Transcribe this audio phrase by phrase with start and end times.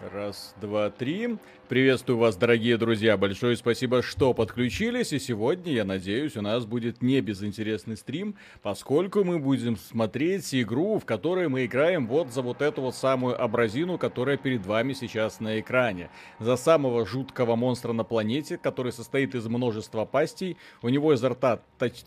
[0.00, 1.36] Раз, два, три.
[1.68, 3.18] Приветствую вас, дорогие друзья.
[3.18, 5.12] Большое спасибо, что подключились.
[5.12, 10.98] И сегодня, я надеюсь, у нас будет не безинтересный стрим, поскольку мы будем смотреть игру,
[10.98, 15.38] в которой мы играем вот за вот эту вот самую абразину, которая перед вами сейчас
[15.38, 16.08] на экране.
[16.38, 20.56] За самого жуткого монстра на планете, который состоит из множества пастей.
[20.80, 21.60] У него изо рта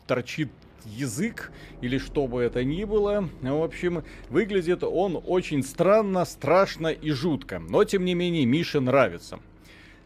[0.06, 0.50] торчит
[0.84, 3.28] язык или что бы это ни было.
[3.40, 7.58] В общем, выглядит он очень странно, страшно и жутко.
[7.58, 9.40] Но, тем не менее, Мише нравится.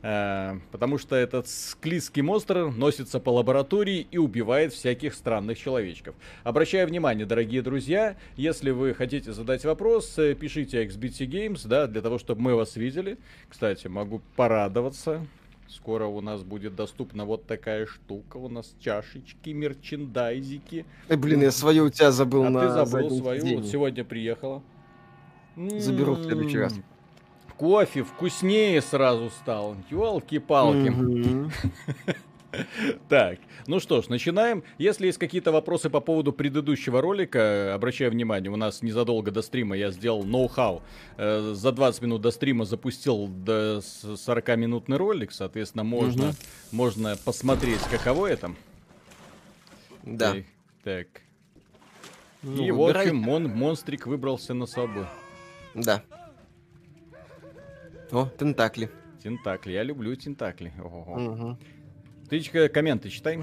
[0.03, 6.15] Э, потому что этот склизкий монстр носится по лаборатории и убивает всяких странных человечков.
[6.45, 12.01] Обращаю внимание, дорогие друзья, если вы хотите задать вопрос, э, пишите XBT Games, да, для
[12.01, 13.19] того, чтобы мы вас видели.
[13.49, 15.27] Кстати, могу порадоваться.
[15.69, 18.39] Скоро у нас будет доступна вот такая штука.
[18.39, 20.87] У нас чашечки, мерчендайзики.
[21.09, 23.57] Эй, блин, я свою у тебя забыл а на ты забыл свою.
[23.57, 24.63] Вот сегодня приехала.
[25.57, 26.75] Заберу в следующий раз.
[27.59, 29.77] Кофе вкуснее сразу стал.
[29.91, 30.95] Ёлки-палки.
[33.09, 34.63] Так, ну что ж, начинаем.
[34.79, 39.77] Если есть какие-то вопросы по поводу предыдущего ролика, обращаю внимание, у нас незадолго до стрима
[39.77, 40.83] я сделал ноу-хау.
[41.17, 46.33] Э, за 20 минут до стрима запустил до 40-минутный ролик, соответственно, можно,
[46.73, 48.55] можно посмотреть, каково это.
[50.03, 50.37] Да.
[50.85, 51.07] Так.
[52.43, 53.07] Ну, И, выбирай.
[53.07, 55.07] в общем, мон, монстрик выбрался на свободу.
[55.75, 56.03] Да.
[58.11, 58.91] О, тентакли.
[59.23, 59.73] Тентакли.
[59.73, 60.73] Я люблю тентакли.
[60.83, 61.15] Ого.
[61.15, 61.59] Угу.
[62.29, 63.43] Ты комменты читай,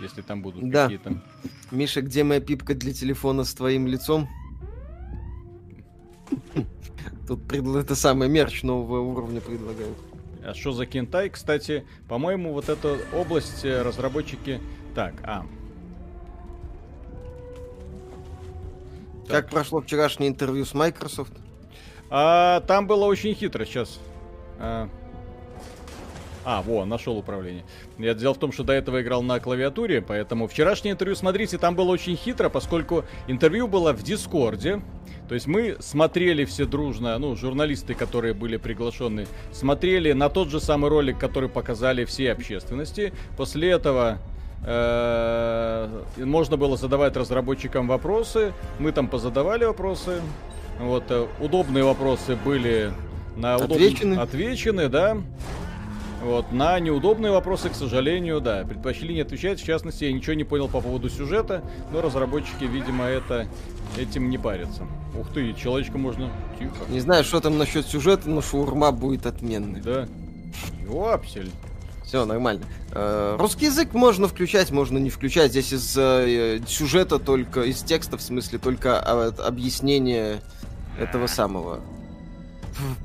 [0.00, 0.84] если там будут да.
[0.84, 1.22] какие-то.
[1.70, 4.28] Миша, где моя пипка для телефона с твоим лицом?
[7.26, 7.76] Тут предл...
[7.76, 9.96] это самое мерч нового уровня предлагают.
[10.44, 11.30] А что за кентай?
[11.30, 14.60] Кстати, по-моему, вот эта область э, разработчики...
[14.94, 15.46] Так, а.
[19.28, 19.50] Как так.
[19.50, 21.32] прошло вчерашнее интервью с Microsoft?
[22.10, 24.00] А, там было очень хитро сейчас.
[24.58, 24.90] А,
[26.44, 27.64] а, во, нашел управление.
[27.98, 31.74] Я дело в том, что до этого играл на клавиатуре, поэтому вчерашнее интервью, смотрите, там
[31.74, 34.82] было очень хитро, поскольку интервью было в Дискорде.
[35.28, 40.60] То есть мы смотрели все дружно, ну, журналисты, которые были приглашены, смотрели на тот же
[40.60, 43.12] самый ролик, который показали все общественности.
[43.36, 44.18] После этого
[44.66, 48.52] э, можно было задавать разработчикам вопросы.
[48.78, 50.20] Мы там позадавали вопросы.
[50.78, 52.92] Вот, э, удобные вопросы были
[53.36, 54.14] на отвечены.
[54.14, 54.24] Удоб...
[54.24, 55.16] отвечены, да.
[56.22, 59.60] Вот, на неудобные вопросы, к сожалению, да, предпочли не отвечать.
[59.60, 63.48] В частности, я ничего не понял по поводу сюжета, но разработчики, видимо, это
[63.98, 64.86] этим не парятся.
[65.18, 66.30] Ух ты, человечка можно...
[66.58, 66.74] Тихо.
[66.90, 69.80] Не знаю, что там насчет сюжета, но шаурма будет отменной.
[69.80, 70.06] Да.
[70.84, 71.50] Ёпсель.
[72.04, 72.66] Все нормально.
[72.92, 75.50] Э, русский язык можно включать, можно не включать.
[75.50, 80.40] Здесь из э, сюжета только, из текста, в смысле, только объяснение
[81.00, 81.80] этого самого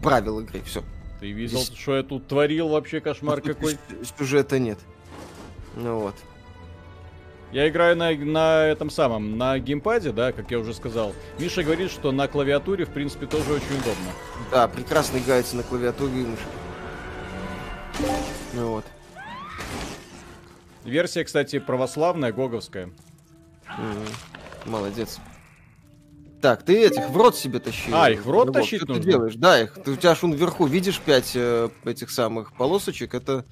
[0.04, 0.62] правил игры.
[0.66, 0.84] Все.
[1.20, 1.78] Ты видел, Здесь...
[1.78, 3.78] что я тут творил вообще кошмар какой?
[4.18, 4.80] Сюжета нет.
[5.76, 6.16] Ну вот.
[7.52, 11.14] Я играю на, на этом самом, на геймпаде, да, как я уже сказал.
[11.40, 14.12] Миша говорит, что на клавиатуре, в принципе, тоже очень удобно.
[14.52, 16.44] Да, прекрасно играется на клавиатуре и мыши.
[18.54, 18.86] Ну вот.
[20.84, 22.90] Версия, кстати, православная, гоговская.
[23.68, 24.70] Mm-hmm.
[24.70, 25.20] Молодец.
[26.42, 27.92] Так, ты этих в рот себе тащи.
[27.92, 29.04] А, их в рот тащить что нужно?
[29.04, 29.36] ты делаешь?
[29.36, 29.74] Да, их.
[29.84, 33.44] Ты, у тебя аж вверху видишь пять э, этих самых полосочек, это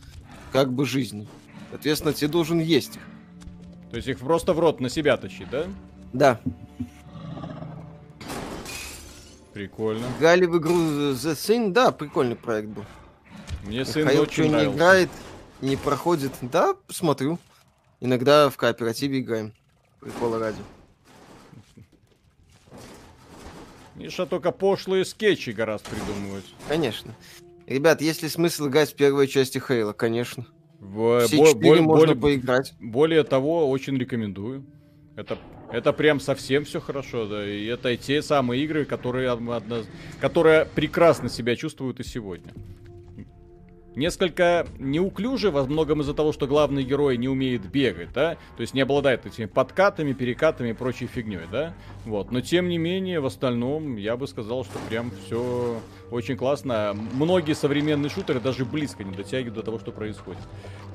[0.52, 1.28] как бы жизнь.
[1.72, 3.02] Соответственно, тебе должен есть их.
[3.90, 5.66] То есть их просто в рот на себя тащить, да?
[6.14, 6.40] Да.
[9.54, 10.06] Прикольно.
[10.20, 12.86] Гали в игру The Thing, да, прикольный проект был.
[13.64, 14.70] Мне сын Михаил очень нравился.
[14.70, 15.10] не играет,
[15.62, 16.34] не проходит.
[16.42, 17.40] Да, смотрю.
[18.00, 19.54] Иногда в кооперативе играем.
[20.02, 20.60] Прикола ради.
[23.96, 26.46] Миша только пошлые скетчи гораздо придумывать.
[26.68, 27.16] Конечно.
[27.66, 29.94] Ребят, есть ли смысл играть в первой части Хейла?
[29.94, 30.46] Конечно.
[30.80, 32.74] В, Все бо- бо- можно более, поиграть.
[32.80, 34.66] Более того, очень рекомендую.
[35.16, 35.38] Это,
[35.72, 37.48] это прям совсем все хорошо, да.
[37.50, 39.62] И это те самые игры, которые, одно,
[40.20, 42.54] которые прекрасно себя чувствуют и сегодня
[43.96, 48.74] несколько неуклюже, во многом из-за того, что главный герой не умеет бегать, да, то есть
[48.74, 51.74] не обладает этими подкатами, перекатами и прочей фигней, да,
[52.06, 55.80] вот, но тем не менее, в остальном, я бы сказал, что прям все
[56.12, 56.96] очень классно.
[57.14, 60.42] Многие современные шутеры даже близко не дотягивают до того, что происходит.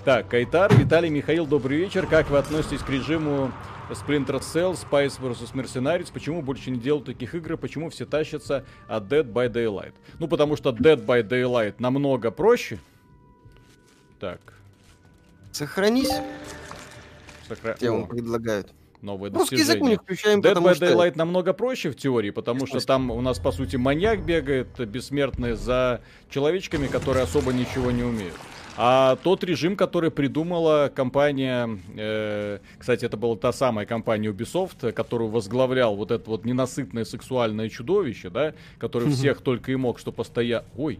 [0.04, 2.06] Так, Кайтар, Виталий, Михаил, добрый вечер.
[2.06, 3.50] Как вы относитесь к режиму
[3.92, 5.54] Splinter Cell, Spice vs.
[5.54, 6.10] Mercenaries?
[6.12, 7.56] Почему больше не делают таких игр?
[7.56, 9.94] Почему все тащатся от Dead by Daylight?
[10.18, 12.78] Ну, потому что Dead by Daylight намного проще,
[14.18, 14.40] так.
[15.52, 16.10] Сохранись.
[17.48, 17.74] Сохра...
[17.74, 18.72] Тему предлагают.
[19.02, 19.74] новое Русский достижение.
[19.74, 20.86] язык мы не включаем, Dead by что...
[20.86, 25.54] Daylight намного проще в теории, потому что там у нас, по сути, маньяк бегает бессмертный
[25.54, 28.36] за человечками, которые особо ничего не умеют.
[28.82, 31.68] А тот режим, который придумала компания,
[31.98, 37.68] э, кстати, это была та самая компания Ubisoft, которую возглавлял вот это вот ненасытное сексуальное
[37.68, 40.64] чудовище, да, который всех только и мог, что постоянно...
[40.78, 40.98] Ой,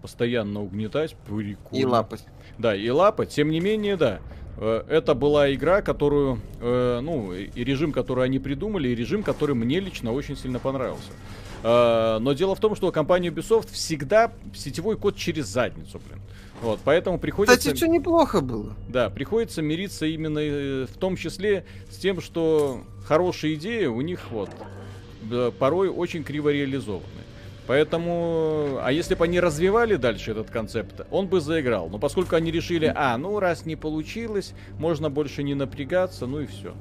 [0.00, 1.56] постоянно угнетать, прикольно.
[1.78, 2.24] И лапать.
[2.56, 4.20] Да, и лапа, тем не менее, да.
[4.56, 9.54] Э, Это была игра, которую, э, ну, и режим, который они придумали, и режим, который
[9.54, 11.12] мне лично очень сильно понравился.
[11.62, 16.22] Э, Но дело в том, что компания Ubisoft всегда сетевой код через задницу, блин.
[16.62, 17.58] Вот, поэтому приходится...
[17.58, 18.74] Кстати, все неплохо было.
[18.88, 24.30] Да, приходится мириться именно э, в том числе с тем, что хорошие идеи у них
[24.30, 24.48] вот
[25.58, 27.06] порой очень криво реализованы.
[27.66, 31.88] Поэтому, а если бы они развивали дальше этот концепт, он бы заиграл.
[31.88, 36.46] Но поскольку они решили, а, ну раз не получилось, можно больше не напрягаться, ну и
[36.46, 36.74] все.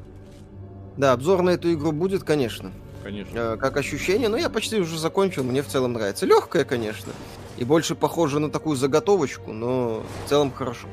[0.98, 2.72] Да, обзор на эту игру будет, конечно.
[3.03, 3.38] Конечно.
[3.38, 6.25] Э, как ощущение, но я почти уже закончил, мне в целом нравится.
[6.25, 7.12] Легкая, конечно.
[7.57, 10.88] И больше похоже на такую заготовочку, но в целом хорошо.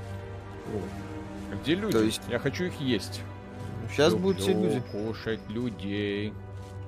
[1.53, 1.93] А Где люди?
[1.93, 3.21] то есть- Я хочу их есть.
[3.91, 4.83] Сейчас Люблю будут все люди.
[4.93, 6.33] кушать людей.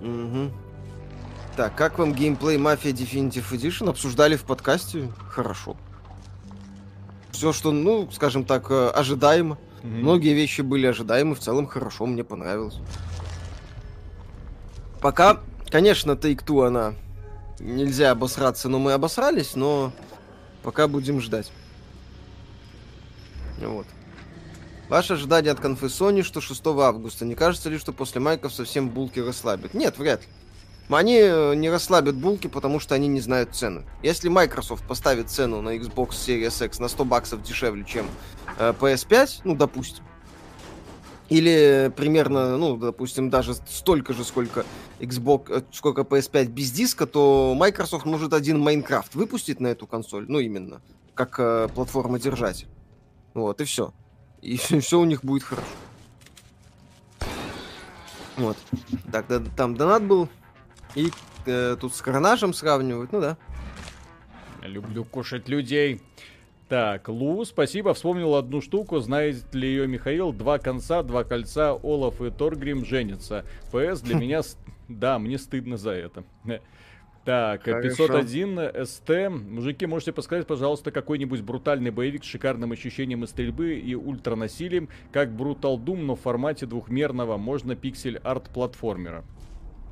[0.00, 0.52] Мгм.
[1.56, 3.88] Так, как вам геймплей Mafia Definitive Edition?
[3.88, 5.10] Обсуждали в подкасте?
[5.28, 5.76] Хорошо.
[7.32, 9.56] Все, что, ну, скажем так, э, ожидаемо.
[9.82, 10.00] Мгм.
[10.02, 12.78] Многие вещи были ожидаемы, в целом хорошо, мне понравилось.
[15.00, 16.94] Пока, конечно, Take-Two, она...
[17.58, 19.92] Нельзя обосраться, но мы обосрались, но
[20.62, 21.52] пока будем ждать.
[23.58, 23.86] Вот.
[24.88, 27.26] Ваше ожидание от конфы Sony, что 6 августа.
[27.26, 29.74] Не кажется ли, что после майков совсем булки расслабят?
[29.74, 30.28] Нет, вряд ли.
[30.88, 33.84] Они э, не расслабят булки, потому что они не знают цены.
[34.02, 38.06] Если Microsoft поставит цену на Xbox Series X на 100 баксов дешевле, чем
[38.58, 40.02] э, PS5, ну, допустим,
[41.30, 44.66] или примерно, ну, допустим, даже столько же, сколько
[44.98, 50.26] Xbox, э, сколько PS5 без диска, то Microsoft может один Майнкрафт выпустить на эту консоль,
[50.28, 50.82] ну, именно,
[51.14, 52.66] как э, платформа держатель.
[53.32, 53.94] Вот, и все.
[54.42, 55.68] И все у них будет хорошо.
[58.36, 58.56] Вот.
[59.12, 60.28] Так, да, там донат был.
[60.96, 61.12] И
[61.46, 63.36] э, тут с Коронажем сравнивают, ну да.
[64.62, 66.02] Люблю кушать людей.
[66.70, 67.92] Так, Лу, спасибо.
[67.94, 69.00] Вспомнил одну штуку.
[69.00, 70.32] Знает ли ее Михаил?
[70.32, 71.72] Два конца, два кольца.
[71.72, 73.44] Олаф и Торгрим женятся.
[73.72, 74.40] ПС для меня...
[74.88, 76.24] Да, мне стыдно за это.
[77.22, 78.06] Так, Хорошо.
[78.08, 79.10] 501 СТ.
[79.28, 85.28] Мужики, можете подсказать, пожалуйста, какой-нибудь брутальный боевик с шикарным ощущением и стрельбы и ультранасилием, как
[85.28, 89.22] Brutal Doom, но в формате двухмерного, можно пиксель-арт платформера.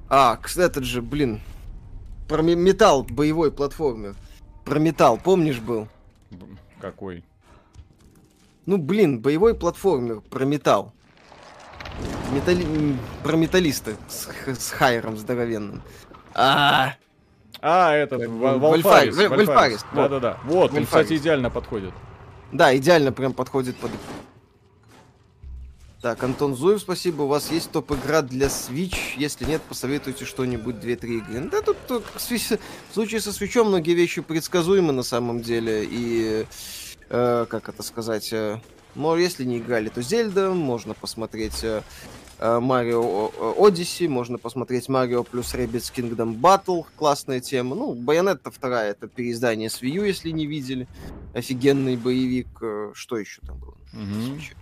[0.09, 1.41] А, кс- этот же, блин.
[2.29, 4.15] Про ме- металл, боевой платформер.
[4.65, 5.87] Про металл, помнишь, был?
[6.81, 7.25] Какой?
[8.67, 10.93] Ну, блин, боевой платформер про металл.
[12.33, 12.97] Металли...
[13.23, 15.83] Про металлиста с, с хайером здоровенным.
[16.35, 16.95] А,
[17.61, 19.17] А, этот, бы Вальфарис.
[19.17, 19.85] Вальфарис.
[19.95, 20.39] Да-да-да.
[20.45, 21.93] Вот, он, кстати, идеально подходит.
[22.53, 23.91] да, идеально прям подходит под...
[26.01, 27.23] Так, Антон Зуев, спасибо.
[27.23, 28.97] У вас есть топ-игра для Switch?
[29.17, 31.41] Если нет, посоветуйте что-нибудь, 2-3 игры.
[31.51, 35.85] Да тут, в случае со Switch многие вещи предсказуемы на самом деле.
[35.91, 36.47] И,
[37.09, 38.61] э, как это сказать, э,
[38.95, 41.83] если не играли, то Зельда, можно посмотреть э,
[42.39, 47.75] э, Марио Odyssey, можно посмотреть Марио плюс Rabbids Kingdom Battle, классная тема.
[47.75, 50.87] Ну, Байонетта вторая, это переиздание с Wii U, если не видели.
[51.35, 52.47] Офигенный боевик.
[52.63, 53.75] Э, Что еще там было?
[53.93, 54.55] Switch?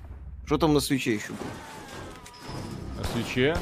[0.46, 2.98] Что там на свече еще было?
[2.98, 3.56] На свече.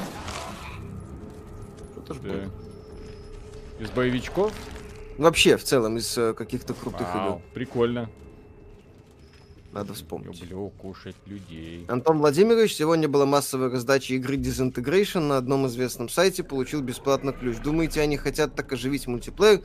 [1.93, 2.29] Что-то ж Да.
[2.29, 2.51] было.
[3.79, 4.53] Из боевичков.
[5.17, 7.41] Вообще, в целом, из э, каких-то крутых Вау, игр.
[7.53, 8.09] прикольно.
[9.71, 10.39] Надо вспомнить.
[10.41, 11.85] Люблю кушать людей.
[11.89, 17.57] Антон Владимирович, сегодня была массовая раздача игры Disintegration на одном известном сайте, получил бесплатно ключ.
[17.57, 19.61] Думаете, они хотят так оживить мультиплеер?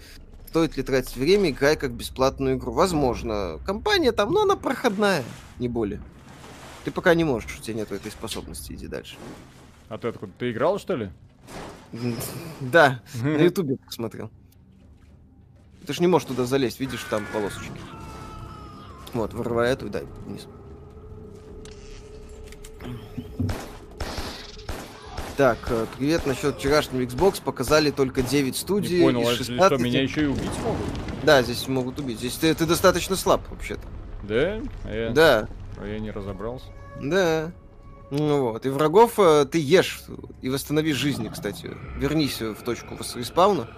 [0.48, 2.72] Стоит ли тратить время, играя как бесплатную игру?
[2.72, 3.60] Возможно.
[3.64, 5.22] Компания там, но она проходная,
[5.60, 6.00] не более.
[6.84, 9.16] Ты пока не можешь, у тебя нет этой способности, иди дальше.
[9.88, 10.32] А ты откуда?
[10.38, 11.10] Ты играл, что ли?
[12.60, 14.30] Да, на ютубе посмотрел.
[15.86, 17.72] Ты ж не можешь туда залезть, видишь, там полосочки.
[19.12, 20.46] Вот, вырывай эту дай вниз.
[25.36, 26.26] Так, э, привет.
[26.26, 28.98] Насчет вчерашнего Xbox показали только 9 студий.
[28.98, 29.66] Не понял, из а 16.
[29.72, 30.86] что, меня еще и убить могут?
[31.24, 32.18] Да, здесь могут убить.
[32.18, 33.80] Здесь ты, ты достаточно слаб, вообще-то.
[34.22, 34.60] Да?
[34.84, 35.48] А я, Да,
[35.80, 36.66] а я не разобрался.
[37.00, 37.52] да.
[38.12, 38.66] Ну вот.
[38.66, 40.02] И врагов э, ты ешь
[40.42, 41.70] и восстанови жизни, кстати.
[41.96, 43.68] Вернись в точку респауна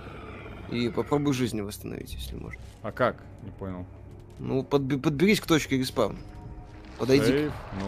[0.70, 2.58] и попробуй жизни восстановить, если можно.
[2.82, 3.16] А как?
[3.42, 3.84] Не понял.
[4.38, 6.16] Ну, подби- подберись к точке респауна.
[6.98, 7.26] Подойди.
[7.26, 7.86] Сейф, ну.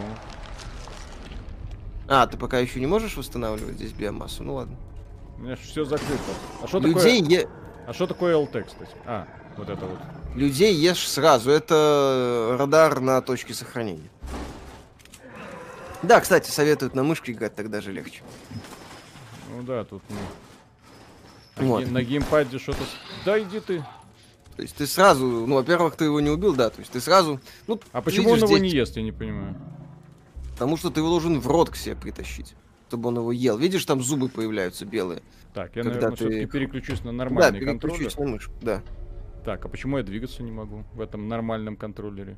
[2.07, 4.43] А, ты пока еще не можешь восстанавливать здесь биомассу?
[4.43, 4.75] Ну ладно.
[5.39, 6.21] У меня все закрыто.
[6.61, 7.39] А что Людей, такое...
[7.39, 7.47] е...
[7.87, 8.91] А что такое ЛТ, кстати?
[9.05, 9.99] А, вот это вот.
[10.35, 11.49] Людей ешь сразу.
[11.51, 14.09] Это радар на точке сохранения.
[16.03, 18.21] Да, кстати, советуют на мышке играть, тогда же легче.
[19.51, 21.89] Ну да, тут ну, Вот.
[21.89, 22.79] на, геймпаде что-то...
[23.23, 23.79] Да иди ты.
[24.55, 27.39] То есть ты сразу, ну, во-первых, ты его не убил, да, то есть ты сразу,
[27.67, 29.55] ну, А почему он его здесь- не ест, я не понимаю.
[30.51, 32.55] Потому что ты его должен в рот к себе притащить,
[32.87, 33.57] чтобы он его ел.
[33.57, 35.21] Видишь, там зубы появляются белые.
[35.53, 37.97] Так, я, Когда наверное, ты все-таки переключусь на да, нормальный контроллер.
[37.97, 38.81] переключись на мышку, да.
[39.45, 42.35] Так, а почему я двигаться не могу в этом нормальном контроллере?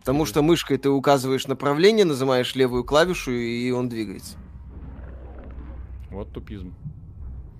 [0.00, 4.36] Потому что мышкой ты указываешь направление, нажимаешь левую клавишу, и он двигается.
[6.10, 6.74] Вот тупизм.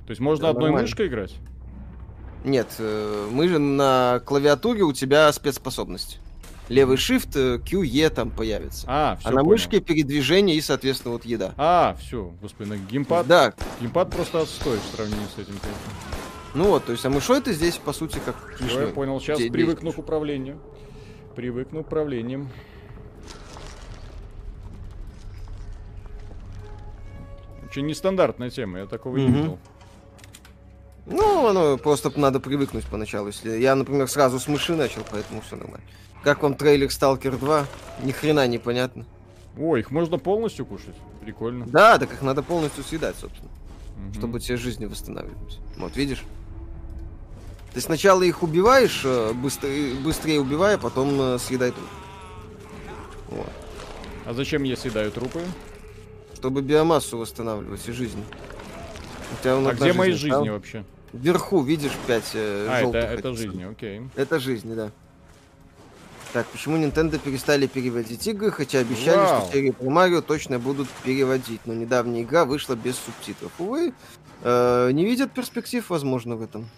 [0.05, 0.89] То есть можно Да, одной нормально.
[0.89, 1.37] мышкой играть?
[2.45, 6.19] Нет, э, мы же на клавиатуре у тебя спецспособность.
[6.69, 8.85] Левый shift, э, Q, E там появится.
[8.89, 11.55] А, все а на мышке передвижение и, соответственно, вот еда.
[11.57, 15.55] А, все, господи, на геймпад, Да, геймпад просто отстой в сравнении с этим.
[15.61, 16.12] конечно.
[16.55, 19.39] Ну вот, то есть, а мышой ты здесь, по сути, как Всё, я понял, сейчас
[19.39, 20.59] Де- привыкну к управлению.
[21.35, 22.49] Привыкну к управлением.
[27.69, 29.35] Очень нестандартная тема, я такого не Мгм.
[29.35, 29.59] видел.
[31.07, 33.29] Ну, оно просто надо привыкнуть поначалу.
[33.29, 35.85] Если я, например, сразу с мыши начал, поэтому все нормально.
[36.23, 37.67] Как вам трейлер Stalker 2?
[38.05, 39.05] Ни хрена непонятно.
[39.59, 40.95] Ой, их можно полностью кушать?
[41.21, 41.67] Прикольно.
[41.67, 43.51] Да, так их надо полностью съедать, собственно,
[43.97, 44.15] Мгм.
[44.15, 45.59] чтобы тебе жизни восстанавливались.
[45.77, 46.23] Вот, видишь?
[47.75, 51.89] Ты сначала их убиваешь, э, быстрее, быстрее убивая, потом э, съедай труп.
[53.29, 53.53] Вот.
[54.27, 55.41] А зачем я съедаю трупы?
[56.35, 58.23] Чтобы биомассу восстанавливать и жизнь.
[59.33, 60.51] У тебя А где мои жизни осталась.
[60.51, 60.85] вообще?
[61.13, 64.03] Вверху видишь 5 э, А, это, желтых это этих жизни, окей.
[64.17, 64.91] Это жизни, да.
[66.33, 69.43] Так, почему Nintendo перестали переводить игры, хотя обещали, Вау.
[69.43, 73.53] что серию про Марио точно будут переводить, но недавняя игра вышла без субтитров.
[73.59, 73.93] Увы,
[74.43, 76.69] э, не видят перспектив, возможно, в этом.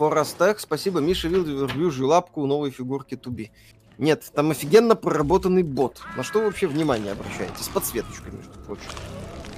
[0.00, 3.50] Форастек, спасибо, Миша видел ревью лапку новой фигурки Туби.
[3.98, 6.00] Нет, там офигенно проработанный бот.
[6.16, 7.62] На что вы вообще внимание обращаете?
[7.62, 8.84] С подсветочкой, между прочим.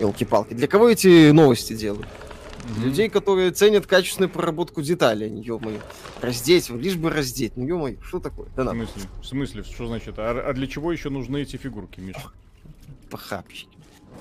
[0.01, 0.55] Елки-палки.
[0.55, 2.09] Для кого эти новости делают?
[2.65, 2.87] Мгм.
[2.87, 5.79] Людей, которые ценят качественную проработку деталей, ё-моё.
[6.21, 7.57] Раздеть, лишь бы раздеть.
[7.57, 8.49] Ну ё-моё, что такое?
[8.57, 9.03] Да В смысле?
[9.21, 9.63] В смысле?
[9.63, 10.19] Что значит?
[10.19, 12.33] А, а для чего еще нужны эти фигурки, Миша?
[13.11, 13.69] похабщики.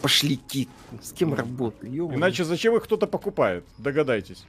[0.04, 0.68] Пошляки.
[1.02, 1.92] С кем работаю?
[1.92, 2.18] ё-моё.
[2.18, 3.66] Иначе зачем их кто-то покупает?
[3.80, 4.46] Догадайтесь.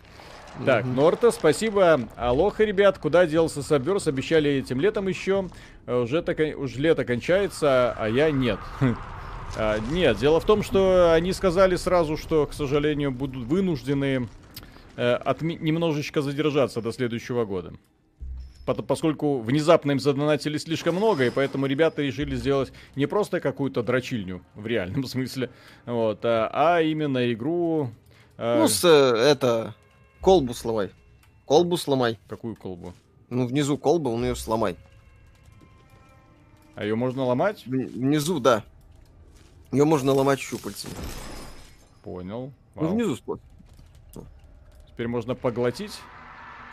[0.66, 0.84] Так.
[0.84, 2.08] Норта, спасибо.
[2.16, 4.06] Алоха, ребят, куда делся Саберс?
[4.06, 5.48] Обещали этим летом еще.
[5.86, 8.58] Э, Уже, так, уже лето кончается, а я нет.
[9.54, 14.26] А, Нет, дело в том, что они сказали сразу, что, к сожалению, будут вынуждены
[14.96, 17.74] э, отми- немножечко задержаться до следующего года.
[18.64, 23.82] Пот- Поскольку внезапно им задонатили слишком много, и поэтому ребята решили сделать не просто какую-то
[23.82, 25.50] дрочильню в реальном смысле,
[25.84, 27.90] вот, а, а именно игру.
[28.38, 28.88] э, Ну, с, э,
[29.32, 29.74] это,
[30.22, 30.90] колбу сломай.
[31.44, 32.18] Колбу сломай.
[32.28, 32.94] Какую колбу?
[33.28, 34.76] Ну, внизу колба, он ее сломай.
[36.74, 37.66] А ее можно ломать?
[37.66, 38.64] Внизу, да.
[39.72, 40.94] Ее можно ломать щупальцами.
[42.02, 42.52] Понял.
[42.74, 42.94] Ну, Вау.
[42.94, 43.40] внизу спот.
[44.88, 45.98] Теперь можно поглотить.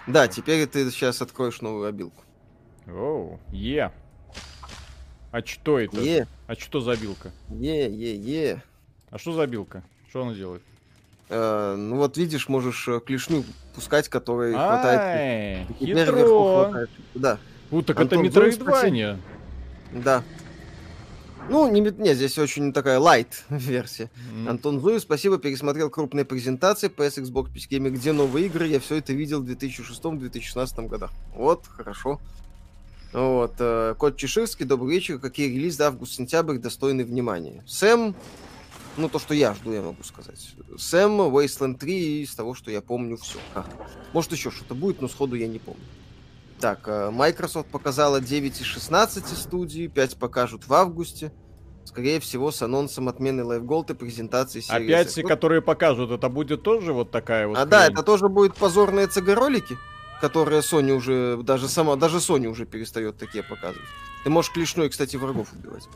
[0.08, 2.24] Да, теперь ты сейчас откроешь новую обилку.
[2.88, 3.92] Оу, е.
[5.32, 6.00] А что это?
[6.02, 7.32] Е, А что за билка?
[7.50, 8.64] е, е, е.
[9.12, 9.84] А что за билка?
[10.10, 10.64] Что она делает?
[11.30, 13.44] Э, ну вот видишь, можешь э, клешню
[13.76, 15.68] пускать, которой хватает.
[15.80, 16.88] Хитро.
[17.14, 17.38] Да,
[17.72, 19.20] У, так это метроидвания.
[19.92, 20.24] да.
[21.50, 24.12] Ну, не, не, здесь очень такая лайт версия.
[24.32, 28.80] М, Антон Зуев, спасибо, пересмотрел крупные презентации PS, Xbox, PC Gaming, где новые игры, я
[28.80, 31.12] все это видел в 2006-2016 годах.
[31.34, 32.20] Вот, хорошо.
[33.14, 35.18] Вот, э, Кот Чеширский, добрый вечер.
[35.18, 37.64] Какие релизы август-сентябрь достойны внимания?
[37.66, 38.14] Сэм,
[39.00, 40.54] ну то, что я жду, я могу сказать.
[40.78, 43.40] Сэм, Wasteland 3, из того, что я помню, все.
[44.14, 45.82] Может еще что-то будет, но сходу я не помню.
[46.60, 51.32] Так, э, Microsoft показала 9 из 16 студий, 5 покажут в августе.
[51.86, 55.14] Скорее всего, с анонсом отмены Live Gold и презентации серии Опять X.
[55.14, 57.58] все, Ну, которые покажут, это будет тоже вот такая вот.
[57.58, 57.94] а да, хрень?
[57.94, 59.78] это тоже будет позорные ЦГ-ролики,
[60.22, 63.88] которые Sony уже, даже сама, даже Sony уже перестает такие показывать.
[64.24, 65.88] Ты можешь клешной, кстати, врагов убивать.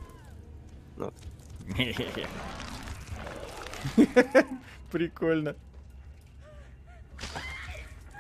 [4.92, 5.56] Прикольно.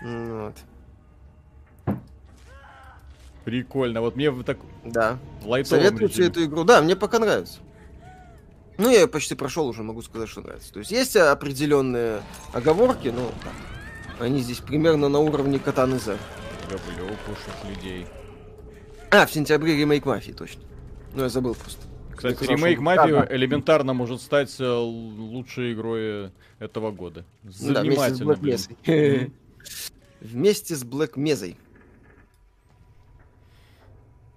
[0.01, 0.55] Вот.
[3.45, 4.01] Прикольно.
[4.01, 5.17] Вот мне в так Да.
[5.41, 6.63] в лайтовом Советую тебе эту игру.
[6.63, 7.59] Да, мне пока нравится.
[8.77, 10.73] Ну, я ее почти прошел уже, могу сказать, что нравится.
[10.73, 12.21] То есть есть определенные
[12.53, 16.17] оговорки, но да, они здесь примерно на уровне Катаны Зе.
[16.69, 18.07] Люблю кушать людей.
[19.11, 20.63] А, в сентябре ремейк Мафии, точно.
[21.13, 21.85] Ну, я забыл просто.
[22.15, 27.25] Кстати, ремейк Мафии элементарно может стать э, лучшей игрой этого года.
[27.43, 29.31] Занимательно, да, вместе с Black
[30.21, 31.55] Вместе с Black Mesa.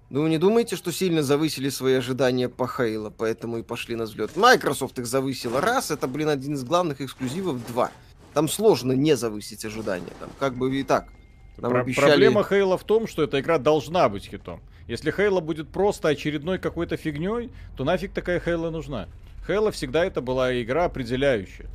[0.09, 4.35] Ну, не думаете, что сильно завысили свои ожидания по Хейла, поэтому и пошли на взлет?
[4.37, 7.91] Microsoft их завысила раз, это, блин, один из главных эксклюзивов, два.
[8.33, 11.09] Там сложно не завысить ожидания, там как бы и так.
[11.57, 12.07] Нам Про- обещали...
[12.11, 14.61] Проблема Хейла в том, что эта игра должна быть хитом.
[14.87, 19.07] Если Хейла будет просто очередной какой-то фигней, то нафиг такая Хейла нужна.
[19.45, 21.67] Хейла всегда это была игра определяющая.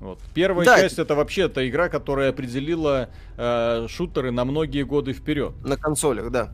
[0.00, 0.20] Вот.
[0.34, 0.80] Первая да.
[0.80, 5.52] часть это вообще та игра, которая определила э, шутеры на многие годы вперед.
[5.64, 6.52] На консолях, да.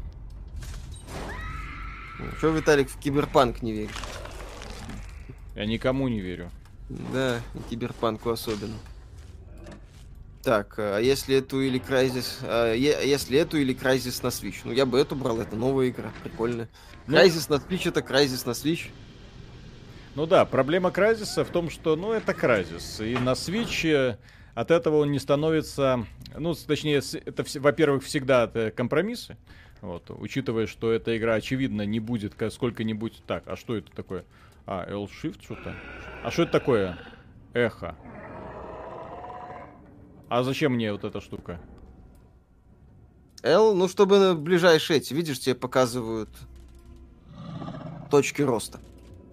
[2.39, 3.95] Что, Виталик, в киберпанк не веришь?
[5.57, 6.51] Я никому не верю.
[6.89, 8.77] Да, и киберпанку особенно.
[10.45, 12.39] Так, а если эту или Crysis...
[12.43, 14.57] А, если эту или Crysis на Switch?
[14.65, 16.69] Ну, я бы эту брал, это новая игра, прикольная.
[17.07, 18.91] Ну, Crysis на Switch это Crysis на Switch.
[20.15, 23.05] Ну да, проблема Crysis в том, что, ну, это Crysis.
[23.09, 24.19] И на Switch э,
[24.55, 26.07] от этого он не становится...
[26.37, 29.39] Ну, точнее, это, во-первых, всегда это компромиссы.
[29.81, 33.23] Вот, учитывая, что эта игра, очевидно, не будет сколько-нибудь...
[33.27, 34.25] Так, а что это такое?
[34.67, 35.75] А, L-Shift что-то?
[36.23, 36.99] А что это такое?
[37.55, 37.97] Эхо.
[40.29, 41.61] А зачем мне вот эта штука?
[43.43, 46.31] L, ну, чтобы ближайшие эти, видишь, тебе показывают
[48.11, 48.81] точки роста.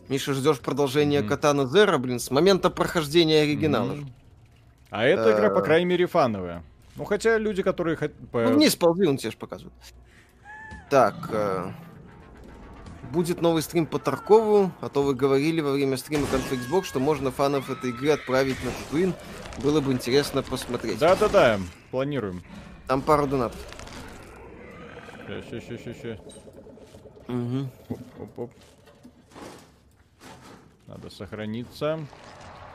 [0.10, 1.28] Миша, ждешь продолжения mm-hmm.
[1.28, 3.94] Катана Зера, блин, с момента прохождения оригинала.
[3.94, 4.12] Mm-hmm.
[4.90, 6.64] А эта игра, по крайней мере, фановая.
[6.98, 7.98] Ну, хотя люди, которые...
[8.34, 9.74] Ну, вниз ползи, он тебе же показывает.
[10.90, 11.72] Так, э,
[13.12, 17.00] будет новый стрим по Таркову, а то вы говорили во время стрима Conflict Xbox, что
[17.00, 19.14] можно фанов этой игры отправить на Татуин.
[19.64, 20.98] Было бы интересно посмотреть.
[21.00, 21.60] Да-да-да,
[21.92, 22.42] планируем.
[22.88, 23.60] Там пару донатов.
[25.28, 26.20] Сейчас, сейчас, сейчас, сейчас.
[27.28, 27.70] Угу.
[27.90, 28.52] Оп, оп, оп.
[30.88, 32.00] Надо сохраниться.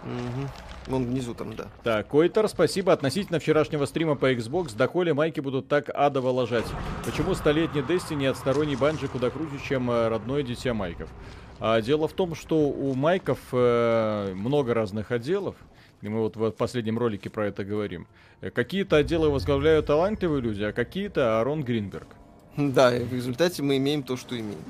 [0.04, 0.48] Угу.
[0.86, 1.66] Вон внизу там, да.
[1.82, 2.92] Так, Койтер, спасибо.
[2.92, 6.66] Относительно вчерашнего стрима по Xbox, доколе майки будут так адово ложать?
[7.04, 11.10] Почему столетний Destiny от сторонней банжи куда круче, чем э, родное дитя майков?
[11.58, 15.56] А дело в том, что у майков э, много разных отделов.
[16.02, 18.06] И мы вот в последнем ролике про это говорим.
[18.40, 22.08] Э, какие-то отделы возглавляют талантливые люди, а какие-то Арон Гринберг.
[22.56, 24.64] Да, и в результате мы имеем то, что имеем.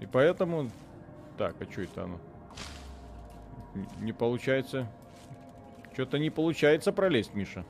[0.00, 0.70] И поэтому...
[1.38, 2.20] Так, а что это оно?
[4.00, 4.90] Не получается.
[5.94, 7.64] Что-то не получается пролезть, Миша.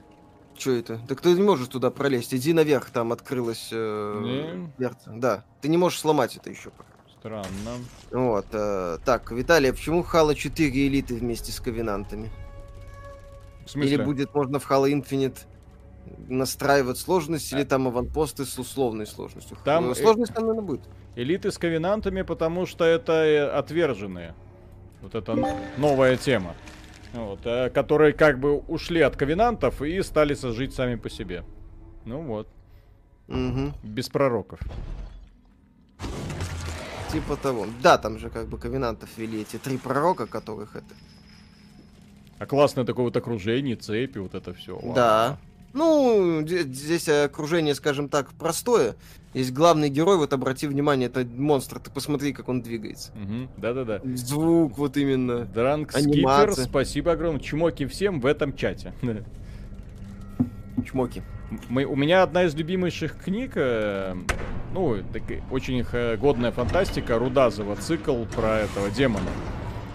[0.59, 1.01] Что это?
[1.09, 2.35] Так ты не можешь туда пролезть.
[2.35, 5.12] Иди наверх, там открылась э, дверца.
[5.14, 6.91] Да, ты не можешь сломать это еще пока.
[7.22, 7.78] Странно.
[8.11, 8.46] Вот.
[8.50, 12.30] Э, так, Виталий, а почему Хала 4 элиты вместе с ковенантами?
[13.64, 13.94] В смысле?
[13.94, 15.38] Или будет можно в Halo Infinite
[16.28, 17.56] настраивать сложность, а...
[17.56, 19.56] или там аванпосты с условной сложностью?
[19.64, 20.80] Там э, сложность там, наверное, будет.
[21.14, 24.35] Элиты с ковенантами, потому что это э, отверженные.
[25.00, 25.37] Вот это
[25.76, 26.56] новая тема.
[27.12, 27.40] Вот,
[27.72, 31.44] которые как бы ушли от ковенантов и стали сожить сами по себе.
[32.04, 32.48] Ну вот.
[33.28, 33.74] Угу.
[33.85, 34.58] Без пророков.
[37.12, 37.66] Типа того.
[37.83, 40.94] Да, там же как бы ковенантов вели эти три пророка, которых это...
[42.38, 44.81] А классное такое вот окружение, цепи, вот это все.
[44.94, 45.38] Да.
[45.75, 48.96] Ну, здесь окружение, скажем так, простое.
[49.33, 53.12] Есть главный герой, вот обрати внимание, это монстр, ты посмотри, как он двигается.
[53.12, 54.01] Угу, да-да-да.
[54.16, 55.44] Звук вот именно.
[55.44, 57.40] Дранк Скипер, спасибо огромное.
[57.40, 58.92] Чмоки всем в этом чате.
[60.85, 61.22] Чмоки.
[61.68, 64.14] Мы, у меня одна из любимейших книг, э,
[64.72, 69.30] ну, так, очень э, годная фантастика, Рудазова, цикл про этого демона,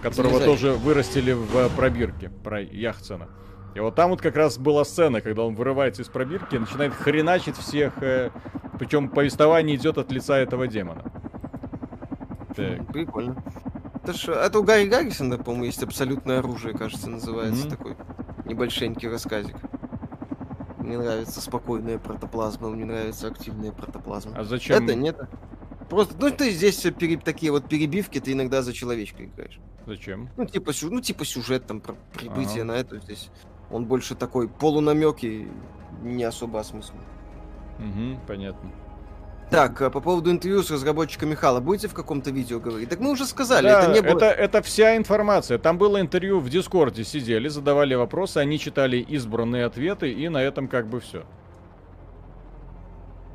[0.02, 0.54] которого Залезай.
[0.54, 3.28] тоже вырастили в пробирке, про Яхцена.
[3.76, 6.94] И вот там вот как раз была сцена, когда он вырывается из пробирки и начинает
[6.94, 8.02] хреначить всех.
[8.02, 8.32] Э,
[8.80, 11.12] причем повествование идет от лица этого демона.
[12.56, 12.88] Так.
[12.92, 13.44] Прикольно.
[14.02, 17.68] Это, ж, это у Гарри Гаррисона, по-моему, есть абсолютное оружие, кажется, называется.
[17.68, 17.70] Mm-hmm.
[17.70, 17.96] Такой
[18.46, 19.58] небольшенький рассказик.
[20.88, 24.38] Мне нравится спокойная протоплазма, мне нравится активная протоплазма.
[24.38, 24.82] А зачем?
[24.82, 25.20] Это нет.
[25.90, 29.60] Просто, ну ты здесь пере, такие вот перебивки, ты иногда за человечка играешь.
[29.86, 30.30] Зачем?
[30.38, 32.66] Ну типа, ну, типа сюжет там про прибытие ага.
[32.66, 33.30] на это здесь.
[33.70, 35.50] Он больше такой полунамек и
[36.04, 37.00] не особо осмыслен.
[37.80, 38.72] Угу, понятно.
[39.50, 42.90] Так, а по поводу интервью с разработчиками Хала, будете в каком-то видео говорить?
[42.90, 44.18] Так мы уже сказали, да, это не было...
[44.18, 45.58] Это, это вся информация.
[45.58, 50.68] Там было интервью в Дискорде, сидели, задавали вопросы, они читали избранные ответы, и на этом
[50.68, 51.24] как бы все.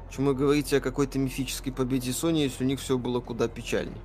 [0.08, 3.96] Почему вы говорите о какой-то мифической победе Sony, если у них все было куда печальнее?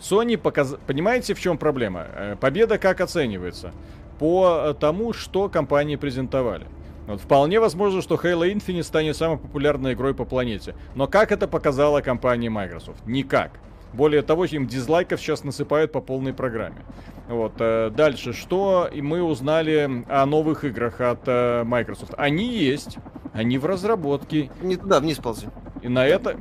[0.00, 0.74] Sony показ...
[0.86, 2.06] Понимаете, в чем проблема?
[2.12, 3.72] Э, победа как оценивается?
[4.18, 6.66] по э, тому, что компании презентовали.
[7.06, 10.74] Вот, вполне возможно, что Halo Infinite станет самой популярной игрой по планете.
[10.94, 13.06] Но как это показала компания Microsoft?
[13.06, 13.52] Никак.
[13.92, 16.84] Более того, им дизлайков сейчас насыпают по полной программе.
[17.28, 22.14] Вот, э, дальше, что мы узнали о новых играх от э, Microsoft.
[22.16, 22.98] Они есть,
[23.32, 24.50] они в разработке.
[24.62, 25.48] Не туда, вниз ползи.
[25.82, 26.36] И на это,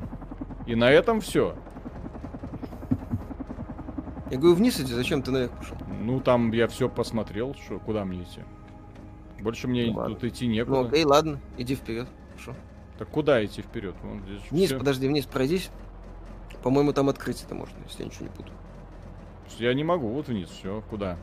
[0.65, 1.55] и на этом все.
[4.31, 5.77] Я говорю, вниз иди, зачем ты наверх пошел?
[6.01, 8.41] Ну, там я все посмотрел, что, куда мне идти.
[9.43, 10.15] Больше мне Ну, ладно.
[10.15, 10.81] тут идти некуда.
[10.81, 12.07] Ну окей, ладно, иди вперед.
[12.31, 12.55] Хорошо.
[12.97, 13.93] Так куда идти вперед?
[14.01, 14.79] Вон здесь Вниз, всё.
[14.79, 15.69] подожди, вниз пройдись.
[16.63, 18.55] По-моему, там открыть это можно, если я ничего не путаю.
[19.59, 21.17] Я не могу, вот вниз, все, куда?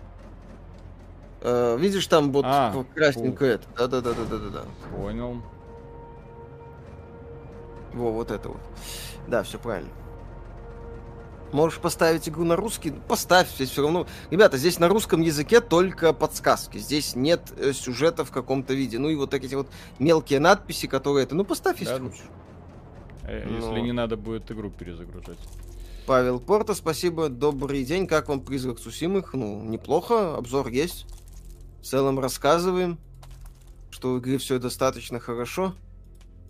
[1.40, 3.66] Э, видишь, там вот А, красненькое это.
[3.76, 4.64] Да-да-да-да-да-да.
[4.94, 5.40] Понял.
[7.94, 8.60] Во, вот это вот.
[9.26, 9.90] Да, все правильно.
[11.52, 12.92] Можешь поставить игру на русский?
[12.92, 14.06] Ну, Поставь, здесь все равно.
[14.30, 16.78] Ребята, здесь на русском языке только подсказки.
[16.78, 18.98] Здесь нет э, сюжета в каком-то виде.
[18.98, 21.34] Ну и вот эти вот мелкие надписи, которые это.
[21.34, 22.22] Ну поставь, если Да, хочешь.
[23.24, 23.56] Э, Ну.
[23.56, 25.38] Если не надо будет игру перезагружать.
[26.06, 27.28] Павел Порто, спасибо.
[27.28, 28.06] Добрый день.
[28.06, 29.34] Как вам призрак Сусимых?
[29.34, 30.36] Ну, неплохо.
[30.36, 31.06] Обзор есть.
[31.80, 32.98] В целом рассказываем,
[33.90, 35.74] что в игре все достаточно хорошо.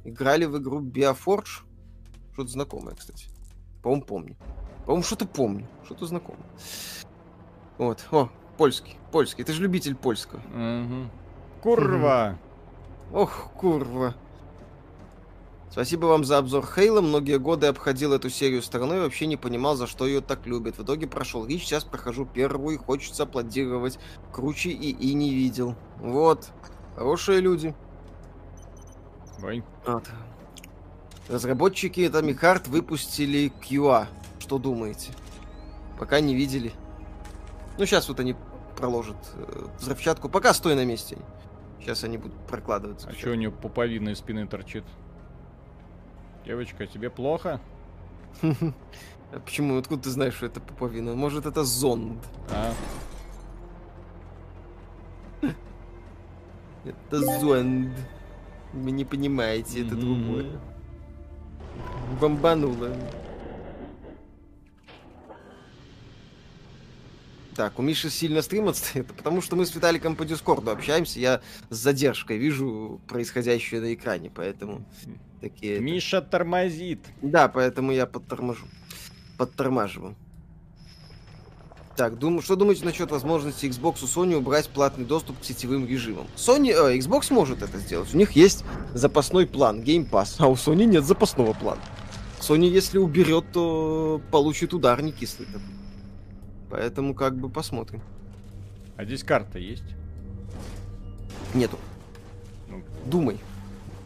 [0.05, 1.63] Играли в игру Bioforge.
[2.33, 3.27] Что-то знакомое, кстати.
[3.83, 4.37] По-моему, помню.
[4.91, 5.69] По-моему, что-то помню.
[5.85, 6.43] Что-то знакомое.
[7.79, 8.05] Вот.
[8.11, 8.97] О, польский.
[9.13, 9.45] Польский.
[9.45, 10.41] Ты же любитель польского.
[10.53, 11.13] Мгм.
[11.63, 12.37] Курва!
[13.13, 14.17] Ох, курва.
[15.71, 17.03] Спасибо вам за обзор Хейла.
[17.03, 20.77] Многие годы обходил эту серию стороной и вообще не понимал, за что ее так любят.
[20.79, 23.97] В итоге прошел Рич, сейчас прохожу первую, и хочется аплодировать.
[24.33, 25.77] Круче и и не видел.
[25.99, 26.49] Вот.
[26.97, 27.77] Хорошие люди.
[29.41, 29.63] Ой.
[29.87, 30.11] Вот.
[31.29, 34.09] Разработчики Atomic Heart выпустили QA.
[34.51, 35.13] Что думаете?
[35.97, 36.73] Пока не видели.
[37.79, 38.35] Ну, сейчас вот они
[38.77, 40.29] проложат э, взрывчатку.
[40.29, 41.19] Пока стой на месте.
[41.79, 43.07] Сейчас они будут прокладываться.
[43.09, 44.83] А что у нее пуповина из спины торчит?
[46.45, 47.61] Девочка, тебе плохо?
[48.43, 49.79] А почему?
[49.79, 51.15] Откуда ты знаешь, что это пуповина?
[51.15, 52.19] Может, это зонд?
[52.51, 52.73] А?
[56.85, 57.95] Это зонд.
[58.73, 60.59] Вы не понимаете, это другое.
[62.21, 62.91] Бомбануло.
[67.57, 71.41] Так, у Миши сильно стрим отстоит, потому что мы с Виталиком по Дискорду общаемся, я
[71.69, 74.85] с задержкой вижу происходящее на экране, поэтому
[75.41, 75.75] такие...
[75.75, 77.01] это- Миша тормозит.
[77.23, 78.67] Да, поэтому я подторможу.
[79.37, 80.15] Подтормаживаю.
[81.97, 82.41] Так, дум...
[82.41, 86.27] что думаете насчет возможности Xbox у Sony убрать платный доступ к сетевым режимам?
[86.37, 88.15] Sony, э, Xbox может это сделать.
[88.15, 91.83] У них есть запасной план, Game Pass, а у Sony нет запасного плана.
[92.41, 95.80] Sony, если уберет, то получит удар не кислый такой.
[96.71, 98.01] Поэтому как бы посмотрим.
[98.97, 99.85] А здесь карта есть?
[101.55, 101.79] Нету.
[102.69, 102.83] Ну.
[103.05, 103.39] Думай.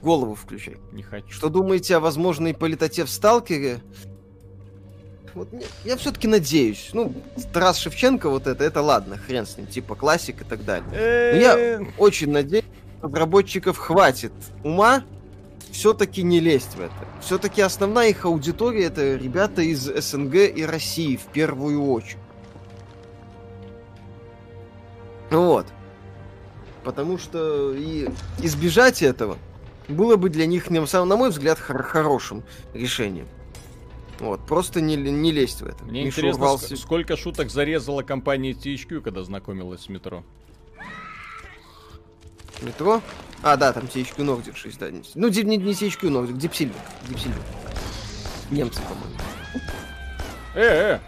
[0.03, 0.77] Голову включай.
[0.93, 1.31] Не хочу.
[1.31, 3.81] Что думаете о возможной политоте в Сталкере?
[5.35, 6.91] Вот не- я все-таки надеюсь.
[6.93, 7.13] Ну,
[7.53, 10.89] Тарас Шевченко вот это, это ладно, хрен с ним, типа классик и так далее.
[10.91, 12.65] Но я очень надеюсь,
[12.99, 15.03] что разработчиков хватит ума
[15.73, 16.95] все-таки не лезть в это.
[17.21, 22.19] Все-таки основная их аудитория это ребята из СНГ и России в первую очередь.
[25.35, 25.67] Вот.
[26.85, 29.39] Потому что и избежать этого
[29.89, 32.43] было бы для них, на мой взгляд, хор- хорошим
[32.73, 33.27] решением.
[34.21, 35.83] Вот, просто не, не лезть в это.
[35.85, 40.23] Мне Миша интересно, урвался- ск- сколько шуток зарезала компания THQ, когда знакомилась с метро.
[42.63, 43.03] Метро?
[43.43, 44.87] А, да, там THQ Nordic 6, да.
[45.17, 46.75] Ну, не, не THQ Nordic, Deep Silver.
[47.09, 47.43] Deep Silver.
[48.51, 49.15] Немцы, по-моему.
[50.55, 50.61] Э,
[50.95, 51.01] э!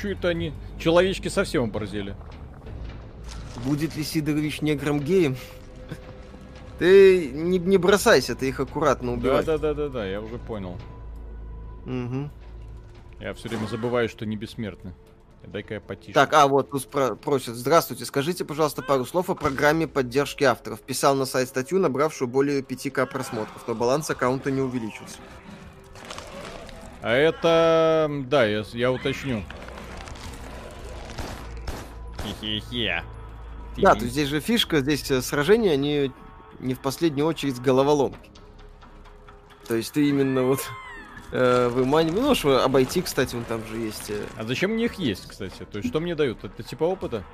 [0.00, 0.52] Чё это они?
[0.78, 2.14] Человечки совсем оборзели.
[3.64, 5.36] Будет ли Сидорович негром геем?
[6.78, 9.44] Ты не, не бросайся, ты их аккуратно убивай.
[9.44, 10.76] Да-да-да-да-да, я уже понял.
[11.86, 12.30] Мгм.
[13.20, 14.92] Я все время забываю, что не бессмертны.
[15.46, 16.12] Дай-ка я потише.
[16.12, 16.88] Так, а вот тут
[17.20, 17.54] просят.
[17.54, 20.80] Здравствуйте, скажите, пожалуйста, пару слов о программе поддержки авторов.
[20.80, 25.18] Писал на сайт статью, набравшую более 5к просмотров, но баланс аккаунта не увеличился.
[27.00, 28.10] А это...
[28.26, 29.44] Да, я, я уточню.
[32.18, 33.04] Хе-хе-хе.
[33.76, 36.12] Да, то есть здесь же фишка, здесь э, сражения, они
[36.60, 38.30] не в последнюю очередь головоломки.
[39.68, 40.60] То есть ты именно вот
[41.32, 44.10] э, выманиваешь, ну, что обойти, кстати, он там же есть.
[44.10, 45.66] э, А зачем мне их есть, кстати?
[45.70, 46.44] То есть что мне дают?
[46.44, 47.24] Это типа опыта?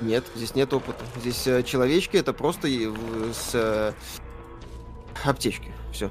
[0.00, 1.04] Нет, здесь нет опыта.
[1.20, 3.92] Здесь э, человечки это просто с э,
[5.24, 5.72] аптечки.
[5.92, 6.10] Все.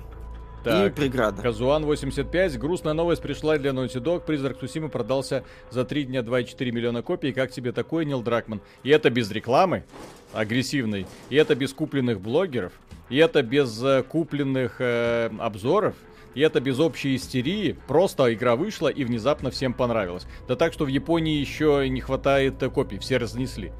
[0.63, 1.41] И Так, преграда.
[1.41, 2.57] Казуан 85.
[2.57, 4.21] Грустная новость пришла для Naughty Dog.
[4.25, 7.33] Призрак Сусимы продался за 3 дня 2,4 миллиона копий.
[7.33, 8.61] Как тебе такое, Нил Дракман?
[8.83, 9.83] И это без рекламы
[10.31, 11.05] агрессивной.
[11.29, 12.73] И это без купленных блогеров.
[13.09, 15.95] И это без э, купленных э, обзоров.
[16.35, 20.25] и это без общей истерии, просто игра вышла и внезапно всем понравилась.
[20.47, 23.71] Да так, что в Японии еще не хватает э, копий, все разнесли.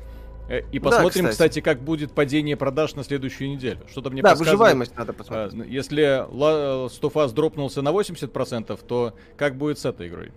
[0.50, 1.60] Э, И посмотрим, Да, кстати.
[1.60, 1.62] кстати.
[1.62, 3.80] как будет падение продаж на следующую неделю.
[3.90, 5.68] Что-то мне Да, выживаемость надо а, посмотреть.
[5.70, 10.32] Если Ла- Стуфас дропнулся на 80%, то как будет с этой игрой?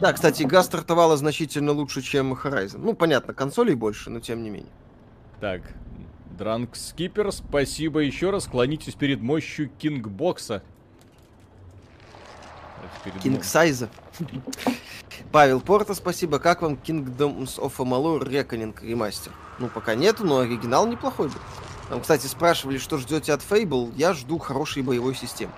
[0.00, 2.78] Да, кстати, игра стартовала значительно лучше, чем Horizon.
[2.78, 4.70] Ну, понятно, консолей больше, но тем не менее.
[5.40, 5.62] Так,
[6.38, 8.44] Дранк Скипер, спасибо еще раз.
[8.44, 10.62] Склонитесь перед мощью Кингбокса.
[13.04, 13.18] Это
[15.32, 16.38] Павел Порта, спасибо.
[16.38, 19.32] Как вам Kingdoms of Amalur Reckoning ремастер?
[19.58, 21.40] Ну, пока нету, но оригинал неплохой был.
[21.88, 23.92] Там, кстати, спрашивали, что ждете от Fable.
[23.96, 25.52] Я жду хорошей боевой системы.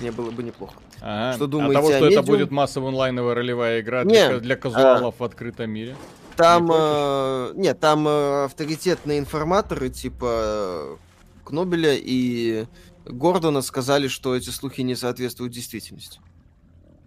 [0.00, 0.74] Мне было бы неплохо.
[1.00, 1.34] Ага.
[1.34, 2.26] Что От думаете того, о что это Medium?
[2.26, 5.96] будет массовая онлайновая ролевая игра для, ка- для казуалов в открытом мире.
[6.36, 10.96] Там, Не э, нет, там э, авторитетные информаторы типа э,
[11.44, 12.66] Кнобеля и
[13.04, 16.20] Гордона сказали, что эти слухи не соответствуют действительности.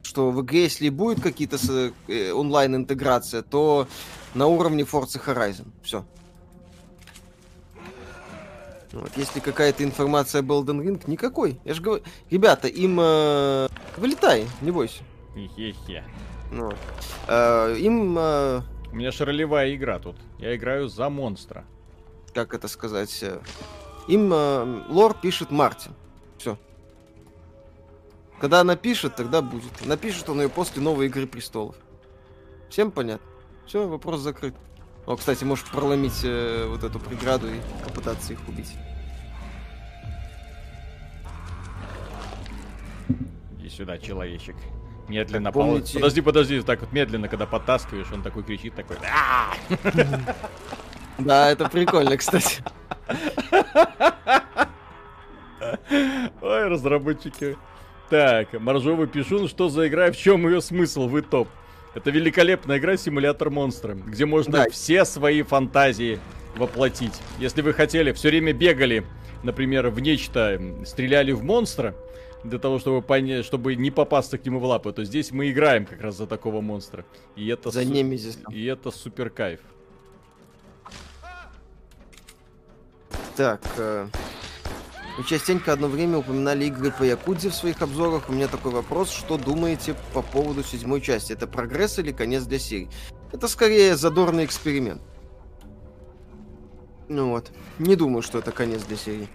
[0.05, 1.57] Что в игре, если будет какие-то
[2.07, 3.87] э, онлайн-интеграция, то
[4.35, 5.65] на уровне Forza Horizon.
[5.81, 6.05] Все.
[8.91, 11.59] Вот, если какая-то информация об Elden Ring, никакой.
[11.65, 15.01] Я же говорю, ребята, им э, вылетай, не бойся.
[15.33, 16.03] Хе-хе.
[16.51, 16.71] Ну.
[17.27, 20.17] Э, им э, У меня же ролевая игра тут.
[20.37, 21.65] Я играю за монстра.
[22.35, 23.39] как это сказать, э,
[24.07, 25.93] им э, лор пишет Мартин.
[26.37, 26.59] Все.
[28.39, 29.85] Когда она пишет, тогда будет.
[29.85, 31.75] Напишет он ее после новой Игры Престолов.
[32.69, 33.25] Всем понятно?
[33.65, 34.53] Все, вопрос закрыт.
[35.05, 38.71] О, кстати, можешь проломить э, вот эту преграду и попытаться их убить.
[43.59, 44.55] Иди сюда, человечек.
[45.07, 48.97] Медленно Так, пол- помните- Подожди, подожди, так вот медленно, когда подтаскиваешь, он такой кричит, такой...
[49.03, 49.53] «А!»
[51.19, 52.63] Да, это прикольно, кстати.
[56.41, 57.55] Ой, разработчики.
[58.09, 61.47] Так, Моржовый Пишун, что за игра, в чем ее смысл, вы топ.
[61.95, 64.69] Это великолепная игра симулятор монстра, где можно Да.
[64.69, 66.19] все свои фантазии
[66.55, 67.13] воплотить.
[67.39, 69.05] Если вы хотели, все время бегали,
[69.43, 71.95] например, в нечто, стреляли в монстра,
[72.43, 75.85] для того, чтобы понять, чтобы не попасться к нему в лапы, то здесь мы играем
[75.87, 77.03] как раз за такого монстра.
[77.35, 78.37] И это, За су- Немезис.
[78.51, 79.61] и это супер кайф.
[83.35, 84.07] Так, э,
[85.17, 88.29] вы частенько одно время упоминали игры по Якудзе в своих обзорах.
[88.29, 91.31] У меня такой вопрос, что думаете по поводу седьмой части?
[91.31, 92.89] Это прогресс или конец для серии?
[93.31, 95.01] Это скорее задорный эксперимент.
[97.07, 99.29] Ну вот, не думаю, что это конец для серии.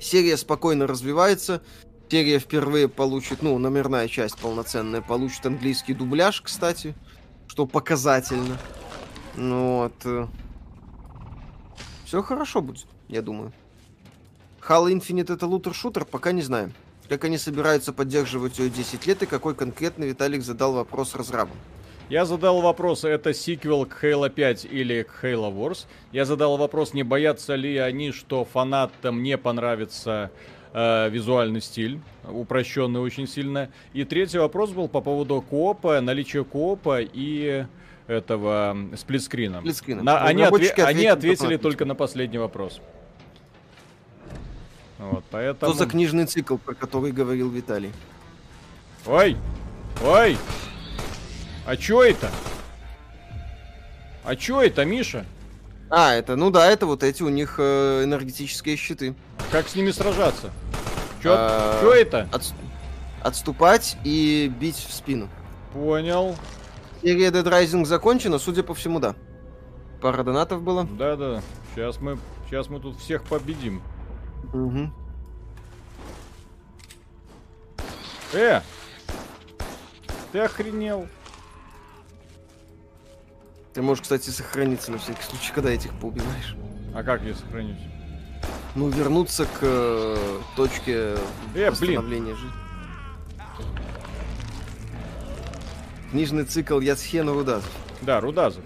[0.00, 1.62] Серия спокойно развивается.
[2.10, 6.94] Серия впервые получит, ну, номерная часть полноценная, получит английский дубляж, кстати,
[7.48, 8.56] что показательно.
[9.34, 10.30] Ну вот.
[12.04, 13.52] Все хорошо будет, я думаю.
[14.68, 16.74] Halo Infinite это лутер-шутер, пока не знаем.
[17.08, 21.56] Как они собираются поддерживать ее 10 лет и какой конкретно Виталик задал вопрос разрабам.
[22.10, 25.86] Я задал вопрос, это сиквел к Halo 5 или к Halo Wars.
[26.12, 30.30] Я задал вопрос, не боятся ли они, что фанатам не понравится
[30.74, 32.00] э, визуальный стиль,
[32.30, 33.70] упрощенный очень сильно.
[33.94, 37.64] И третий вопрос был по поводу коопа, наличия коопа и
[38.06, 39.60] этого сплитскрина.
[39.60, 40.02] Сплитскрина.
[40.02, 42.80] На- они, отве- они ответили только на последний вопрос.
[44.98, 45.72] Вот, поэтому...
[45.72, 47.92] Что за книжный цикл, про который говорил Виталий?
[49.06, 49.36] Ой!
[50.04, 50.36] Ой!
[51.66, 52.30] А чё это?
[54.24, 55.24] А чё это, Миша?
[55.90, 59.14] А, это, ну да, это вот эти у них э, энергетические щиты.
[59.50, 60.50] Как с ними сражаться?
[61.22, 62.28] Чё, А, чё это?
[62.32, 62.54] Отс-
[63.22, 65.28] Отступать и бить в спину.
[65.72, 66.36] Понял.
[67.02, 69.14] Серия Dead Rising закончена, судя по всему, да.
[70.00, 70.84] Пара донатов было.
[70.84, 71.42] Да-да.
[71.74, 73.82] Сейчас мы, сейчас мы тут всех победим.
[74.52, 74.92] Мгм.
[78.32, 78.60] Э!
[80.32, 81.08] Ты охренел?
[83.72, 86.56] Ты можешь, кстати, сохраниться на всякий случай, когда этих поубиваешь.
[86.94, 87.78] А как я сохранюсь?
[88.74, 91.16] Ну, вернуться к э, точке
[91.54, 92.52] Э, восстановления жизни.
[96.10, 97.70] Книжный цикл Яцхена Рудазов.
[98.02, 98.64] Да, Рудазов.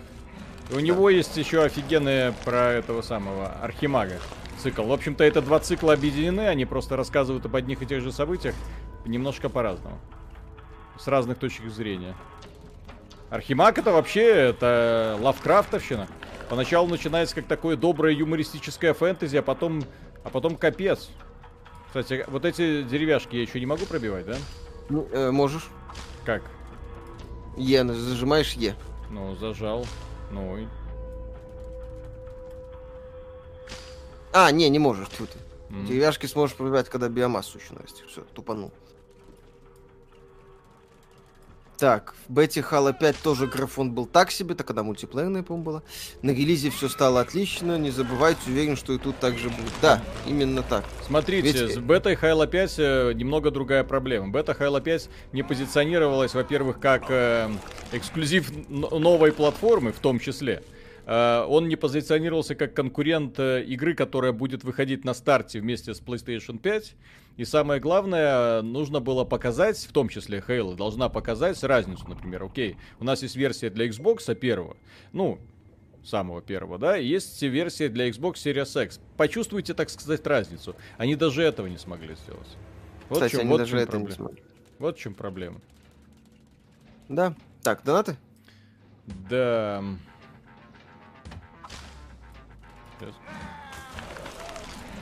[0.71, 4.19] И у него есть еще офигенные про этого самого Архимага
[4.63, 4.83] цикл.
[4.85, 8.55] В общем-то, это два цикла объединены, они просто рассказывают об одних и тех же событиях
[9.05, 9.99] немножко по-разному.
[10.99, 12.15] С разных точек зрения.
[13.31, 16.07] Архимаг это вообще это Лавкрафтовщина.
[16.49, 19.83] Поначалу начинается как такое доброе юмористическое фэнтези, а потом,
[20.23, 21.09] а потом капец.
[21.87, 24.37] Кстати, вот эти деревяшки я еще не могу пробивать, да?
[24.89, 25.69] Ну, э, можешь.
[26.25, 26.43] Как?
[27.57, 28.75] Е, зажимаешь Е.
[29.11, 29.87] Ну, зажал.
[30.31, 30.67] Ну, и-
[34.33, 35.31] А, не, не можешь, тут.
[35.71, 35.87] Mm.
[35.87, 38.07] Деревяшки сможешь пробивать, когда биомассу еще нарастишь.
[38.09, 38.73] Все, тупанул.
[41.83, 45.83] Так, в бете Halo 5 тоже графон был так себе, так когда мультиплеерная, по-моему, была.
[46.23, 49.73] На релизе все стало отлично, не забывайте, уверен, что и тут так же будет.
[49.81, 50.85] Да, именно так.
[51.05, 51.75] Смотрите, Ведь...
[51.75, 54.29] с бетой Halo 5 э, немного другая проблема.
[54.29, 57.51] Бета Halo 5 не позиционировалась, во-первых, как э,
[57.91, 60.63] эксклюзив новой платформы, в том числе.
[61.07, 66.01] Э, он не позиционировался как конкурент э, игры, которая будет выходить на старте вместе с
[66.01, 66.95] PlayStation 5.
[67.39, 72.77] И самое главное, нужно было показать, в том числе Halo, должна показать разницу, например, окей,
[73.01, 74.77] у нас есть версия для Xbox первого,
[75.13, 75.39] ну,
[76.05, 79.01] самого первого, да, и есть версия для Xbox Series X.
[79.17, 80.77] Почувствуйте, так сказать, разницу.
[80.99, 82.49] Они даже этого не смогли сделать.
[83.09, 84.09] Вот Кстати, чем, они вот даже это проблема.
[84.11, 84.43] не смогли.
[84.79, 85.61] Вот в чем проблема.
[87.09, 87.35] Да.
[87.63, 88.17] Так, донаты?
[89.31, 89.83] Да.
[93.03, 93.15] Сейчас.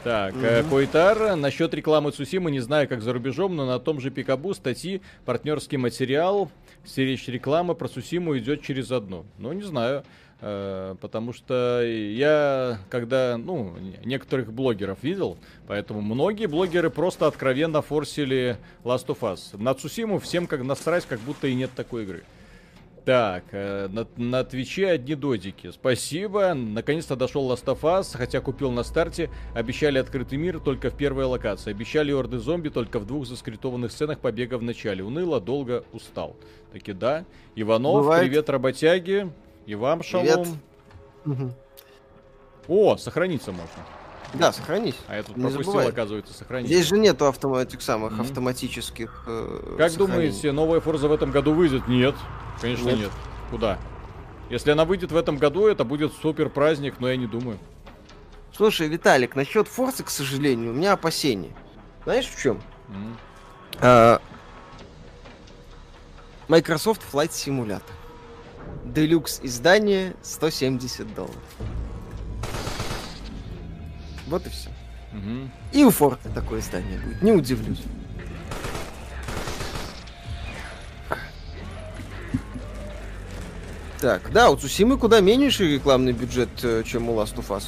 [0.03, 0.43] Так, угу.
[0.43, 4.55] э, Койтар, насчет рекламы Цусимы, не знаю, как за рубежом, но на том же Пикабу
[4.55, 6.51] статьи, партнерский материал,
[6.97, 9.27] речь реклама про Сусиму идет через одну.
[9.37, 10.05] Ну, не знаю,
[10.41, 15.37] э, потому что я, когда, ну, некоторых блогеров видел,
[15.67, 19.63] поэтому многие блогеры просто откровенно форсили Last of Us.
[19.63, 22.25] На Цусиму всем как насрать, как будто и нет такой игры.
[23.05, 25.71] Так, э, на, на Твиче одни додики.
[25.71, 26.55] Спасибо.
[26.55, 29.31] Наконец-то дошел Us, хотя купил на старте.
[29.55, 31.71] Обещали открытый мир только в первой локации.
[31.71, 35.03] Обещали орды зомби только в двух заскриптованных сценах побега в начале.
[35.03, 36.37] Уныло, долго, устал.
[36.73, 37.25] Таки да.
[37.55, 38.25] Иванов, Бывает.
[38.25, 39.31] привет, работяги.
[39.67, 40.47] И вам шалом.
[41.25, 41.55] Привет.
[42.69, 44.00] О, сохраниться можно.
[44.35, 44.97] Да, сохранись.
[45.09, 45.89] А я тут не пропустил, забывай.
[45.89, 46.69] оказывается, сохранить.
[46.69, 48.21] Здесь же нету автоматик самых mm-hmm.
[48.21, 49.25] автоматических.
[49.27, 51.89] Э, как думаете, новая Форза в этом году выйдет?
[51.89, 52.15] Нет.
[52.61, 52.99] Конечно нет.
[52.99, 53.11] нет.
[53.51, 53.79] Куда?
[54.49, 57.59] Если она выйдет в этом году, это будет супер праздник, но я не думаю.
[58.57, 61.53] Слушай, Виталик, насчет Форса, к сожалению, у меня опасения.
[62.05, 62.61] Знаешь в чем?
[62.89, 63.79] Mm-hmm.
[63.81, 64.21] А,
[66.49, 67.83] Microsoft Flight Simulator.
[68.85, 71.37] Deluxe издание 170 долларов.
[74.31, 74.69] Вот и все.
[75.13, 75.51] Угу.
[75.73, 77.83] И у Форта такое издание будет, не удивлюсь.
[84.01, 87.65] Так, да, у Цусимы куда меньше рекламный бюджет, э, чем у Last of Us.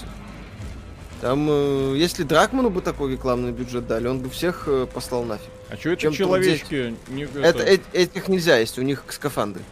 [1.21, 5.51] Там, э, если Дракману бы такой рекламный бюджет дали, он бы всех э, послал нафиг.
[5.69, 6.95] А что это человечки?
[7.09, 7.83] Не, это, это...
[7.93, 9.63] Этих нельзя есть, у них скафандры.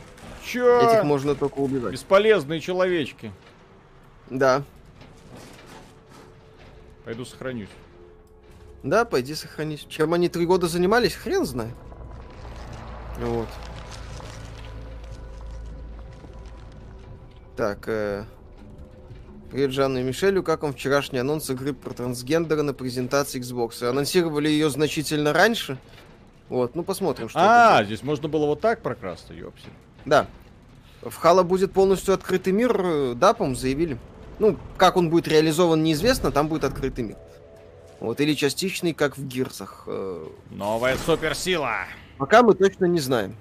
[0.44, 0.80] Чё?
[0.80, 1.92] Этих можно только убивать.
[1.92, 3.32] Бесполезные человечки.
[4.28, 4.64] Да.
[7.04, 7.68] Пойду сохранюсь.
[8.82, 9.86] Да, пойди сохранись.
[9.88, 11.74] Чем они три года занимались, хрен знает.
[13.18, 13.48] Вот.
[17.56, 18.24] Так, э...
[19.50, 20.42] Привет, Жанна и Мишелю.
[20.42, 23.82] Как вам вчерашний анонс игры про трансгендера на презентации Xbox?
[23.84, 25.76] Анонсировали ее значительно раньше.
[26.48, 29.68] Вот, ну посмотрим, что А, это здесь можно было вот так прокрасться, ёпси.
[30.04, 30.26] Да.
[31.02, 33.98] В Хала будет полностью открытый мир, э, да, по заявили.
[34.40, 37.16] Ну, как он будет реализован, неизвестно, там будет открытый мир.
[38.00, 39.84] Вот, или частичный, как в Гирсах.
[39.86, 40.26] Э.
[40.50, 41.84] Новая суперсила!
[42.16, 43.36] Пока мы точно не знаем.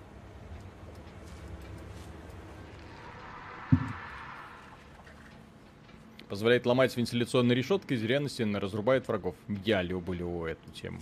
[6.28, 9.36] Позволяет ломать вентиляционные решетки, зря на разрубает врагов.
[9.64, 11.00] Я люблю эту тему.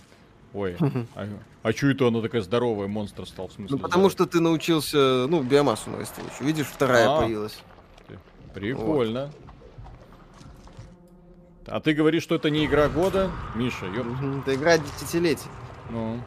[0.54, 0.76] Ой,
[1.14, 1.26] а,
[1.62, 3.76] а что это она такая здоровая, монстр стал, в смысле?
[3.76, 6.40] Ну, потому что ты научился, ну, биомассу еще.
[6.40, 7.58] Видишь, вторая а, появилась.
[8.54, 9.26] Прикольно.
[9.26, 9.47] Вот.
[11.70, 13.30] А ты говоришь, что это не игра года?
[13.54, 14.06] Миша, ёп.
[14.42, 15.48] Это игра десятилетий.
[15.90, 16.20] Ну.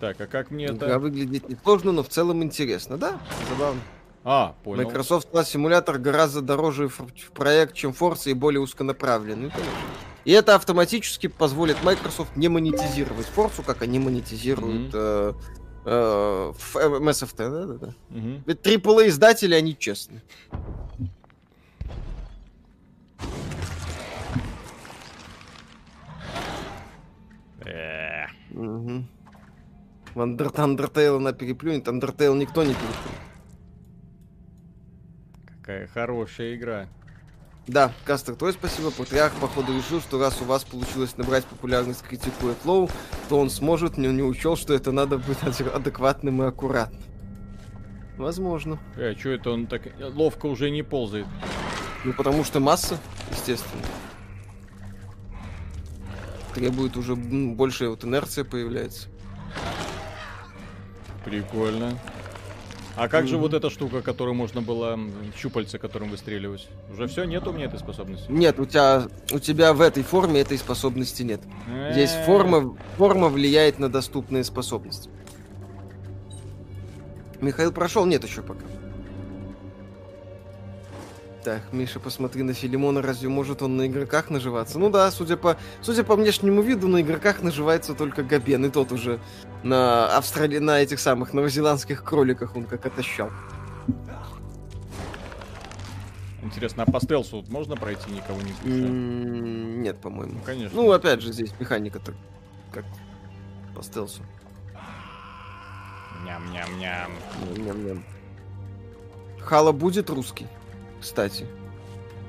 [0.00, 0.98] Так, а как мне игра это...
[0.98, 3.20] Выглядит несложно, но в целом интересно, да?
[3.48, 3.80] Забавно.
[4.24, 4.84] А, понял.
[4.84, 7.00] Microsoft Flight Simulator гораздо дороже в
[7.32, 9.46] проект, чем Forza и более узконаправленный.
[9.46, 9.62] Ну,
[10.24, 15.36] и это автоматически позволит Microsoft не монетизировать Forza, как они монетизируют mm-hmm.
[15.86, 17.94] э, э, в Mass Effect, да, да, да.
[18.10, 18.42] Mm-hmm.
[18.46, 20.22] Ведь AAA издатели, они честны.
[28.58, 29.04] Угу.
[30.14, 33.20] Undertale она переплюнет, Undertale никто не переплюнет.
[35.46, 36.88] Какая хорошая игра.
[37.68, 38.90] Да, Кастер, твой спасибо.
[38.90, 42.88] Патриарх, походу, решил, что раз у вас получилось набрать популярность критикуя Флоу,
[43.28, 47.02] то он сможет, но не учел, что это надо быть адекватным и аккуратным.
[48.16, 48.80] Возможно.
[48.96, 51.26] Э, а что это он так ловко уже не ползает?
[52.04, 52.98] Ну, потому что масса,
[53.30, 53.82] естественно
[56.58, 59.08] требует уже ну, больше вот инерция появляется.
[61.24, 61.96] Прикольно.
[62.96, 66.68] А как же вот эта штука, которую можно было м, щупальца, которым выстреливать?
[66.92, 68.26] Уже все, нет у меня этой способности?
[68.28, 71.40] Нет, у тебя, у тебя в этой форме этой способности нет.
[71.92, 75.10] Здесь Э, форма, форма влияет на доступные способности.
[77.40, 78.04] Михаил прошел?
[78.04, 78.64] Нет еще пока.
[81.44, 84.78] Так, Миша, посмотри на Филимона, разве может он на игроках наживаться?
[84.78, 88.90] Ну да, судя по, судя по внешнему виду, на игроках наживается только Габен, и тот
[88.90, 89.20] уже
[89.62, 90.58] на Австрали...
[90.58, 93.30] на этих самых новозеландских кроликах он как отощал.
[96.42, 98.52] Интересно, а по стелсу можно пройти никого не?
[98.70, 100.34] М, Нет, по-моему.
[100.34, 100.82] Ну, конечно.
[100.82, 102.14] Ну, опять же, здесь механика-то
[102.72, 102.84] как
[103.76, 104.22] по стелсу.
[106.24, 107.12] Ням-ням-ням.
[107.56, 108.04] Ням-ням.
[109.40, 110.46] Хала будет русский,
[111.00, 111.46] кстати.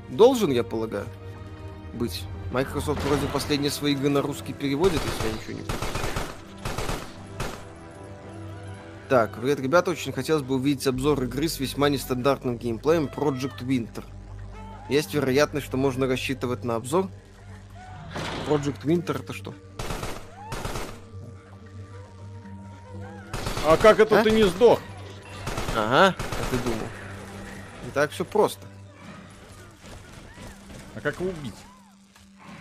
[0.09, 1.05] Должен, я полагаю,
[1.93, 2.23] быть.
[2.51, 5.79] Microsoft вроде последние свои игры на русский переводит, если я ничего не путаю.
[9.07, 14.03] Так, привет, ребята, очень хотелось бы увидеть обзор игры с весьма нестандартным геймплеем Project Winter.
[14.87, 17.09] Есть вероятность, что можно рассчитывать на обзор?
[18.47, 19.53] Project Winter это что?
[23.65, 24.23] А как это А?
[24.23, 24.79] ты не сдох?
[25.75, 26.87] Ага, а ты думал.
[27.89, 28.67] Не так все просто.
[30.93, 31.55] А как его убить?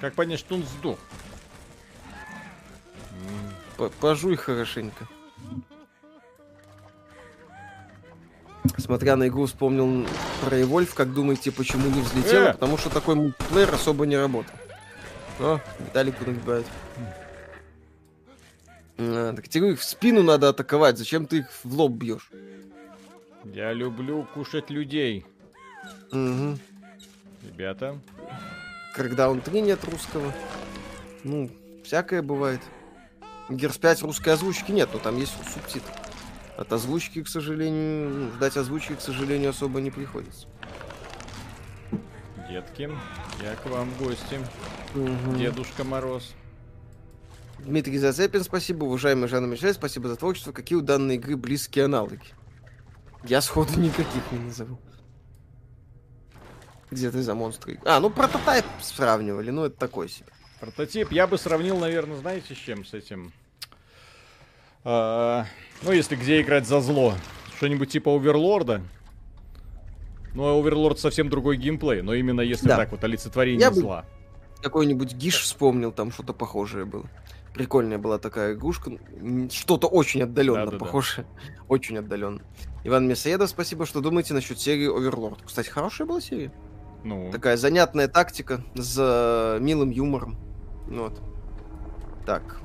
[0.01, 0.99] Как понять, что он сдох?
[3.77, 5.07] П- Пожуй хорошенько.
[8.79, 10.09] Смотря на игру, вспомнил
[10.47, 12.45] про Evolve, как думаете, почему не взлетело?
[12.45, 12.53] Э!
[12.55, 14.55] Потому что такой мультиплеер особо не работал.
[15.41, 16.67] О, Виталику нагибает.
[18.97, 22.31] Так тебе их в спину надо атаковать, зачем ты их в лоб бьешь?
[23.53, 25.25] Я люблю кушать людей.
[26.13, 26.59] Угу.
[27.47, 27.99] Ребята,
[28.97, 30.33] Crackdown 3 нет русского.
[31.25, 31.51] Ну,
[31.85, 32.61] всякое бывает.
[33.49, 35.93] Gears 5 русской озвучки нет, но там есть субтитры.
[36.57, 40.49] От озвучки, к сожалению, ну, ждать озвучки, к сожалению, особо не приходится.
[42.49, 42.91] детки,
[43.43, 44.41] я к вам в гости.
[44.95, 45.39] Мгм.
[45.39, 46.33] Дедушка Мороз.
[47.59, 48.85] Дмитрий Зацепин, спасибо.
[48.85, 50.53] Уважаемый Жанна Мишель, спасибо за творчество.
[50.53, 52.21] Какие у данной игры близкие аналоги?
[53.25, 54.79] Я сходу никаких не назову.
[56.91, 57.79] Где ты за монстры?
[57.85, 60.29] А, ну прототайп сравнивали, ну это такой себе.
[60.61, 62.85] Прототип я бы сравнил, наверное, знаете, с чем?
[62.85, 63.33] С этим.
[64.85, 65.45] А,
[65.83, 67.15] ну, если где играть за зло.
[67.57, 68.83] Что-нибудь типа Оверлорда.
[70.35, 72.77] Ну, а Оверлорд совсем другой геймплей, но именно если Да.
[72.77, 74.05] так вот олицетворение Я зла.
[74.63, 77.07] Какой-нибудь гиш вспомнил, там что-то похожее было.
[77.55, 78.93] Прикольная была такая игрушка.
[79.51, 80.79] Что-то очень отдаленно Да-да-да.
[80.79, 81.27] похожее.
[81.69, 82.41] Очень отдаленно.
[82.85, 85.41] Иван Мясоедов, спасибо, что думаете насчет серии Overlord.
[85.45, 86.53] Кстати, хорошая была серия.
[87.05, 90.37] Ну, Такая занятная тактика с э, милым юмором.
[90.87, 91.21] Вот.
[92.27, 92.61] Так.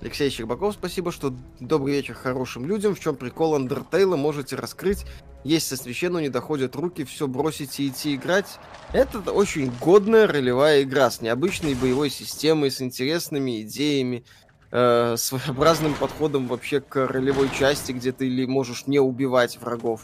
[0.00, 2.94] Алексей Щербаков, спасибо, что добрый вечер хорошим людям.
[2.94, 5.04] В чем прикол Андертейла можете раскрыть.
[5.44, 8.58] Есть со священного не доходят руки, все бросить и идти играть.
[8.92, 14.24] Это очень годная ролевая игра с необычной боевой системой, с интересными идеями,
[14.70, 20.02] э, своеобразным подходом вообще к ролевой части, где ты ли можешь не убивать врагов,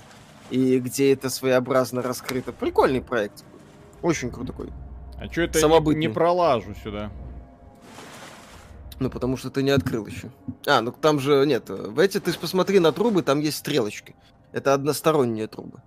[0.51, 2.53] и где это своеобразно раскрыто.
[2.53, 3.45] Прикольный проект.
[4.03, 4.71] Очень крутой.
[5.19, 6.01] а что это самобытный.
[6.01, 7.11] не пролажу сюда?
[9.01, 10.31] Ну, потому что ты не открыл еще.
[10.67, 14.15] А, ну там же, нет, в эти ты посмотри на трубы, там есть стрелочки.
[14.53, 15.83] Это односторонние трубы.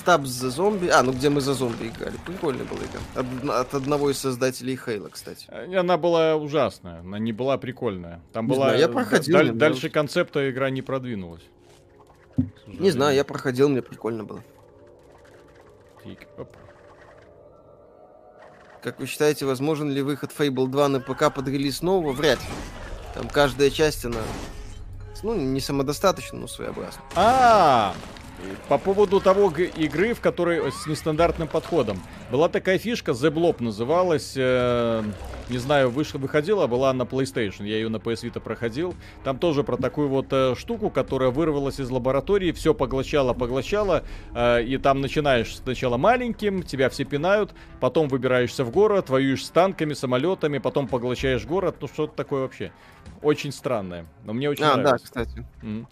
[0.00, 0.88] Стаб за зомби.
[0.88, 2.16] А, ну где мы за зомби играли.
[2.26, 3.00] Прикольная была игра.
[3.16, 5.44] Од- От, одного из создателей Хейла, кстати.
[5.48, 8.20] Э, Она была ужасная, она не была прикольная.
[8.32, 8.66] Там Не была...
[8.68, 11.42] знаю, я д- проходил, даль- дальше концепта игра не продвинулась.
[12.66, 14.42] Не знаю, я проходил, мне прикольно было.
[16.02, 16.56] Тик, оп.
[18.82, 22.12] Как вы считаете, возможен ли выход Fable 2 на ПК под релиз нового?
[22.12, 22.46] Вряд ли.
[23.14, 24.16] Там каждая часть, она...
[25.22, 27.02] Ну, не самодостаточно, но своеобразно.
[27.14, 27.92] А,
[28.68, 32.00] по поводу того игры, в которой с нестандартным подходом.
[32.30, 35.02] Была такая фишка, The Blob называлась, э,
[35.48, 38.94] не знаю, вышла, выходила, была на PlayStation, я ее на PS Vita проходил.
[39.24, 44.62] Там тоже про такую вот э, штуку, которая вырвалась из лаборатории, все поглощала, поглощала, э,
[44.62, 49.94] и там начинаешь сначала маленьким, тебя все пинают, потом выбираешься в город, воюешь с танками,
[49.94, 52.72] самолетами, потом поглощаешь город, ну что-то такое вообще.
[53.22, 55.06] Очень странное, но мне очень а, да, нравится.
[55.06, 55.46] кстати.
[55.62, 55.86] М.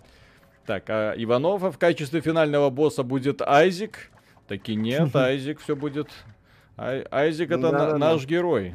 [0.68, 4.10] Так, а Иванова в качестве финального босса будет Айзик.
[4.48, 6.10] Таки нет, Айзик все будет.
[6.76, 7.96] Ай- Айзик это на- Да-да-да.
[7.98, 8.74] наш герой.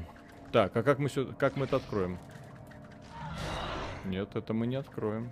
[0.52, 2.18] Так, а как мы сю- как мы это откроем?
[4.06, 5.30] Нет, это мы не откроем.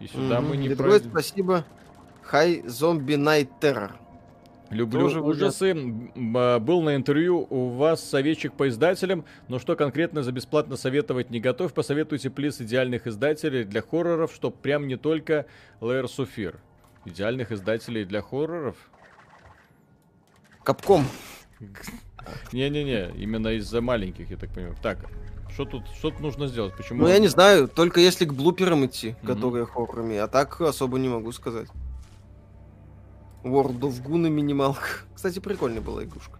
[0.00, 0.60] И сюда мы Мгм.
[0.60, 1.10] не Детройт, пройдем.
[1.10, 1.64] спасибо.
[2.22, 3.92] Хай Зомби Найт Террор.
[4.70, 5.70] Люблю Тоже ужасы.
[5.70, 10.76] М, а, Был на интервью у вас советчик по издателям, но что конкретно за бесплатно
[10.76, 11.74] советовать не готов.
[11.74, 15.46] Посоветуйте плиз идеальных издателей для хорроров, чтоб прям не только
[15.80, 16.56] of Fear.
[17.04, 18.76] Идеальных издателей для хорроров?
[20.62, 21.04] Капком.
[22.52, 24.76] Не-не-не, именно из-за маленьких, я так понимаю.
[24.82, 24.98] Так,
[25.52, 26.74] что тут, что тут нужно сделать?
[26.76, 27.02] Почему?
[27.02, 31.08] Ну, я не знаю, только если к блуперам идти, которые хоррорами, а так особо не
[31.08, 31.68] могу сказать.
[33.44, 35.06] World of Goo на минималках.
[35.14, 36.38] Кстати, прикольная была игрушка.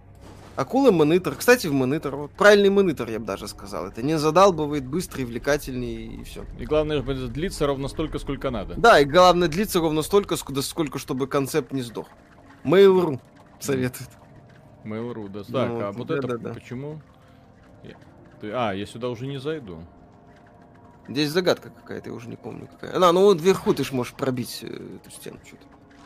[0.57, 1.35] Акула монитор.
[1.37, 2.17] Кстати, в монитор.
[2.17, 3.87] Вот, правильный монитор, я бы даже сказал.
[3.87, 6.45] Это не задалбывает, быстрый, вовлекательный и все.
[6.59, 8.75] И главное, чтобы длится ровно столько, сколько надо.
[8.77, 12.09] Да, и главное, длится ровно столько, сколько, чтобы концепт не сдох.
[12.65, 13.19] Mail.ru
[13.61, 14.11] советует.
[14.85, 15.45] Mail.ru, да.
[15.45, 16.53] Так, Ну, а вот это да-да-да.
[16.55, 17.01] почему?
[17.83, 17.97] Я-
[18.41, 19.79] ты- А, я сюда уже не зайду.
[21.09, 22.95] Здесь загадка какая-то, я уже не помню какая.
[23.03, 25.65] А, ну вот вверху ты ж можешь пробить э, эту стену что-то.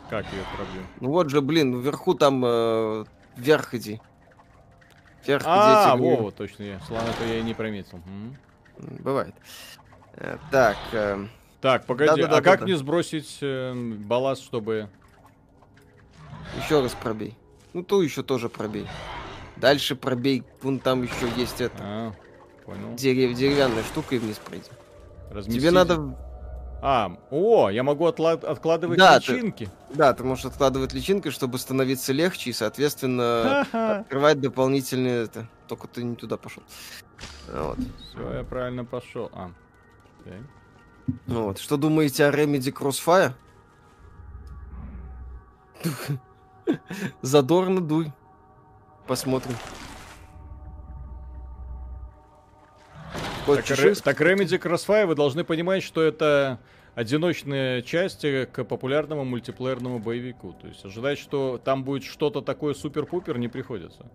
[0.09, 0.81] Как ее пробью?
[0.99, 3.05] Ну вот же, блин, вверху там э,
[3.37, 3.99] вверх иди.
[5.25, 6.23] Вверх иди, А, я тебе говорю.
[6.25, 6.79] во, точно я.
[6.81, 7.99] Слава-то я и не прометил.
[8.77, 9.33] Бывает.
[10.13, 11.25] Э, Так, э,
[11.61, 12.51] Так, погоди, а Да-да-да-да-да.
[12.51, 14.89] как мне сбросить э, балласт, чтобы...
[16.57, 17.35] еще раз пробей.
[17.73, 18.87] Ну ту еще тоже пробей.
[19.57, 20.43] Дальше пробей.
[20.61, 21.77] Вон там еще есть это.
[21.79, 22.13] А,
[22.65, 22.93] понял.
[22.95, 24.69] Дерев, деревянная штука и вниз пройди.
[25.31, 25.61] Разместить.
[25.61, 26.15] Тебе надо...
[26.81, 29.69] А, о, я могу отла- откладывать Да, ты- личинки.
[29.93, 33.99] Да, ты можешь откладывать личинкой, чтобы становиться легче и, соответственно, Ха-ха.
[34.01, 35.47] открывать дополнительные это.
[35.67, 36.61] Только ты не туда пошел.
[37.51, 37.77] Вот.
[38.09, 39.31] Все, я правильно пошел.
[39.33, 39.49] А.
[40.21, 40.41] окей.
[41.27, 41.59] Ну Вот.
[41.59, 43.33] Что думаете о Remedy Crossfire?
[47.21, 48.11] Задорно дуй.
[49.07, 49.55] Посмотрим.
[53.45, 56.59] Хоть Так, чеширск- так Remedy Crossfire, вы должны понимать, что это
[56.95, 60.55] одиночная часть э, к популярному мультиплеерному боевику.
[60.61, 64.05] То есть ожидать, что там будет что-то такое супер-пупер, не приходится.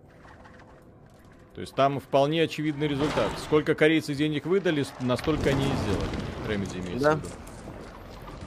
[1.55, 3.29] То есть там вполне очевидный результат.
[3.43, 6.09] Сколько корейцы денег выдали, настолько они и сделали.
[6.47, 7.15] Remedy имеется Да.
[7.15, 7.29] в виду.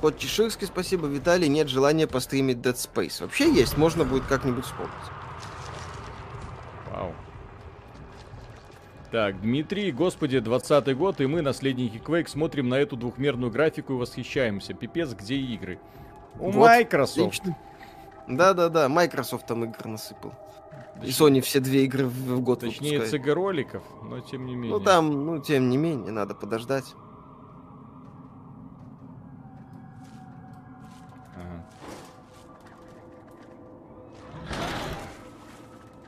[0.01, 1.49] Кот Чеширский, спасибо, Виталий.
[1.49, 3.23] Нет желания постримить Dead Space.
[3.23, 4.93] Вообще есть, можно будет как-нибудь вспомнить.
[6.93, 7.15] Вау.
[9.15, 13.97] Так, Дмитрий, господи, 20 год, и мы, наследники Quake, смотрим на эту двухмерную графику и
[13.97, 14.75] восхищаемся.
[14.75, 15.79] Пипец, где игры?
[16.41, 17.45] У Вот, Microsoft.
[18.27, 20.33] Да-да-да, Microsoft там игр насыпал.
[21.01, 23.25] И Sony все две игры в, в год Точнее, выпускает.
[23.25, 24.73] ЦГ роликов, но тем не менее.
[24.73, 26.93] Ну там, ну тем не менее, надо подождать.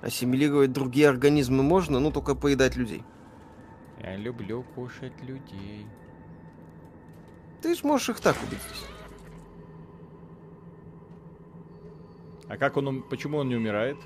[0.06, 3.02] Ассимилировать другие организмы можно, ну только поедать людей.
[3.98, 5.84] Я люблю кушать людей.
[7.60, 8.84] Ты ж можешь их так убить здесь.
[12.48, 13.96] А как он, почему он не умирает?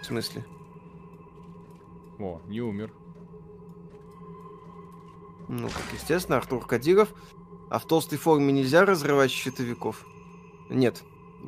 [0.00, 0.46] В смысле?
[2.18, 2.90] О, не умер.
[5.48, 7.12] Ну, как естественно, Артур Кадиров.
[7.68, 10.06] А в толстой форме нельзя разрывать щитовиков?
[10.70, 11.04] Нет.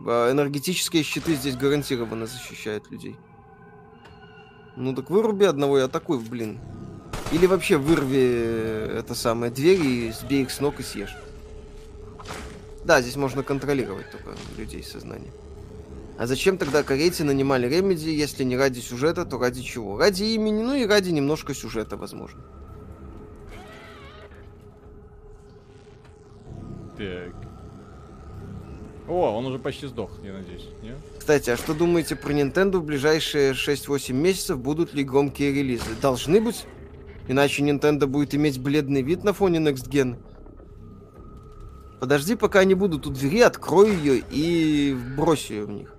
[0.07, 3.17] А, Энергетические щиты здесь гарантированно защищают людей.
[4.81, 6.61] Ну так выруби одного и атакуй, блин.
[7.33, 11.17] Или вообще вырви э, это самое дверь и сбей их с ног и съешь.
[12.85, 15.33] Да, здесь можно контролировать только людей сознание.
[16.17, 19.99] А зачем тогда корейцы нанимали Ремеди, если не ради сюжета, то ради чего?
[19.99, 22.41] Ради имени, ну и ради немножко сюжета, возможно.
[26.97, 27.48] Так.
[29.09, 30.69] О, он уже почти сдох, я надеюсь.
[30.83, 30.95] Не?
[31.19, 34.59] Кстати, а что думаете про Nintendo в ближайшие 6-8 месяцев?
[34.59, 35.95] Будут ли громкие релизы?
[36.01, 36.67] Должны быть.
[37.27, 40.17] Иначе Nintendo будет иметь бледный вид на фоне Next Gen.
[42.01, 45.95] Подожди, пока они будут у двери, открой ее и брось ее в них.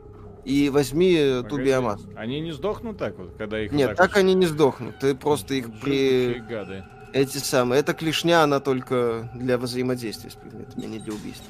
[0.45, 2.07] И возьми э, ту Погоди, биомассу.
[2.15, 4.97] Они не сдохнут так вот, когда их Нет, так вот они не сдохнут.
[4.99, 6.41] Ты просто их при...
[6.49, 6.85] гады.
[7.11, 7.81] Эти самые.
[7.81, 11.45] Эта клешня, она только для взаимодействия с предметами, а не для убийства.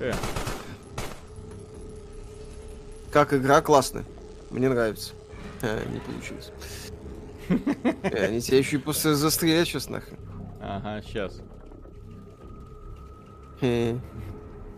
[0.00, 0.12] Э,
[3.12, 4.04] Как игра классная.
[4.50, 5.12] Мне нравится.
[5.62, 6.50] А, не получилось.
[8.02, 10.18] Э, Они тебя еще и после застрелят сейчас нахрен.
[10.60, 11.40] ага, сейчас.
[13.60, 13.98] Хе.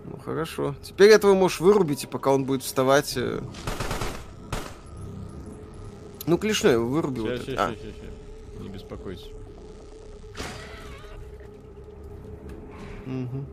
[0.05, 0.75] Ну хорошо.
[0.83, 3.15] Теперь этого можешь вырубить, и пока он будет вставать.
[3.17, 3.41] э,
[6.27, 7.21] Ну, клешню его выруби.
[7.21, 7.51] вот Сейчас, это.
[7.51, 9.27] сейчас, А, сейчас, Не беспокойся.
[13.07, 13.47] мгм.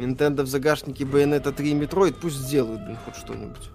[0.00, 3.70] Nintendo в загашнике Bayonetta 3 и Metroid пусть сделают, блин, хоть что-нибудь.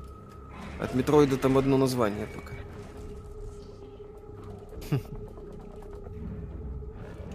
[0.80, 2.54] От Метроида там одно название пока.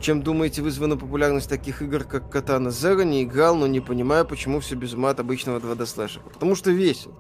[0.01, 3.05] Чем думаете вызвана популярность таких игр, как Катана Zero?
[3.05, 6.22] Не играл, но не понимаю, почему все без ума от обычного 2D слэшера.
[6.22, 7.14] Потому что весело.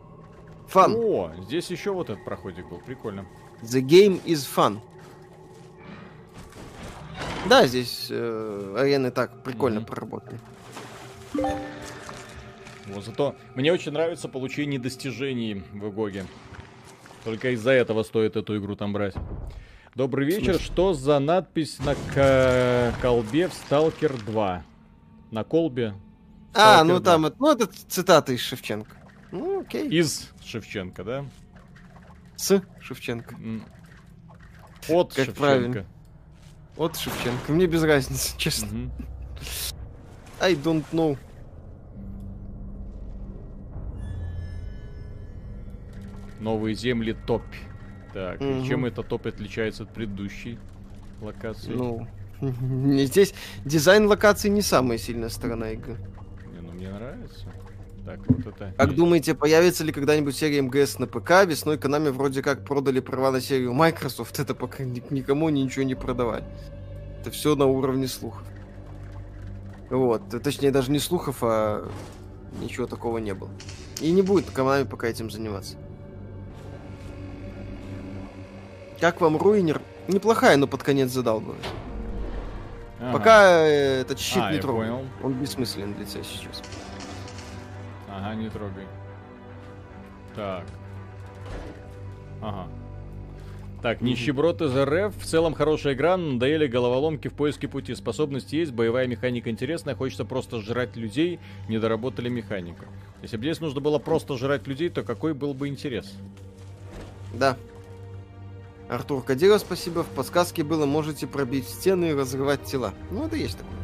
[0.68, 0.94] Фан.
[0.96, 3.26] О, здесь еще вот этот проходик был, прикольно.
[3.62, 4.78] The game is fun.
[7.48, 9.86] Да, здесь э, арены так прикольно Мгм.
[9.88, 10.38] проработаны.
[11.34, 16.26] Вот зато мне очень нравится получение достижений в Игоге.
[17.24, 19.14] Только из-за этого стоит эту игру там брать.
[19.94, 20.54] Добрый вечер.
[20.54, 20.64] смысле?
[20.64, 24.64] Что за надпись на ко- колбе в Сталкер 2?
[25.30, 25.94] На колбе?
[26.54, 27.04] А, Stalker ну 2.
[27.04, 28.96] там, это- ну это цитата из Шевченко.
[29.30, 29.88] Ну, окей.
[29.88, 31.24] Из Шевченко, да?
[32.36, 33.36] С Шевченко.
[34.88, 35.40] От Как Шевченко.
[35.40, 35.86] правильно.
[36.76, 37.52] От Шевченко.
[37.52, 38.68] Мне без разницы, честно.
[38.68, 38.92] Мгм.
[40.40, 41.16] I don't know.
[46.40, 47.42] Новые земли топь.
[48.14, 48.64] Так, и Мгм.
[48.66, 50.58] чем эта топь отличается от предыдущей
[51.20, 51.72] локации?
[51.72, 52.06] Ну,
[53.04, 53.34] здесь
[53.64, 55.96] дизайн локаций не самая сильная сторона игры.
[56.52, 57.46] Не, ну мне нравится.
[58.04, 58.72] Так, вот это.
[58.76, 61.44] Как думаете, появится ли когда-нибудь серия МГС на ПК?
[61.46, 65.94] Весной Konami вроде как продали права на серию Microsoft, это пока ни- никому ничего не
[65.94, 66.44] продавали.
[67.20, 68.42] Это все на уровне слухов.
[69.90, 71.88] Вот, точнее даже не слухов, а
[72.60, 73.50] ничего такого не было.
[74.00, 75.76] И не будет Konami пока этим заниматься.
[79.00, 79.80] Как вам Руинер?
[80.08, 81.64] Неплохая, но под конец задалбывает.
[83.00, 83.12] Ага.
[83.12, 84.88] Пока э, этот щит А, не трогай.
[84.88, 85.04] понял.
[85.22, 86.62] Он бессмыслен для тебя сейчас.
[88.08, 88.86] Ага, не трогай.
[90.34, 90.64] Так.
[92.42, 92.68] Ага.
[93.82, 95.16] Так, нищеброд из РФ.
[95.16, 97.94] В целом хорошая игра, но надоели головоломки в поиске пути.
[97.94, 102.84] Способности есть, боевая механика интересная, хочется просто жрать людей, не доработали механику.
[103.22, 106.12] Если бы здесь нужно было просто жрать людей, то какой был бы интерес?
[107.32, 107.56] Да.
[108.90, 110.02] Артур Кадиров, спасибо.
[110.02, 112.92] В подсказке было, можете пробить стены и разрывать тела.
[113.10, 113.76] Ну, это есть такое.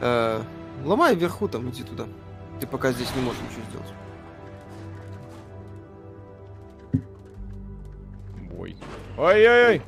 [0.00, 0.42] Э,
[0.84, 2.06] ломай вверху там, иди туда.
[2.60, 3.92] Ты пока здесь не можешь ничего сделать.
[8.50, 8.76] Бой.
[9.20, 9.82] Ой-ой-ой!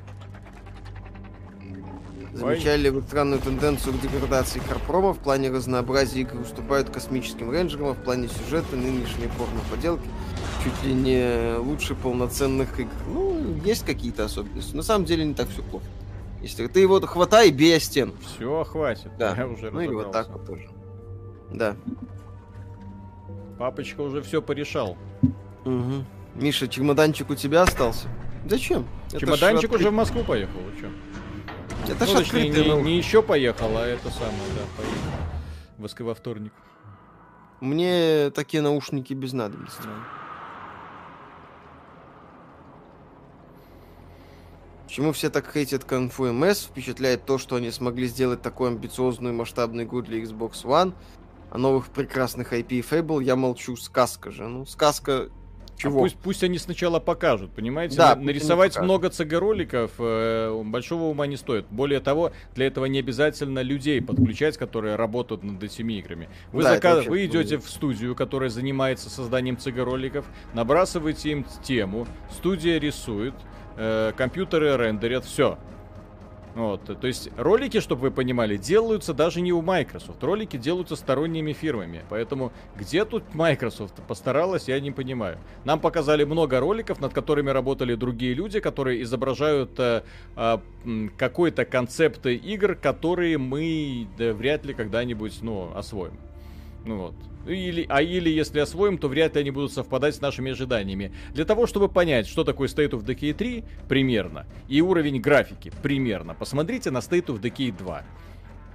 [2.35, 7.89] Замечали ли вы странную тенденцию к деградации Карпрома в плане разнообразия игр уступают космическим рейнджерам,
[7.89, 10.07] а в плане сюжета нынешние порно-поделки
[10.63, 12.91] чуть ли не лучше полноценных игр.
[13.09, 14.77] Ну, есть какие-то особенности.
[14.77, 15.87] На самом деле не так все плохо.
[16.43, 18.13] Если ты его хватай бей о стену.
[18.21, 19.13] Все, хватит.
[19.19, 19.35] Да.
[19.35, 20.33] Я уже ну или вот так разобрался.
[20.33, 20.69] вот тоже.
[21.53, 21.77] Да.
[23.59, 24.99] Папочка уже все порешал.
[25.65, 26.05] Угу.
[26.35, 28.09] Миша, чемоданчик у тебя остался?
[28.47, 28.87] Зачем?
[29.13, 30.89] Это Чемоданчик откры- уже в Москву поехал, чё?
[31.87, 32.85] Это ну, ж точнее, открытый не, наука.
[32.85, 36.07] не еще поехал, а это самое, да, поехал.
[36.07, 36.53] Во вторник.
[37.61, 39.83] Мне такие наушники без надобности.
[44.87, 46.65] Почему все так хейтят конфу МС?
[46.65, 50.95] Впечатляет то, что они смогли сделать такую амбициозную и масштабную игру для Xbox One.
[51.51, 53.77] О новых прекрасных IP и Fable я молчу.
[53.77, 54.47] Сказка же.
[54.47, 55.31] Ну, сказка...
[55.75, 56.01] А Чего?
[56.01, 57.97] пусть, пусть они сначала покажут, понимаете?
[57.97, 61.67] Да, нарисовать много ЦГ-роликов э, большого ума не стоит.
[61.71, 66.29] Более того, для этого не обязательно людей подключать, которые работают над этими играми.
[66.53, 71.45] Вы, Да, это зака- вообще вы идете в студию, которая занимается созданием ЦГ-роликов, набрасываете им
[71.65, 73.35] тему, студия рисует,
[73.77, 75.59] э, компьютеры рендерят, все.
[76.55, 80.23] Вот, то есть ролики, чтобы вы понимали, делаются даже не у Microsoft.
[80.23, 82.03] Ролики делаются сторонними фирмами.
[82.11, 85.39] Поэтому где тут Microsoft постаралась, я не понимаю.
[85.65, 90.03] Нам показали много роликов, над которыми работали другие люди, которые изображают э,
[90.85, 96.19] м, какой-то концепт игр, которые мы да, вряд ли когда-нибудь, ну, освоим.
[96.85, 97.15] Ну вот.
[97.47, 101.13] Или, а или если освоим, то вряд ли они будут совпадать с нашими ожиданиями.
[101.33, 106.35] Для того, чтобы понять, что такое State of Decay 3, примерно, и уровень графики, примерно,
[106.35, 108.05] посмотрите на State of Decay 2.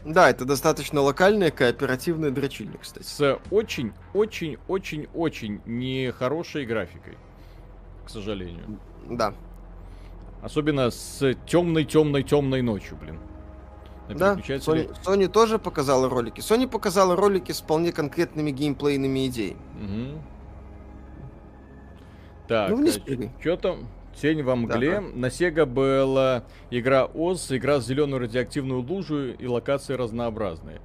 [0.06, 3.06] Да, это достаточно локальная кооперативная дрочильня, кстати.
[3.06, 7.18] С очень-очень-очень-очень нехорошей графикой,
[8.06, 8.80] к сожалению.
[9.10, 9.34] Да.
[10.42, 13.20] Особенно с темной-темной-темной ночью, блин.
[14.10, 14.36] Да.
[14.36, 16.40] Sony, Sony тоже показала ролики.
[16.40, 19.60] Sony показала ролики с вполне конкретными геймплейными идеями.
[19.80, 20.22] Мгм.
[22.48, 22.88] Так, Ну,
[23.40, 23.88] что там?
[24.20, 24.96] Тень во мгле.
[24.96, 25.02] Да.
[25.02, 30.82] На Sega была игра Оз, игра с зеленую радиоактивную лужу и локации разнообразные.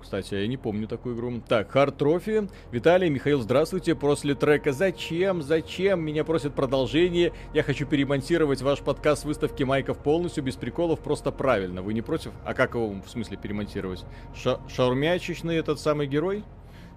[0.00, 1.40] Кстати, я не помню такую игру.
[1.48, 2.50] Так, Hard Trophy.
[2.70, 3.94] Виталий, Михаил, здравствуйте.
[3.94, 5.42] После трека «Зачем?
[5.42, 7.32] Зачем?» меня просят продолжение.
[7.54, 11.82] Я хочу перемонтировать ваш подкаст с выставки майков полностью, без приколов, просто правильно.
[11.82, 12.32] Вы не против?
[12.44, 14.04] А как его, в смысле, перемонтировать?
[14.36, 16.44] Ша- шаурмячечный этот самый герой?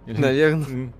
[0.05, 0.91] Наверное.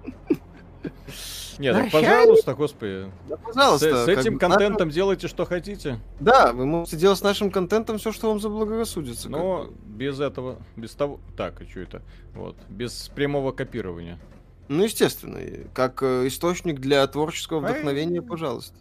[1.58, 3.12] Нет, так пожалуйста, господи.
[3.28, 4.04] Да, пожалуйста.
[4.04, 6.00] С, с этим контентом делайте, что хотите.
[6.20, 9.30] Да, вы можете делать с нашим контентом все, что вам заблагорассудится.
[9.30, 11.20] Но без этого, без того...
[11.36, 12.02] Так, и что это?
[12.34, 14.20] Вот, без прямого копирования.
[14.68, 15.40] Ну, естественно,
[15.74, 18.26] как э, источник для творческого вдохновения, Ай.
[18.26, 18.76] пожалуйста.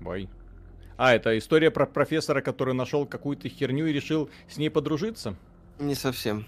[0.00, 0.28] Бай.
[0.96, 5.36] А, это история про профессора, который нашел какую-то херню и решил с ней подружиться?
[5.80, 6.46] Не совсем.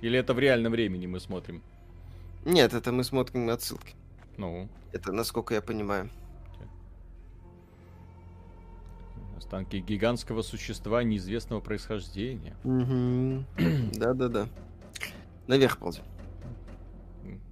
[0.00, 1.62] Или это в реальном времени мы смотрим?
[2.44, 3.94] Нет, это мы смотрим отсылки.
[4.36, 4.68] Ну.
[4.92, 6.10] Это насколько я понимаю.
[9.36, 12.56] Останки гигантского существа неизвестного происхождения.
[13.94, 14.48] Да-да-да.
[15.46, 16.04] Наверх ползем.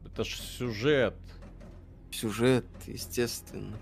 [0.05, 1.17] Это ж сюжет.
[2.11, 3.77] Сюжет, естественно.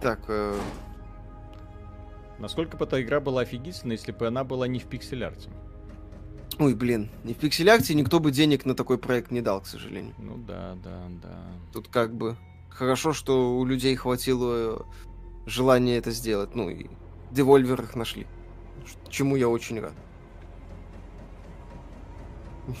[0.00, 0.58] Так, э...
[2.38, 5.48] Насколько бы эта игра была офигительна, если бы она была не в пиксель-арте?
[6.62, 10.14] Ой, блин, не в пиксель-арте никто бы денег на такой проект не дал, к сожалению.
[10.18, 11.42] Ну да, да, да.
[11.72, 12.36] Тут как бы
[12.68, 14.86] хорошо, что у людей хватило
[15.44, 16.54] желания это сделать.
[16.54, 16.86] Ну и
[17.32, 18.28] девольвер их нашли.
[19.08, 19.94] Чему я очень рад.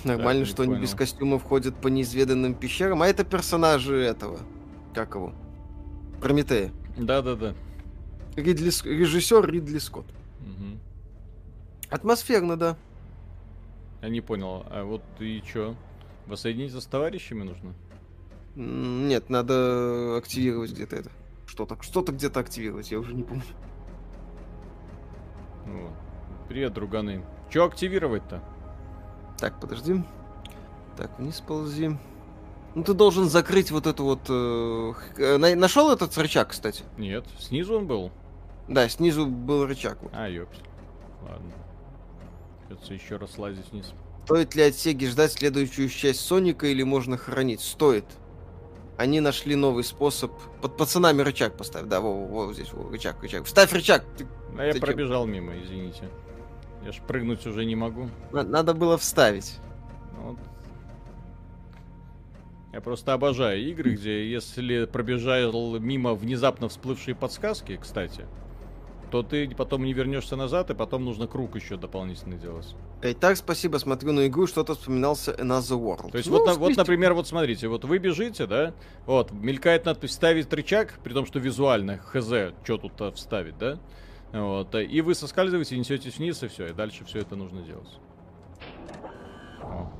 [0.04, 4.38] Нормально, что они без костюмов ходят по неизведанным пещерам, а это персонажи этого.
[4.94, 5.32] Как его?
[6.20, 6.70] Прометея.
[6.96, 7.56] Да-да-да.
[8.36, 10.06] Ридли, режиссер Ридли Скотт.
[10.40, 10.78] Угу.
[11.90, 12.76] Атмосферно, да.
[14.02, 15.76] Я не понял, а вот и чё?
[16.26, 17.74] Воссоединиться с товарищами нужно?
[18.56, 21.10] Нет, надо активировать где-то это.
[21.46, 23.44] Что-то, что-то где-то активировать, я уже не помню.
[25.66, 25.92] Вот.
[26.48, 27.24] Привет, друганы.
[27.50, 28.42] Чё активировать-то?
[29.38, 30.02] Так, подожди.
[30.96, 31.96] Так, вниз ползи.
[32.74, 34.20] Ну ты должен закрыть вот эту вот...
[34.28, 36.82] Э, э нашел этот рычаг, кстати?
[36.98, 38.10] Нет, снизу он был.
[38.66, 39.98] Да, снизу был рычаг.
[40.02, 40.10] Вот.
[40.14, 40.58] А, ёпс.
[41.22, 41.52] Ладно.
[42.72, 43.92] Придется еще раз лазить вниз.
[44.24, 47.60] Стоит ли от Сеги ждать следующую часть Соника или можно хранить?
[47.60, 48.06] Стоит.
[48.96, 50.32] Они нашли новый способ.
[50.62, 51.84] Под пацанами рычаг поставь.
[51.84, 53.44] Да, во, во, вот здесь, во, рычаг, рычаг.
[53.44, 54.04] Вставь рычаг!
[54.16, 54.26] Ты,
[54.58, 56.08] а я пробежал мимо, извините.
[56.84, 58.08] Я ж прыгнуть уже не могу.
[58.32, 59.58] Надо было вставить.
[60.16, 60.38] Ну, вот
[62.72, 68.26] я просто обожаю игры, где если пробежал мимо внезапно всплывшие подсказки, кстати,
[69.12, 72.74] то ты потом не вернешься назад, и потом нужно круг еще дополнительно делать.
[73.02, 76.12] Итак, спасибо, смотрю на игру, что-то вспоминался Another World.
[76.12, 78.72] То есть ну, вот, вот, например, вот смотрите, вот вы бежите, да,
[79.04, 83.78] вот, мелькает надпись «ставить рычаг», при том, что визуально, хз, что тут вставить, да,
[84.32, 87.98] вот, и вы соскальзываете, несетесь вниз, и все, и дальше все это нужно делать.
[89.60, 89.92] О.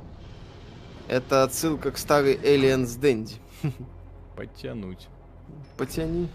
[1.09, 3.35] Это отсылка к старой Aliens Dandy.
[4.37, 5.07] Подтянуть.
[5.77, 6.29] Потяни.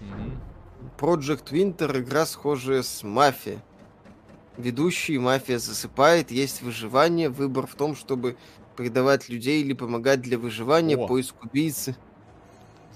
[0.00, 0.51] Угу.
[0.98, 3.62] Project Winter игра схожая с Мафия.
[4.56, 8.36] Ведущий мафия засыпает, есть выживание, выбор в том, чтобы
[8.76, 11.06] предавать людей или помогать для выживания, О.
[11.06, 11.96] поиск убийцы.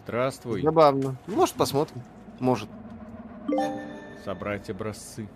[0.05, 0.63] Здравствуй.
[0.63, 1.17] Забавно.
[1.27, 2.03] Может, посмотрим.
[2.41, 2.69] Может.
[4.25, 5.29] Собрать образцы.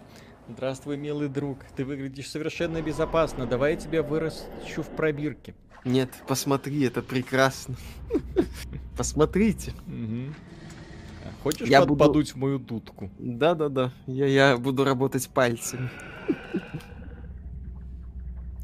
[0.48, 1.58] Здравствуй, милый друг.
[1.76, 3.46] Ты выглядишь совершенно безопасно.
[3.46, 5.54] Давай я тебя выращу в пробирке.
[5.84, 7.76] Нет, посмотри, это прекрасно.
[8.96, 9.72] Посмотрите.
[11.42, 11.96] Хочешь я буду...
[11.96, 13.10] подуть в мою дудку?
[13.18, 15.90] Да-да-да, я, я буду работать пальцами.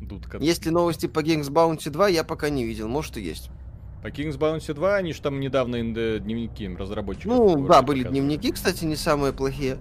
[0.01, 0.39] Дудка.
[0.39, 3.51] Есть ли новости по Kings Bounty 2, я пока не видел, может и есть.
[4.03, 7.37] По Kings Bounty 2 они же там недавно дневники разработчиков.
[7.37, 9.79] Ну, да, были дневники, кстати, не самые плохие.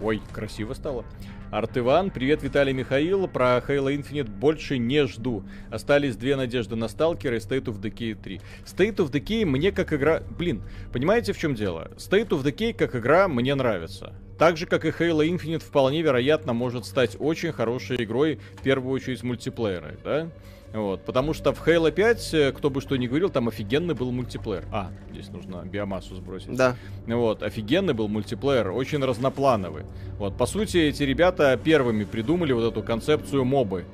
[0.00, 1.04] Ой, красиво стало.
[1.50, 3.26] Арт Иван, привет, Виталий Михаил.
[3.26, 5.42] Про Halo Infinite больше не жду.
[5.68, 8.40] Остались две надежды на Сталкера и State of Decay 3.
[8.64, 10.22] State of Decay мне как игра...
[10.38, 11.90] Блин, понимаете в чем дело?
[11.96, 14.14] State of Decay как игра мне нравится.
[14.38, 18.94] Так же, как и Halo Infinite, вполне вероятно может стать очень хорошей игрой, в первую
[18.94, 20.30] очередь мультиплеера, да?
[20.72, 24.12] Вот, потому что в Halo 5, э, кто бы что ни говорил, там офигенный был
[24.12, 24.64] мультиплеер.
[24.72, 26.54] А, здесь нужно биомассу сбросить.
[26.54, 26.76] Да.
[27.06, 29.84] Вот, офигенный был мультиплеер, очень разноплановый.
[30.18, 33.84] Вот, по сути, эти ребята первыми придумали вот эту концепцию мобы.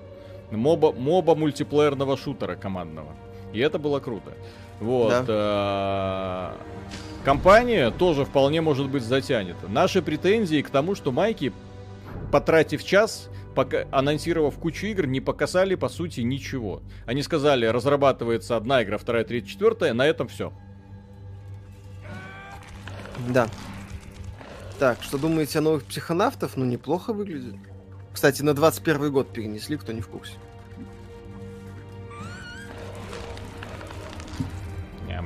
[0.50, 3.12] Моба, моба мультиплеерного шутера командного.
[3.54, 4.32] И это было круто.
[4.80, 5.24] Вот.
[5.26, 6.54] Да.
[6.58, 9.66] Э, компания тоже вполне может быть затянета.
[9.68, 11.52] Наши претензии к тому, что Майки,
[12.30, 16.82] потратив час, пока, анонсировав кучу игр, не показали, по сути, ничего.
[17.06, 20.52] Они сказали, разрабатывается одна игра, вторая, третья, четвертая, на этом все.
[23.28, 23.48] Да.
[24.78, 26.56] Так, что думаете о новых психонавтов?
[26.56, 27.54] Ну, неплохо выглядит.
[28.12, 30.34] Кстати, на 21 год перенесли, кто не в курсе.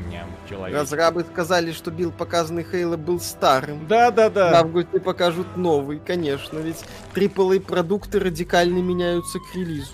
[0.00, 0.76] Ням-ням, человек.
[0.76, 3.86] Разрабы сказали, что билд показанный Halo был старым.
[3.86, 4.50] Да-да-да.
[4.50, 6.84] В августе покажут новый, конечно, ведь
[7.14, 9.92] AAA продукты радикально меняются к релизу.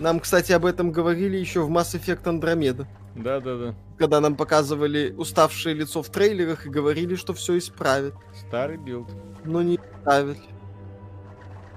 [0.00, 2.86] Нам, кстати, об этом говорили еще в Mass Effect Andromeda.
[3.16, 3.74] Да-да-да.
[3.98, 8.14] Когда нам показывали уставшее лицо в трейлерах и говорили, что все исправят.
[8.46, 9.08] Старый билд.
[9.44, 10.38] Но не исправили.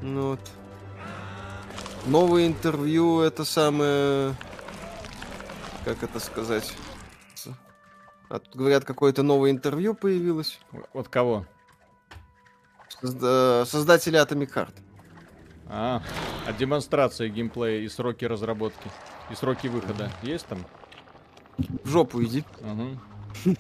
[0.02, 0.40] Ну вот.
[2.06, 4.36] Новое интервью, это самое...
[5.84, 6.72] Как это сказать?
[8.32, 10.58] А тут говорят, какое-то новое интервью появилось.
[10.94, 11.46] От кого?
[13.02, 14.76] Созда- Создатели Atomic Heart.
[15.68, 16.02] А,
[16.48, 18.90] а демонстрация геймплея и сроки разработки,
[19.30, 20.66] и сроки выхода есть там?
[21.58, 22.46] В жопу иди.
[22.62, 23.56] Угу.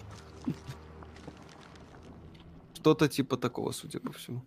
[2.75, 4.41] Что-то типа такого, судя по всему.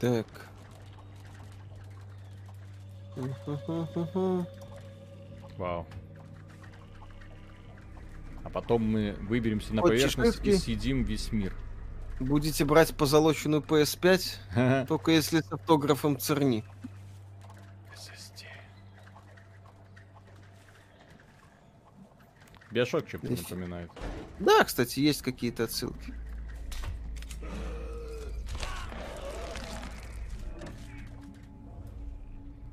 [0.00, 0.47] Так.
[5.56, 5.86] Вау.
[8.44, 11.54] А потом мы выберемся на Вот поверхность и съедим весь мир.
[12.20, 16.64] Будете брать позолоченную PS5, только если с автографом Церни.
[17.94, 18.44] SSD.
[22.70, 23.90] Биошок Нифи- напоминает.
[24.38, 26.12] Да, кстати, есть какие-то отсылки.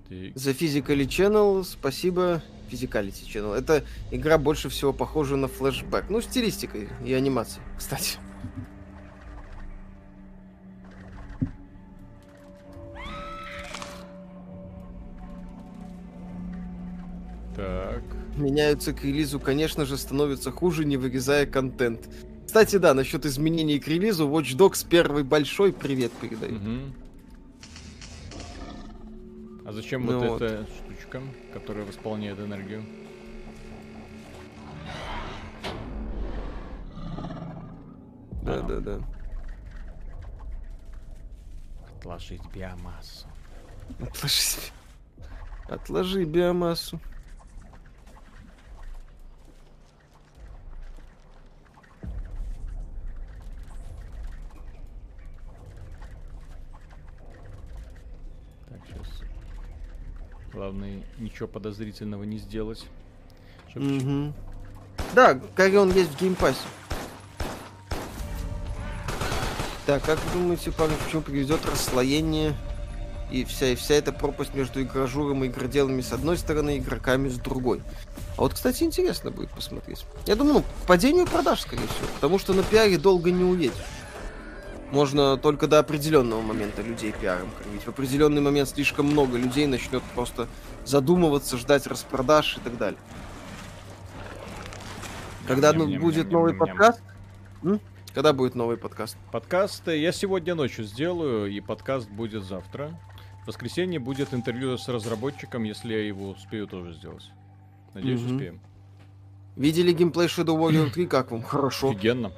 [0.07, 2.41] Ты- The Physically Channel, спасибо.
[2.71, 3.53] Physicality Channel.
[3.55, 6.05] Это игра больше всего похожа на флешбэк.
[6.09, 8.17] Ну, стилистикой и анимацией, кстати.
[17.55, 18.03] Так.
[18.35, 22.09] Меняются к релизу, конечно же, становится хуже, не вырезая контент.
[22.45, 26.55] Кстати, да, насчет изменений к релизу, Watch Dogs первый большой привет передаю.
[26.55, 26.93] Мгм.
[29.65, 30.41] А зачем Ну вот, вот.
[30.43, 32.83] эта штучка, которая восполняет энергию?
[38.43, 38.61] Да, А.
[38.61, 38.99] да, да.
[41.97, 43.27] Отложить биомассу.
[43.99, 44.59] Отложи.
[45.67, 46.99] Отложи биомассу.
[58.69, 59.23] Так, сейчас.
[60.55, 62.85] Главное, ничего подозрительного не сделать.
[63.73, 64.33] Мгм.
[65.13, 66.59] Да, Carrion есть в Game Pass е.
[69.85, 72.55] Так, как вы думаете, почему приведет расслоение
[73.29, 77.27] и вся, и вся эта пропасть между игражуром и игроделами с одной стороны, и игроками
[77.27, 77.81] с другой?
[78.37, 80.05] А вот, кстати, интересно будет посмотреть.
[80.25, 83.75] Я думаю, ну, к падению продаж, скорее всего, потому что на пиаре долго не уедешь.
[84.91, 87.81] Можно только до определенного момента людей пиаром кормить.
[87.81, 90.47] В определенный момент слишком много людей начнет просто
[90.85, 92.99] задумываться, ждать распродаж и так далее.
[95.47, 96.01] Когда ну, Ням-ням-ням-ням-ням-ням.
[96.01, 97.01] будет новый подкаст?
[97.63, 97.79] М?
[98.13, 99.17] Когда будет новый подкаст?
[99.31, 102.97] Подкаст я сегодня ночью сделаю, и подкаст будет завтра.
[103.43, 107.29] В воскресенье будет интервью с разработчиком, если я его успею тоже сделать.
[107.93, 108.35] Надеюсь, Мгм.
[108.35, 108.59] успеем.
[109.55, 111.05] Видели геймплей Shadow Warrior 3?
[111.07, 111.43] Как вам?
[111.43, 111.89] Хорошо.
[111.91, 112.31] Офигенно.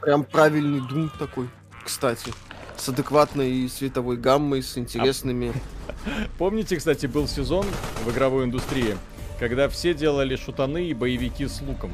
[0.00, 1.48] Прям правильный дум такой,
[1.84, 2.32] кстати.
[2.76, 5.52] С адекватной световой гаммой, с интересными...
[6.38, 7.64] Помните, кстати, был сезон
[8.04, 8.96] в игровой индустрии,
[9.38, 11.92] когда все делали шутаны и боевики с луком.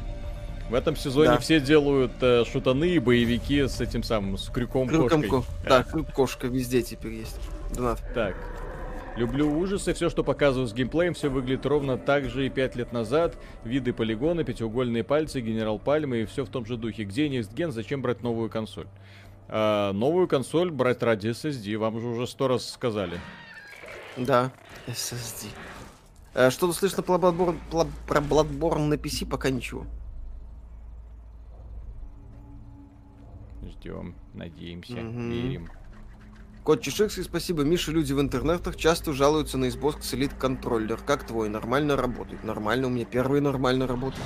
[0.69, 1.37] В этом сезоне Да.
[1.37, 5.29] все делают э, шутаны и боевики с этим самым, с крюком Крюком кошкой.
[5.29, 7.37] ко- Да, крюк кошка везде теперь есть.
[7.75, 8.01] Донат.
[8.15, 8.35] Так.
[9.17, 12.93] Люблю ужасы, все, что показываю с геймплеем, все выглядит ровно так же и пять лет
[12.93, 13.35] назад.
[13.65, 17.03] Виды полигона, пятиугольные пальцы, генерал Пальмы и все в том же духе.
[17.03, 18.87] Где Next Gen, зачем брать новую консоль?
[19.53, 23.19] А, новую консоль брать ради SSD, вам же уже сто раз сказали.
[24.15, 24.51] Да,
[24.87, 25.47] SSD.
[26.33, 29.25] Э, Что-то слышно про Bloodborne, про Bloodborne на PC?
[29.29, 29.85] Пока ничего.
[33.61, 35.29] Ждем, надеемся, Мгм.
[35.31, 35.69] верим.
[36.63, 37.63] Кот Чеширский, спасибо.
[37.63, 40.97] Миша, люди в интернетах часто жалуются на Xbox Elite контроллер.
[41.05, 41.49] Как твой?
[41.49, 42.43] Нормально работает?
[42.43, 44.23] Нормально, у меня первый нормально работает.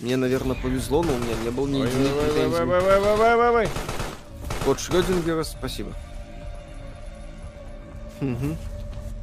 [0.00, 3.70] Мне, наверное, повезло, но у меня не было ни Ой, единой ой, ой, ой, претензии.
[4.64, 5.92] Кот Шрёдингера, спасибо.
[8.20, 8.56] Мгм.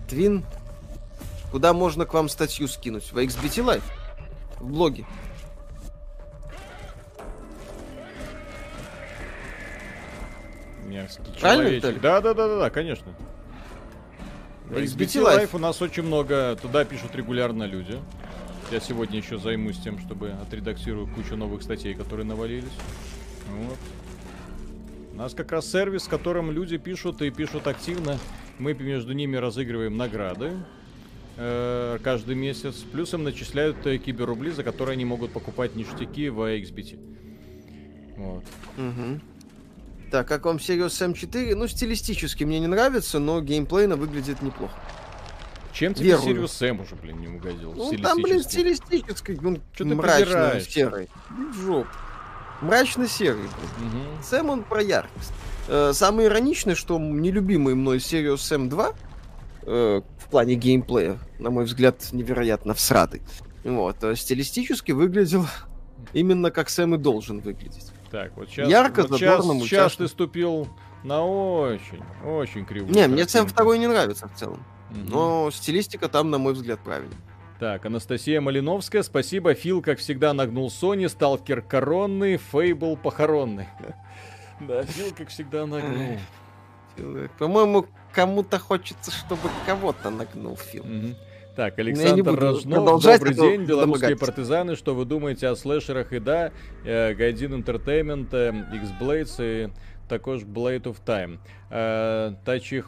[0.09, 0.43] Твин,
[1.51, 3.11] куда можно к вам статью скинуть?
[3.11, 3.83] В XBT Live?
[4.59, 5.05] В блоге.
[10.85, 12.01] Мерзкий Правильно, человечек.
[12.01, 13.13] Да, да, да, да, да, конечно.
[14.65, 15.43] В XBT XBT Live.
[15.43, 18.01] Live у нас очень много, туда пишут регулярно люди.
[18.71, 22.71] Я сегодня еще займусь тем, чтобы отредактирую кучу новых статей, которые навалились.
[23.49, 23.77] Вот.
[25.17, 28.19] У нас как раз сервис, в котором люди пишут и пишут активно.
[28.59, 30.51] Мы между ними разыгрываем награды
[31.37, 32.75] э, каждый месяц.
[32.91, 36.99] Плюс им начисляют э, киберрубли, за которые они могут покупать ништяки в XBT.
[38.15, 38.43] Вот.
[38.77, 39.19] Мгм.
[40.11, 41.55] Так, как вам Serious Sam 4?
[41.55, 44.79] Ну, стилистически мне не нравится, но геймплейно выглядит неплохо.
[45.73, 46.25] Чем тебе Верую.
[46.27, 47.73] Сириус Сэм уже, блин, не угодил?
[47.73, 49.31] Ну, там, блин, стилистически?
[49.43, 50.69] он Чё ты придираешься?
[50.69, 51.09] серый.
[51.31, 51.89] В жопу.
[52.61, 53.49] Мрачно-серый.
[53.79, 54.23] Мгм.
[54.23, 55.33] Сэм он про яркость.
[55.67, 58.93] Э, Самое ироничное, что нелюбимый мной Serious Sam 2
[59.63, 63.21] э, в плане геймплея, на мой взгляд, невероятно всратый.
[63.63, 65.45] Вот, стилистически выглядел
[66.13, 67.91] именно как Сэм и должен выглядеть.
[68.11, 70.67] Так, вот сейчас, Ярко, вот сейчас, сейчас ты ступил
[71.03, 73.47] на очень, очень кривую Не, мне Сэм.
[73.47, 74.63] 2 не нравится в целом.
[74.89, 75.05] Мгм.
[75.09, 77.17] Но стилистика там, на мой взгляд, правильная.
[77.59, 79.55] Так, Анастасия Малиновская, спасибо.
[79.55, 83.67] Фил, как всегда, нагнул Sony, Сталкер коронный, Фейбл похоронный.
[84.59, 86.17] Да, Фил, как всегда, нагнул.
[86.97, 90.57] Э, По-моему, кому-то хочется, чтобы кого-то нагнул.
[90.73, 91.15] Мгм.
[91.55, 96.51] Так, Ну, Александр Рожнов, добрый день, белорусские партизаны, что вы думаете о слэшерах и да,
[96.85, 99.69] э, Гайдин Entertainment, э, X-Blades и
[100.07, 101.37] також Blade of Time.
[101.71, 102.83] Е, Та чи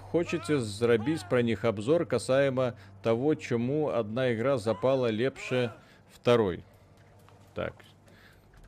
[0.50, 5.72] зробити про них обзор касаемо того, чому одна игра запала лепше
[6.16, 6.64] второй?
[7.54, 7.74] Так,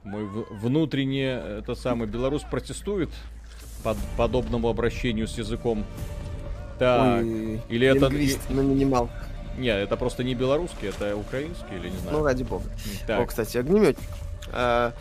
[0.03, 0.25] мой
[0.61, 3.09] внутренний, э, это самый, белорус протестует
[3.83, 5.85] под подобному обращению с языком.
[6.79, 8.09] Так, Ой, или это...
[8.49, 9.09] на минимал.
[9.57, 12.17] Не, это просто не белорусский, это украинский или не знаю.
[12.17, 12.65] Ну, ради бога.
[12.65, 13.99] О, так, кстати, огнеметик.
[14.51, 14.93] А,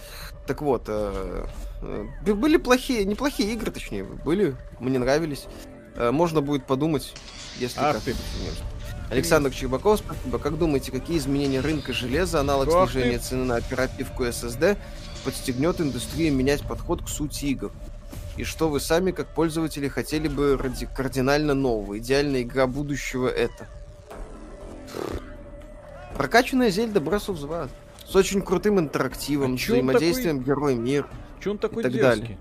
[0.50, 1.46] так вот, э,
[1.80, 5.46] э, были плохие, неплохие игры, точнее, были, мне нравились.
[5.94, 7.14] Э, можно будет подумать,
[7.60, 8.16] если Ах как ты.
[9.10, 10.40] Александр Чербаков, спасибо.
[10.40, 13.26] Как думаете, какие изменения рынка железа, аналог Ах снижения ты.
[13.26, 14.76] цены на оперативку SSD
[15.24, 17.70] подстегнет индустрию менять подход к сути игр?
[18.36, 21.96] И что вы сами, как пользователи, хотели бы ради кардинально нового?
[21.98, 23.68] Идеальная игра будущего это?
[26.16, 27.70] Прокачанная Зельда Breath of the Wild.
[28.10, 31.06] С очень крутым интерактивом, А с чё он взаимодействием герой-мир.
[31.40, 32.20] че он такой так дерзкий?
[32.22, 32.38] далее.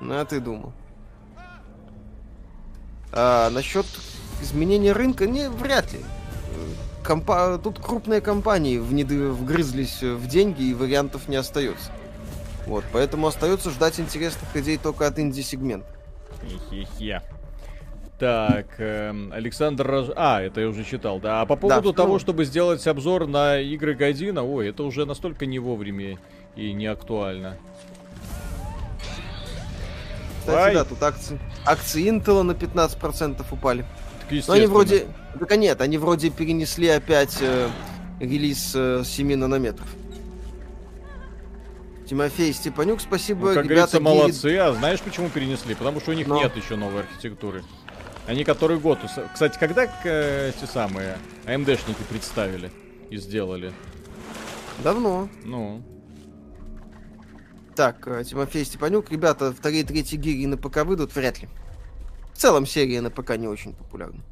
[0.00, 0.72] Ну, а ты думал.
[3.12, 3.86] А насчет
[4.40, 5.98] изменения рынка, не, вряд ли.
[7.02, 7.58] Компа...
[7.58, 11.90] Тут крупные компании внеды- вгрызлись в деньги, и вариантов не остается.
[12.66, 15.88] Вот, поэтому остается ждать интересных идей только от инди-сегмента.
[16.70, 17.22] Хе-хе-хе.
[18.20, 20.08] Так, эм, Александр Рож...
[20.14, 21.40] А, это я уже читал, да.
[21.40, 21.96] А по поводу второго.
[21.96, 26.18] того, чтобы сделать обзор на игры Гайдина, ой, это уже настолько не вовремя
[26.54, 27.56] и не актуально.
[30.40, 30.74] Кстати, Ай.
[30.74, 33.80] да, тут акции, акции Intel на 15% упали.
[33.80, 33.88] Так,
[34.30, 34.56] Но естественно.
[34.58, 35.06] они вроде...
[35.38, 37.70] Так нет, они вроде перенесли опять э,
[38.20, 39.88] релиз э, 7 нанометров.
[42.10, 43.50] Тимофей Степанюк, спасибо.
[43.50, 44.56] Ну, как Ребята, говорится, молодцы.
[44.58, 45.74] А знаешь, почему перенесли?
[45.76, 46.42] Потому что у них Но.
[46.42, 47.62] нет еще новой архитектуры.
[48.30, 49.00] Они который год...
[49.34, 52.70] Кстати, когда э, те самые AMD-шники представили
[53.10, 53.72] и сделали?
[54.84, 55.28] Давно.
[55.42, 55.82] Ну,
[57.74, 59.10] Так, э, Тимофей Степанюк.
[59.10, 61.12] Ребята, вторые и третьи гири на ПК выйдут?
[61.16, 61.48] Вряд ли.
[62.32, 64.22] В целом серия на ПК не очень популярна.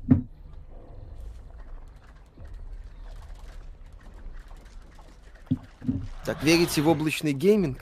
[6.25, 7.81] Так, верите в облачный гейминг?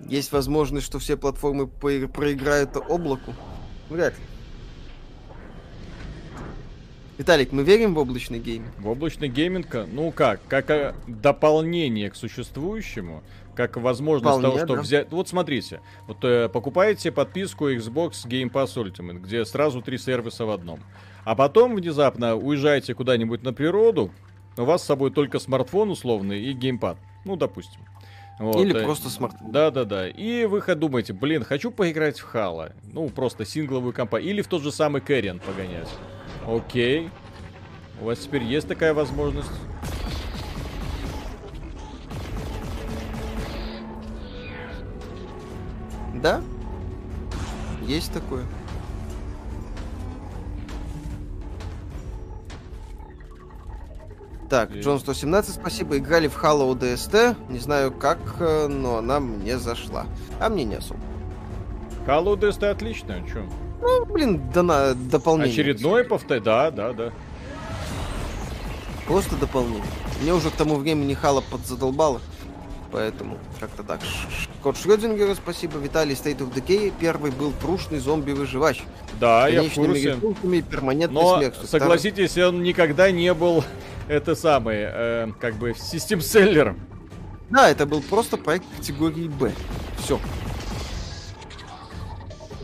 [0.00, 3.32] Есть возможность, что все платформы проиграют облаку?
[3.88, 4.24] Вряд ли.
[7.18, 8.72] Виталик, мы верим в облачный гейминг?
[8.78, 13.24] В облачный гейминг, ну как, как э, дополнение к существующему,
[13.56, 14.82] как возможность Вполне, того, что да.
[14.82, 15.10] взять...
[15.10, 20.50] Вот смотрите, вот э, покупаете подписку Xbox Game Pass Ultimate, где сразу три сервиса в
[20.50, 20.78] одном.
[21.24, 24.12] А потом внезапно уезжаете куда-нибудь на природу,
[24.56, 26.98] у вас с собой только смартфон условный и геймпад.
[27.24, 27.80] Ну, допустим.
[28.38, 29.50] Вот, Или э, просто смартфон.
[29.50, 30.08] Да-да-да.
[30.08, 32.74] И вы думаете, блин, хочу поиграть в Хала.
[32.92, 34.30] Ну, просто сингловую компанию.
[34.30, 35.88] Или в тот же самый Кэриан погонять.
[36.48, 37.10] Окей.
[38.00, 39.50] У вас теперь есть такая возможность.
[46.14, 46.40] Да?
[47.82, 48.44] Есть такое.
[54.48, 54.86] Так, Есть.
[54.86, 55.98] Джон 117, спасибо.
[55.98, 57.36] Играли в Halo DST.
[57.50, 60.06] Не знаю как, э, но она мне зашла.
[60.40, 61.00] А мне не особо.
[62.06, 63.44] Halo DST отлично, чё?
[63.80, 65.52] Ну, блин, да на дополнение.
[65.52, 66.40] Очередной повтор...
[66.40, 67.12] Да, да, да.
[69.06, 69.82] Просто дополнение.
[70.20, 72.20] Мне уже к тому времени Halo подзадолбало.
[72.90, 74.00] Поэтому как-то так.
[74.62, 75.78] Кот Шрёдингера, спасибо.
[75.78, 76.92] Виталий State of Decay.
[76.98, 78.82] Первый был трушный зомби-выживач.
[79.20, 80.62] Да, я в Конечными курсе.
[80.62, 81.66] перманентной Но, смертью.
[81.66, 83.62] согласитесь, он никогда не был,
[84.08, 86.80] это самое, э, как бы, систем-селлером.
[87.50, 89.52] Да, это был просто проект категории Б.
[89.98, 90.18] Все.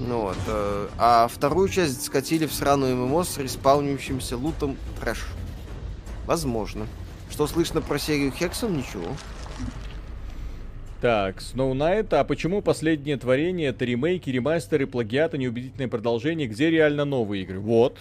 [0.07, 0.37] Ну вот.
[0.47, 5.27] э, а вторую часть скатили в сраную ММО с респаунивающимся лутом трэш.
[6.27, 6.87] Возможно.
[7.31, 8.77] Что слышно про серию Хексом?
[8.77, 9.07] Ничего.
[11.01, 17.05] Так, Snow Knight, а почему последнее творение это ремейки, ремастеры, плагиаты, неубедительное продолжение, где реально
[17.05, 17.61] новые игры?
[17.61, 17.99] Вот.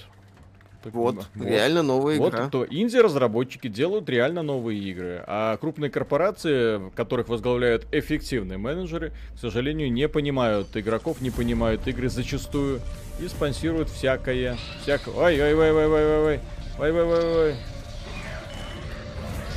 [0.92, 2.50] Вот, вот, реально новая вот игра.
[2.50, 9.92] то инди-разработчики делают реально новые игры, а крупные корпорации, которых возглавляют эффективные менеджеры, к сожалению,
[9.92, 12.82] не понимают игроков, не понимают игры зачастую
[13.20, 15.14] и спонсируют всякое, всякое.
[15.16, 16.40] Ой, ой, ой, ой, ой, ой, ой,
[16.80, 17.56] ой, ой, ой, ой.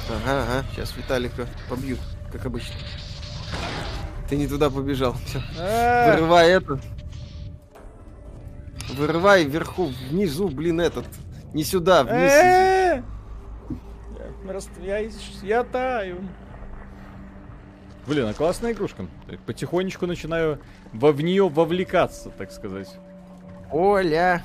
[0.09, 1.99] Ага, ага, сейчас Виталика побьют,
[2.33, 2.75] как обычно.
[4.29, 5.15] Ты не туда побежал.
[5.27, 5.41] Все.
[5.59, 6.13] А.
[6.13, 6.81] Вырывай это.
[8.91, 11.07] Вырывай вверху, внизу, блин, этот.
[11.53, 12.33] Не сюда, вниз.
[14.83, 14.99] Я,
[15.43, 16.19] я таю.
[18.07, 19.07] Блин, а классная игрушка.
[19.47, 20.61] Потихонечку начинаю
[20.93, 22.89] во в нее вовлекаться, так сказать.
[23.73, 24.45] Оля.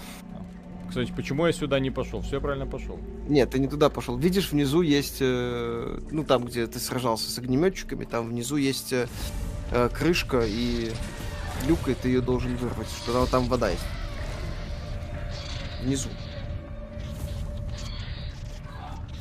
[0.89, 2.22] Кстати, почему я сюда не пошел?
[2.22, 3.00] Все правильно пошел.
[3.30, 4.18] Нет, ты не туда пошел.
[4.18, 9.08] Видишь, внизу есть, э, ну там, где ты сражался с огнеметчиками, там внизу есть э,
[9.72, 10.92] э, крышка и
[11.68, 13.86] люк, и ты ее должен вырвать, что там вода есть.
[15.82, 16.10] Внизу.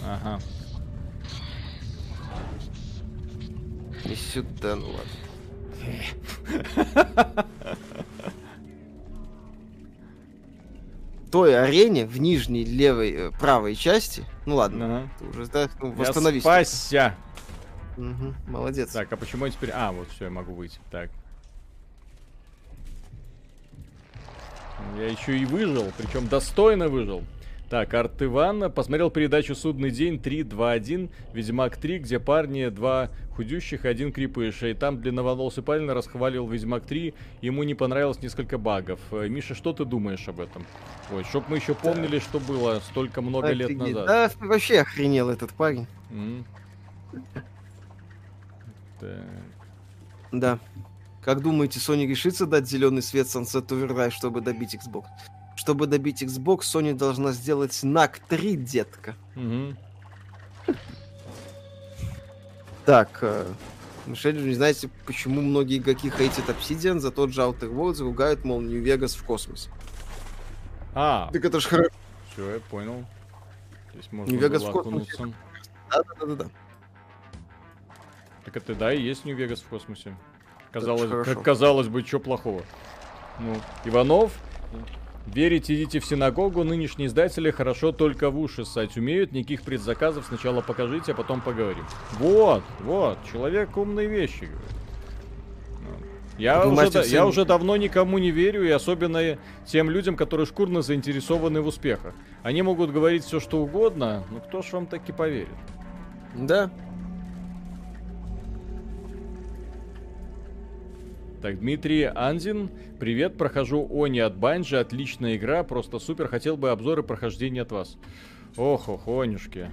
[0.05, 0.39] Ага.
[4.05, 5.11] И сюда, ну ладно.
[11.31, 14.25] той арене в нижней левой э, правой части.
[14.47, 15.11] Ну ладно, ага.
[15.19, 16.45] ты уже да, ну, восстановись.
[16.45, 17.15] Я спасся.
[17.97, 18.91] Угу, молодец.
[18.93, 19.71] Так, а почему я теперь...
[19.73, 20.79] А, вот все, я могу выйти.
[20.91, 21.11] Так.
[24.99, 27.23] Я еще и выжил, причем достойно выжил.
[27.71, 34.13] Так, Арт Иван посмотрел передачу «Судный день 3.2.1», Ведьмак 3, где парни, два худющих, один
[34.13, 34.65] крепыш.
[34.65, 38.99] И там длинноволосый парень расхвалил Ведьмак 3, ему не понравилось несколько багов.
[39.13, 40.67] Э, Миша, что ты думаешь об этом?
[41.13, 42.21] Ой, чтоб мы еще помнили, да.
[42.21, 43.69] что было столько много Офигеть.
[43.69, 44.07] лет назад.
[44.07, 45.87] Да, вообще охренел этот парень.
[46.11, 46.45] Mm.
[50.33, 50.59] Да.
[51.23, 55.05] Как думаете, Sony решится дать зеленый свет Sunset Overdrive, чтобы добить Xbox?
[55.55, 59.15] Чтобы добить Xbox, Sony должна сделать NAC 3, детка.
[59.37, 59.77] Угу.
[62.87, 63.47] Так, э,
[64.07, 68.61] Мишель, не знаете, почему многие игроки хейтят Obsidian за тот же Outer Worlds ругают, мол,
[68.63, 69.69] New Vegas в космос.
[70.95, 71.31] А.
[71.33, 71.91] Так это ж хорошо.
[72.33, 73.05] Все, я понял.
[73.93, 75.35] Здесь можно New Vegas в космосе.
[75.91, 76.47] Да-да-да-да.
[78.45, 80.17] Так это да, и есть New Vegas в космосе.
[80.73, 82.63] Казалось, как казалось бы, что плохого.
[83.39, 84.33] Ну, Иванов,
[85.27, 90.61] Верить идите в синагогу, нынешние издатели хорошо только в уши ссать умеют, никаких предзаказов сначала
[90.61, 91.85] покажите, а потом поговорим.
[92.19, 94.49] Вот, вот, человек умные вещи
[96.37, 97.03] Я, уже, всем...
[97.05, 102.15] я уже давно никому не верю, и особенно тем людям, которые шкурно заинтересованы в успехах.
[102.43, 105.49] Они могут говорить все, что угодно, но кто ж вам таки поверит?
[106.35, 106.71] Да,
[111.43, 112.69] Так, Дмитрий Анзин,
[112.99, 117.97] привет, прохожу Они от Банжи, отличная игра, просто супер, хотел бы обзоры прохождения от вас.
[118.59, 119.71] Ох, ох, Онюшки.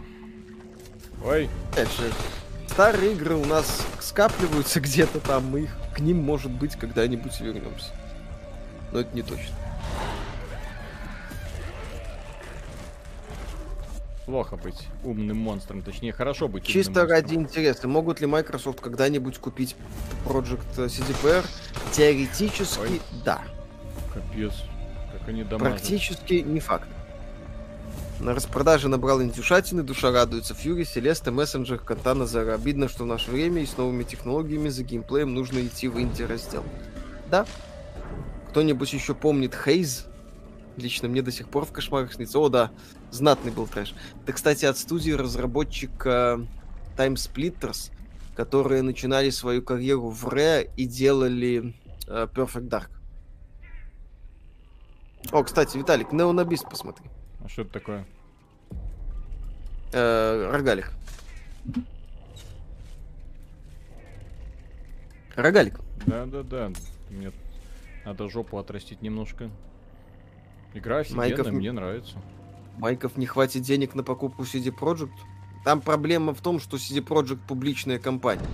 [1.26, 1.50] Ой.
[2.68, 7.92] Старые игры у нас скапливаются где-то там, мы их к ним, может быть, когда-нибудь вернемся.
[8.94, 9.54] Но это не точно.
[14.28, 19.76] Плохо быть умным монстром, точнее, хорошо быть Чисто ради интереса, могут ли Microsoft когда-нибудь купить
[20.26, 21.46] Project CDPR?
[21.94, 23.02] Теоретически, Ой.
[23.24, 23.42] да.
[24.14, 24.52] Капец,
[25.14, 25.78] как они дамажат.
[25.78, 26.90] Практически не факт.
[28.20, 32.56] На распродаже набрал индюшатины, душа радуется Фьюри, Селеста, Мессенджер, Катана, Зара.
[32.56, 36.66] Обидно, что в наше время и с новыми технологиями за геймплеем нужно идти в инди-раздел.
[37.32, 37.46] Да.
[38.50, 40.06] Кто-нибудь еще помнит Хейз?
[40.76, 42.40] Лично мне до сих пор в кошмарах снится.
[42.40, 42.72] О, да,
[43.12, 43.94] знатный был трэш.
[44.24, 46.46] Это, кстати, от студии разработчика
[46.98, 47.92] Time Splitters,
[48.36, 51.76] которые начинали свою карьеру в Rare и делали
[52.08, 52.90] uh, Perfect Dark.
[55.32, 57.06] О, кстати, Виталик, Неонабист посмотри.
[57.44, 58.06] А что это такое?
[59.92, 60.92] Э, рогалик.
[65.36, 65.80] Рогалик.
[66.06, 66.72] Да-да-да.
[67.10, 67.32] Мне
[68.06, 69.50] надо жопу отрастить немножко.
[70.74, 71.52] Игра офигенная, Майков...
[71.52, 72.18] мне нравится.
[72.78, 75.18] Майков не хватит денег на покупку CD Projekt.
[75.64, 78.48] Там проблема в том, что CD Projekt публичная компания.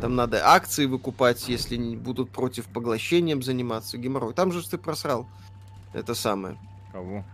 [0.00, 3.98] Там надо акции выкупать, если не будут против поглощением заниматься.
[3.98, 4.34] Геморрой.
[4.34, 5.26] Там же ты просрал.
[5.92, 6.58] Это самое.
[6.92, 7.24] Кого?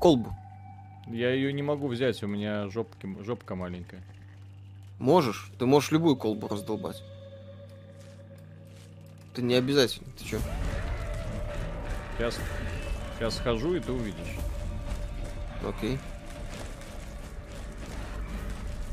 [0.00, 0.34] Колбу.
[1.06, 4.02] Я ее не могу взять, у меня жопки, жопка маленькая.
[4.98, 5.50] Можешь.
[5.58, 7.02] Ты можешь любую колбу раздолбать.
[9.32, 10.08] Это не обязательно.
[10.18, 10.38] Ты что?
[12.18, 12.38] Сейчас
[13.22, 14.36] Сейчас схожу, и ты увидишь.
[15.66, 15.98] Окей.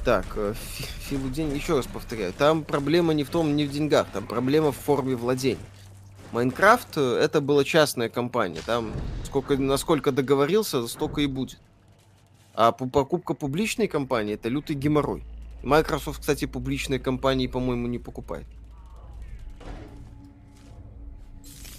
[0.05, 3.71] Так, э, фи- Филу день, еще раз повторяю, там проблема не в том, не в
[3.71, 5.59] деньгах, там проблема в форме владения.
[6.31, 8.93] Майнкрафт э, это была частная компания, там
[9.25, 11.59] сколько, насколько договорился, столько и будет.
[12.53, 15.23] А покупка публичной компании это лютый геморрой.
[15.63, 18.45] Microsoft, кстати, публичные компании, по-моему, не покупает.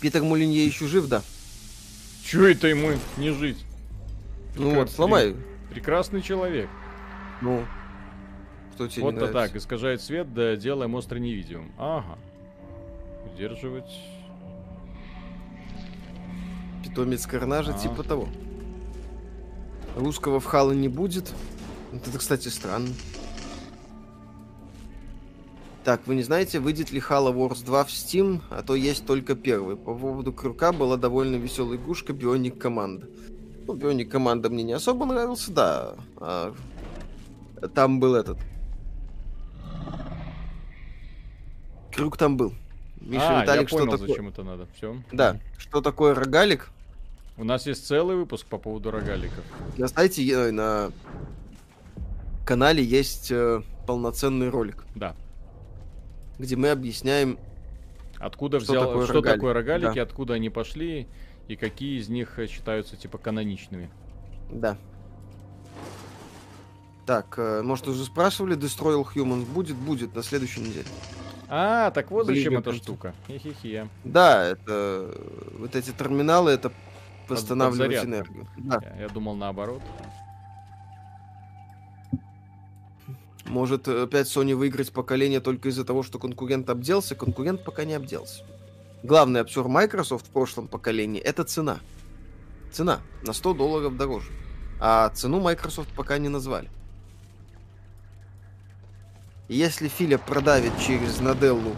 [0.00, 1.22] Питер Мулинье еще жив, да?
[2.24, 3.58] Чё это ему не жить?
[4.56, 5.36] Ну Прекра- вот, сломай.
[5.70, 6.68] Прекрасный человек.
[7.40, 7.64] Ну,
[8.74, 9.52] что тебе вот не то нравится?
[9.54, 11.72] так, искажает свет, да делая монстра невидимым.
[11.78, 12.18] Ага.
[13.32, 13.90] Удерживать.
[16.84, 17.78] Питомец Карнажа, А.
[17.78, 18.28] типа того.
[19.96, 21.32] Русского в Хала не будет.
[21.92, 22.88] Это, кстати, странно.
[25.84, 29.34] Так, вы не знаете, выйдет ли Halo Wars 2 в Steam, а то есть только
[29.34, 29.76] первый.
[29.76, 33.08] По поводу Крюка была довольно веселая игрушка Бионик Команда.
[33.70, 35.94] Ну, Бионик Команда мне не особо нравился, да.
[36.16, 36.52] А,
[37.72, 38.36] там был этот.
[41.92, 42.52] Крюк там был.
[43.00, 44.08] Миша а, Виталик, я что понял, такое?
[44.08, 44.66] зачем это надо.
[44.76, 44.96] Все.
[45.12, 46.70] Да, что такое рогалик?
[47.36, 49.44] У нас есть целый выпуск по поводу рогаликов.
[49.78, 50.90] На сайте, э, на
[52.44, 55.14] канале есть э, полноценный ролик, Да.
[56.38, 57.38] где мы объясняем,
[58.18, 59.34] Откуда Что взял, такое что рогалик?
[59.36, 60.02] такое рогалики, Да.
[60.02, 61.08] откуда они пошли
[61.50, 63.90] и какие из них считаются типа каноничными.
[64.50, 64.76] да.
[67.06, 69.74] Так, э, может уже спрашивали, Destroy All Humans будет?
[69.74, 70.86] Будет на следующей неделе.
[71.48, 73.14] А, так вот зачем эта штука.
[73.26, 73.88] Хе-хе-хе.
[74.04, 75.12] Да, это
[75.58, 76.70] вот эти терминалы, это
[77.26, 78.08] восстанавливать подзарядка.
[78.08, 78.48] энергию.
[78.58, 78.80] Да.
[78.80, 79.82] Я, я думал наоборот.
[83.46, 87.16] Может э, опять Sony выиграть поколение только из-за того, что конкурент обделся?
[87.16, 88.44] Конкурент пока не обделся.
[89.02, 91.80] Главный обсер Microsoft в прошлом поколении это цена.
[92.70, 94.30] Цена на 100 долларов дороже.
[94.78, 96.70] А цену Microsoft пока не назвали.
[99.48, 101.74] Если Филя продавит через Наделлу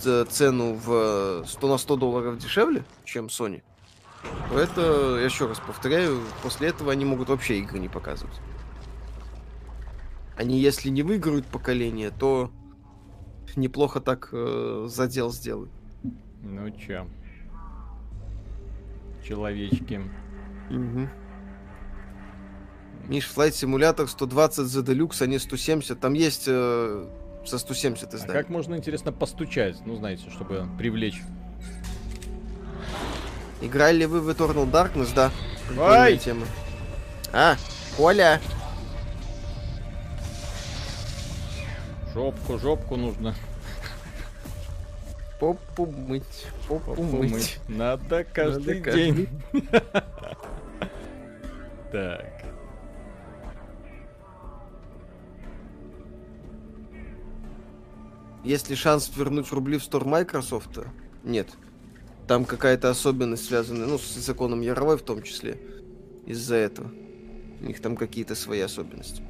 [0.00, 3.62] ц- цену в э, 100 на 100 долларов дешевле, чем Sony,
[4.50, 8.34] то это, я еще раз повторяю, после этого они могут вообще игры не показывать.
[10.36, 12.50] Они, если не выиграют поколение, то
[13.54, 15.70] неплохо так э, задел сделают.
[16.44, 17.06] Ну чё.
[19.26, 20.00] Человечки.
[20.70, 21.08] Угу.
[23.08, 25.98] Миш, Flight Simulator 120 за Deluxe, а не 170.
[25.98, 27.06] Там есть э,
[27.44, 28.32] со 170 А изданий.
[28.34, 29.76] как можно, интересно, постучать?
[29.84, 31.22] Ну, знаете, чтобы привлечь.
[33.60, 35.10] Играли ли вы в Eternal Darkness?
[35.14, 35.30] Да.
[35.68, 36.18] Прикольная Ай!
[36.18, 36.46] тема.
[37.32, 37.56] А,
[37.96, 38.40] Коля!
[42.12, 43.34] Жопку, жопку нужно
[45.40, 47.30] Попу мыть, попу, помыть.
[47.32, 47.58] мыть.
[47.68, 49.28] Надо каждый каждый день.
[51.90, 52.44] Так.
[58.44, 60.78] Есть ли шанс вернуть рубли в стор Microsoft?
[61.24, 61.48] Нет.
[62.26, 65.58] Там какая-то особенность связанная, ну, с законом Яровой в том числе.
[66.26, 66.90] Из-за этого.
[67.60, 69.22] У них там какие-то свои особенности.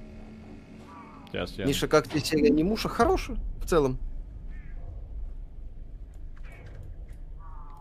[1.26, 1.66] Сейчас я...
[1.66, 2.88] Миша, как тебе серия Немуша?
[2.88, 3.98] Хорошая, в целом.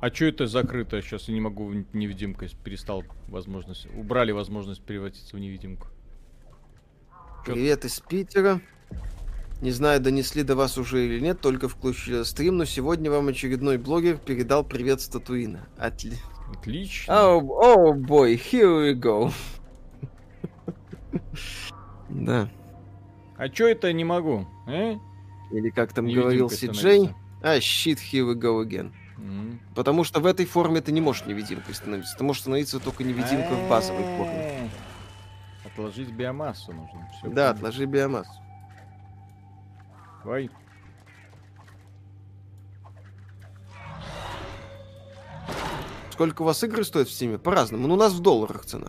[0.04, 1.02] А что это закрыто?
[1.02, 2.58] Сейчас я не могу невидимкость.
[2.58, 3.88] Перестал возможность.
[3.96, 5.88] Убрали возможность превратиться в невидимку.
[7.46, 8.60] Чё- Привет из Питера.
[9.62, 13.78] Не знаю, донесли до вас уже или нет, только включили стрим, но сегодня вам очередной
[13.78, 15.70] блогер передал привет с Татуина.
[15.78, 16.18] Отли...
[16.54, 17.10] Отлично.
[17.14, 19.32] Oh, oh boy, here we go.
[22.10, 22.52] Да.
[23.38, 24.46] А чё это не могу?
[24.68, 24.98] э?
[25.54, 27.06] Или как там говорил Си-Джей.
[27.06, 27.16] становится.
[27.42, 28.92] А, shit, here we go again.
[29.76, 32.18] Потому что в этой форме ты не можешь невидимкой становиться.
[32.18, 34.70] Ты можешь становиться только невидимкой в базовой форме.
[35.66, 37.08] Отложить биомассу нужно.
[37.20, 38.32] Всё Да, отложи биомассу.
[40.24, 40.50] Давай.
[46.12, 47.38] Сколько у вас игры стоят в Стиме?
[47.40, 47.88] По-разному.
[47.88, 48.88] Ну, у нас в долларах цена.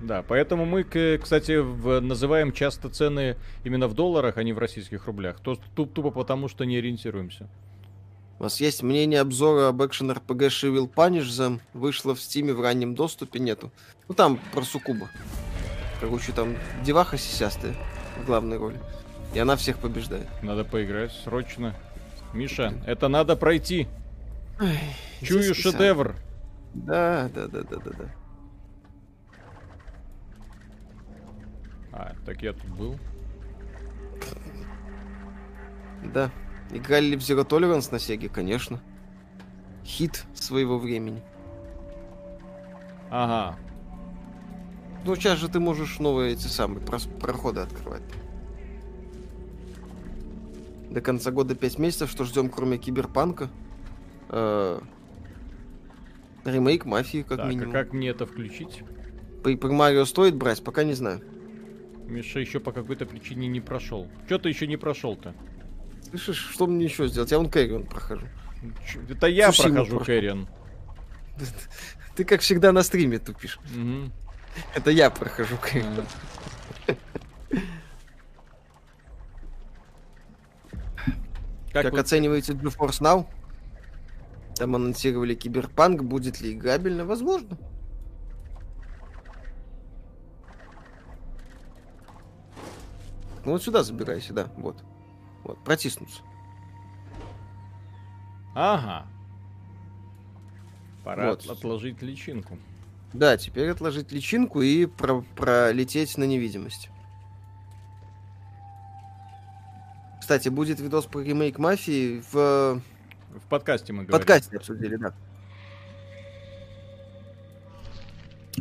[0.00, 0.82] Да, поэтому мы,
[1.18, 5.38] кстати, в- называем часто цены именно в долларах, а не в российских рублях.
[5.40, 7.48] То, ту- тупо потому, что не ориентируемся.
[8.42, 11.60] У вас есть мнение обзора об экшен RPG She Will Punish Them?
[11.74, 13.38] Вышло в Стиме в раннем доступе?
[13.38, 13.70] Нету.
[14.08, 15.08] Ну, там про Сукуба.
[16.00, 17.72] Короче, там деваха сисястая
[18.20, 18.80] в главной роли.
[19.32, 20.26] И она всех побеждает.
[20.42, 21.76] Надо поиграть срочно.
[22.34, 23.86] Миша, это надо пройти.
[24.60, 24.76] Ой,
[25.22, 26.16] Чую шедевр.
[26.74, 28.14] Да, да, да, да, да, да.
[31.92, 32.98] А, так я тут был.
[36.12, 36.32] Да.
[36.72, 38.28] Играли ли в Zero Tolerance на Сеге?
[38.28, 38.80] Конечно.
[39.84, 41.22] Хит своего времени.
[50.90, 53.50] До конца года 5 месяцев, что ждем, кроме Киберпанка?
[54.28, 54.80] Э,
[56.44, 57.70] ремейк Мафии, как так, минимум.
[57.70, 58.82] а как мне это включить?
[59.42, 60.62] По, по Марио стоит брать?
[60.62, 61.20] Пока не знаю.
[62.06, 64.06] Миша еще по какой-то причине не прошел.
[64.28, 65.34] Че ты еще не прошел-то?
[66.12, 67.30] Слышишь, что мне еще сделать?
[67.30, 68.26] Я вон Кэрион прохожу.
[68.86, 70.04] Ч- Это я Сусиму прохожу, прошел.
[70.06, 70.48] Кэриан.
[72.14, 73.58] Ты, как всегда, на стриме тупишь.
[73.74, 74.12] Мгм.
[74.74, 76.04] Это я прохожу Кэрион.
[81.72, 83.26] Как, Как, вы- оцениваете GeForce Now?
[84.56, 86.02] Там анонсировали Киберпанк.
[86.02, 87.04] Будет ли играбельно?
[87.06, 87.56] Возможно.
[93.44, 94.48] Ну вот сюда забирайся, да.
[94.56, 94.76] Вот.
[95.44, 96.20] Вот, протиснуться.
[98.54, 99.06] Ага.
[101.04, 101.46] Пора Вот.
[101.46, 102.58] отложить личинку.
[103.12, 106.88] Да, теперь отложить личинку и про- пролететь на невидимость.
[110.20, 112.80] Кстати, будет видос про ремейк Мафии в
[113.34, 114.12] В подкасте мы говорим.
[114.18, 115.12] подкасте обсудили, да.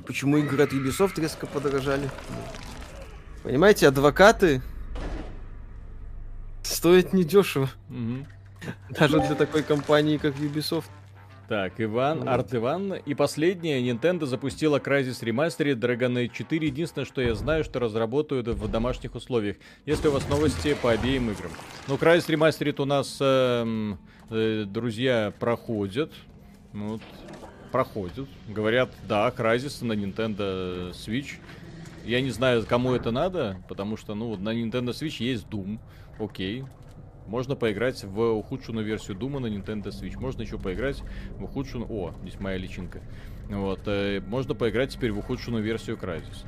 [0.07, 2.09] Почему игры от Ubisoft резко подорожали?
[3.43, 4.61] Понимаете, адвокаты
[6.81, 7.69] стоят недешево.
[7.89, 8.25] Мгм.
[8.89, 10.85] Даже для такой компании, как Ubisoft.
[11.47, 12.27] Так, Иван.
[12.27, 12.93] Арт Иван.
[12.93, 16.67] И последнее, Nintendo запустила Crysis Remastered Dragon Age 4.
[16.67, 19.57] Единственное, что я знаю, что разработают в домашних условиях.
[19.85, 21.51] Если у вас новости по обеим играм.
[21.87, 23.99] Ну, Crysis Remastered у нас, эм,
[24.31, 26.11] э, друзья, проходят.
[26.73, 27.01] Ну, Вот,
[27.71, 28.27] проходят.
[28.47, 31.33] Говорят, да, Crysis на Nintendo Switch.
[32.05, 35.77] Я не знаю, кому это надо, потому что, ну, на Nintendo Switch есть Doom.
[36.21, 36.63] Окей.
[37.27, 40.19] Можно поиграть в ухудшенную версию Дума на Nintendo Switch.
[40.19, 41.01] Можно еще поиграть
[41.37, 41.91] в ухудшенную...
[41.91, 43.01] О, здесь моя личинка.
[43.49, 43.81] Вот.
[43.85, 46.45] э, можно поиграть теперь в ухудшенную версию Crysis.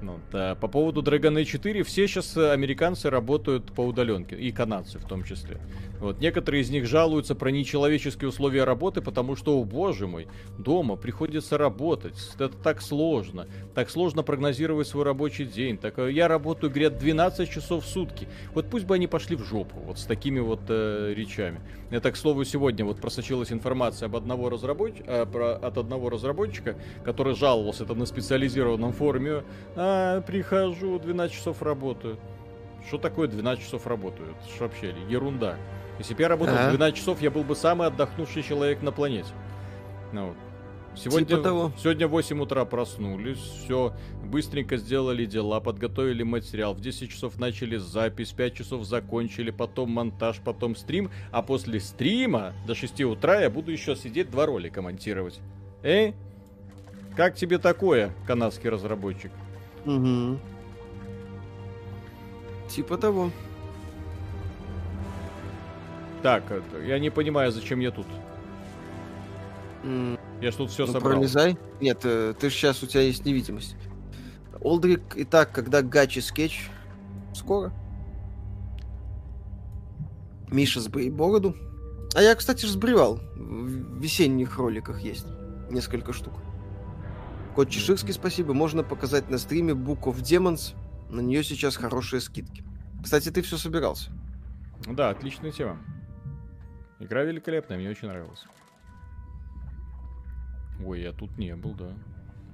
[0.00, 4.50] Ну, вот, а по поводу Dragon Age 4, все сейчас американцы работают по удаленке, и
[4.50, 5.58] канадцы в том числе.
[6.02, 10.26] Вот, некоторые из них жалуются про нечеловеческие условия работы, потому что, о боже мой,
[10.58, 16.26] дома приходится работать, это так сложно, так сложно прогнозировать свой рабочий день, так э, я
[16.26, 18.26] работаю, говорят, 12 часов в сутки.
[18.52, 21.60] Вот пусть бы они пошли в жопу, вот с такими вот э, речами.
[21.90, 24.94] Это, к слову, сегодня вот просочилась информация об одного разработч...
[25.06, 25.52] э, про...
[25.52, 26.74] от одного разработчика,
[27.04, 29.44] который жаловался это на специализированном форуме.
[29.76, 32.18] А, прихожу, 12 часов работаю.
[32.88, 34.30] Что такое 12 часов работаю?
[34.30, 35.56] Это ж вообще ерунда.
[35.98, 36.70] Если бы я работал Ага.
[36.70, 39.28] 12 часов, я был бы самый отдохнувший человек на планете.
[40.12, 40.36] Ну, вот.
[40.94, 41.72] Сегодня, Типа того.
[41.78, 43.94] сегодня в 8 утра проснулись, все,
[44.24, 50.40] быстренько сделали дела, подготовили материал, в 10 часов начали запись, 5 часов закончили, потом монтаж,
[50.44, 55.40] потом стрим, а после стрима до 6 утра я буду еще сидеть два ролика монтировать.
[55.82, 56.12] Э?
[57.16, 59.32] Как тебе такое, канадский разработчик?
[59.86, 60.38] Угу.
[62.68, 63.30] Типа того.
[66.22, 68.06] Так, это, я не понимаю, зачем я тут.
[69.82, 71.14] М, Я ж тут все ну, собрал.
[71.14, 71.56] пролезай.
[71.80, 73.76] Нет, э, ты же сейчас у тебя есть невидимость.
[74.60, 76.68] Олдрик, итак, когда гачи скетч?
[77.34, 77.72] Скоро.
[80.48, 81.56] Миша, сбрей бороду.
[82.14, 83.20] А я, кстати, же сбривал.
[83.34, 85.26] В весенних роликах есть
[85.70, 86.34] несколько штук.
[87.56, 88.54] Кот Чеширский, спасибо.
[88.54, 90.74] Можно показать на стриме Book of Demons.
[91.10, 92.62] На нее сейчас хорошие скидки.
[93.02, 94.10] Кстати, ты все собирался.
[94.86, 95.78] Да, отличная тема.
[97.02, 98.44] Игра великолепная, мне очень нравилась.
[100.84, 101.92] Ой, я тут не был, да.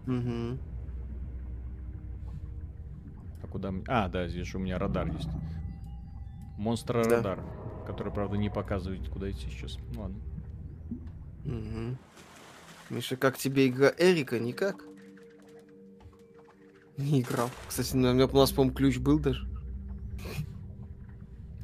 [0.07, 0.59] Угу.
[3.43, 3.85] А куда мне...
[3.87, 5.29] А, да, здесь же у меня радар есть.
[6.57, 7.17] Монстр Да.
[7.17, 7.45] радар.
[7.87, 9.77] Который, правда, не показывает, куда идти сейчас.
[9.93, 10.19] Ну ладно.
[11.45, 11.97] Угу.
[12.89, 14.39] Миша, как тебе игра Эрика?
[14.39, 14.77] Никак?
[16.97, 17.51] Не играл.
[17.69, 19.47] Кстати, у меня у нас, по-моему, ключ был даже.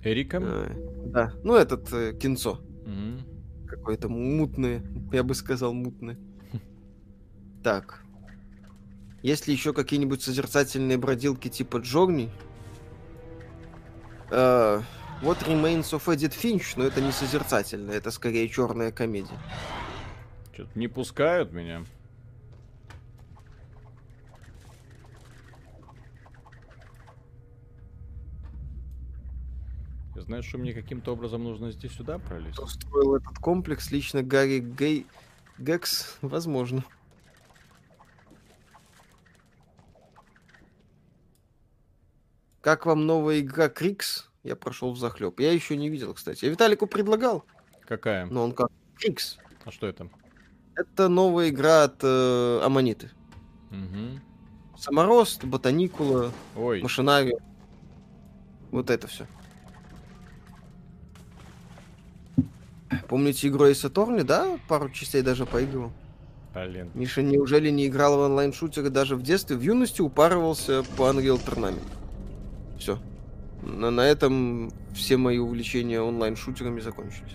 [0.02, 0.36] Эрика?
[0.38, 0.70] Э,
[1.06, 1.32] Да.
[1.42, 2.60] Ну, этот э, кинцо.
[2.84, 3.66] Мгм.
[3.66, 4.82] Какое-то мутное.
[5.12, 6.18] Я бы сказал, мутное.
[7.62, 8.04] Так.
[9.22, 12.30] Есть ли еще какие-нибудь созерцательные бродилки типа Джорни?
[14.30, 14.82] Э,
[15.22, 19.38] Вот Remains of Edith Finch, но это не созерцательно, это скорее черная комедия.
[20.52, 21.84] Что-то не пускают меня.
[30.26, 32.56] Знаешь, что мне каким-то образом нужно здесь сюда пролезть?
[32.56, 33.90] Кто строил этот комплекс?
[33.90, 35.06] Лично Гарри Гей...
[35.58, 36.18] Гекс?
[36.20, 36.84] Возможно.
[42.60, 44.30] Как вам новая игра Крикс?
[44.42, 45.38] Я прошел в захлеб.
[45.38, 46.44] Я еще не видел, кстати.
[46.44, 47.44] Я Виталику предлагал,
[47.86, 48.26] Какая?
[48.26, 49.38] но он как Крикс.
[49.64, 50.08] А что это?
[50.74, 53.10] Это новая игра от э, Аманиты.
[53.70, 54.20] Мгм.
[54.76, 57.38] Саморост, Ботаникула, Ой, Машинарию.
[58.70, 59.26] Вот это все.
[63.08, 64.58] Помните игру Ace Attorney, да?
[64.68, 65.92] Пару частей даже поигрывал.
[66.54, 66.90] Блин.
[66.94, 69.56] Миша, неужели не играл в онлайн-шутеры даже в детстве?
[69.56, 71.82] В юности упарывался по Unreal Tournament.
[72.78, 72.98] Все.
[73.62, 77.32] На, на этом все мои увлечения онлайн-шутерами закончились.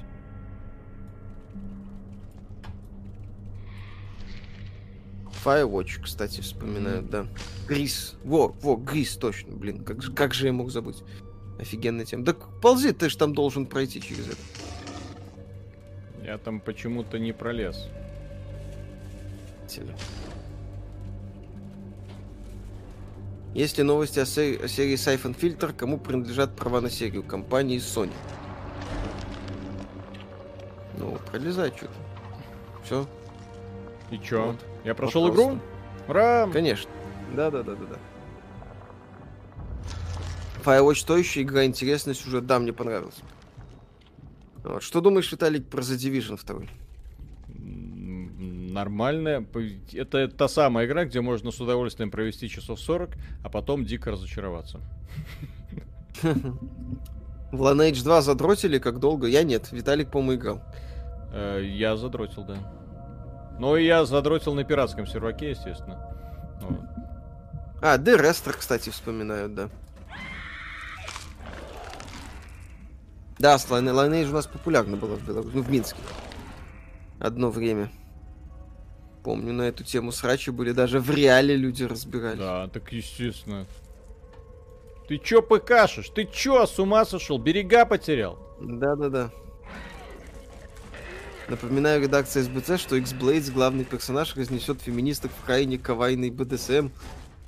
[5.44, 7.10] Firewatch, кстати, вспоминают, mm-hmm.
[7.10, 7.28] да.
[7.68, 8.16] Грис.
[8.24, 9.84] Во, во, Грис, точно, блин.
[9.84, 11.04] Как, же- как же я мог забыть?
[11.60, 12.24] Офигенная тема.
[12.24, 14.38] Да ползи, ты же там должен пройти через это.
[16.30, 17.88] Я там почему-то не пролез.
[23.56, 25.74] Есть ли новости о, се- о серии Siphon Filter?
[25.74, 27.24] Кому принадлежат права на серию?
[27.24, 28.14] Компании Sony.
[31.00, 31.94] Ну, пролезай что-то.
[32.84, 33.08] Все,
[34.12, 34.52] И чё?
[34.52, 34.66] Вот.
[34.84, 35.58] Я прошел игру?
[36.08, 36.48] Ура!
[36.54, 36.92] конечно.
[37.36, 37.98] Да-да-да-да-да.
[40.64, 42.46] Firewatch стоящая игра, интересный сюжет.
[42.46, 43.24] Да, мне понравился.
[44.64, 44.84] Вот.
[44.84, 46.62] Что думаешь, Виталик, про The Division 2?
[47.56, 49.46] М, Нормальная.
[49.94, 53.10] Это та самая игра, где можно с удовольствием провести часов 40,
[53.44, 54.80] а потом дико разочароваться.
[57.52, 59.28] В Lineage 2 задротили, как долго?
[59.28, 59.72] Я нет.
[59.72, 60.62] Виталик, по-моему, играл.
[61.34, 62.58] Э, Я задротил, да.
[63.60, 66.16] Но и я задротил на пиратском серваке, естественно.
[66.62, 66.80] Вот.
[67.82, 69.70] А, The Rester, кстати, вспоминают, да.
[73.40, 76.00] Да, с Lineage у нас популярно было в Беларуси, ну, в Минске.
[77.20, 77.90] Одно время.
[79.24, 82.40] Помню, на эту тему срачи были, даже в реале люди разбирались.
[82.40, 83.66] Да, так естественно.
[85.08, 86.10] Ты чё пыкашешь?
[86.10, 87.38] Ты чё, с ума сошел?
[87.38, 88.38] Берега потерял?
[88.62, 89.32] Да-да-да.
[91.48, 96.90] Напоминаю редакции СБЦ, что X-Blades, главный персонаж, разнесет феминисток в крайне кавайный БДСМ.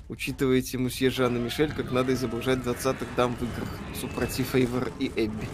[0.08, 3.68] Учитываете мусье Жанна Мишель, как надо изображать 20-х дам в играх
[4.00, 5.48] супротив Эйвор и Эбби.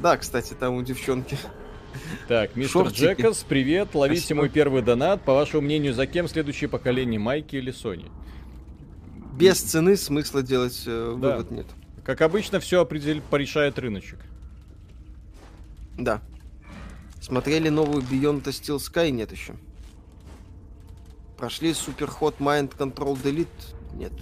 [0.00, 1.36] Да, кстати, там у девчонки.
[2.28, 3.00] Так, мистер Шортики.
[3.04, 3.94] Джекас, привет.
[3.94, 4.38] Ловите Спасибо.
[4.40, 5.22] мой первый донат.
[5.22, 8.10] По вашему мнению, за кем следующее поколение, Майки или Сони?
[9.34, 11.30] Без цены смысла делать э, Да.
[11.36, 11.66] вывод нет.
[12.04, 14.18] Как обычно, все определит, порешает рыночек.
[15.96, 16.20] Да.
[17.20, 19.10] Смотрели новую Beyond the Steel Sky?
[19.10, 19.54] Нет еще.
[21.36, 23.48] Прошли Super Hot Mind Control Delete?
[23.94, 24.12] Нет.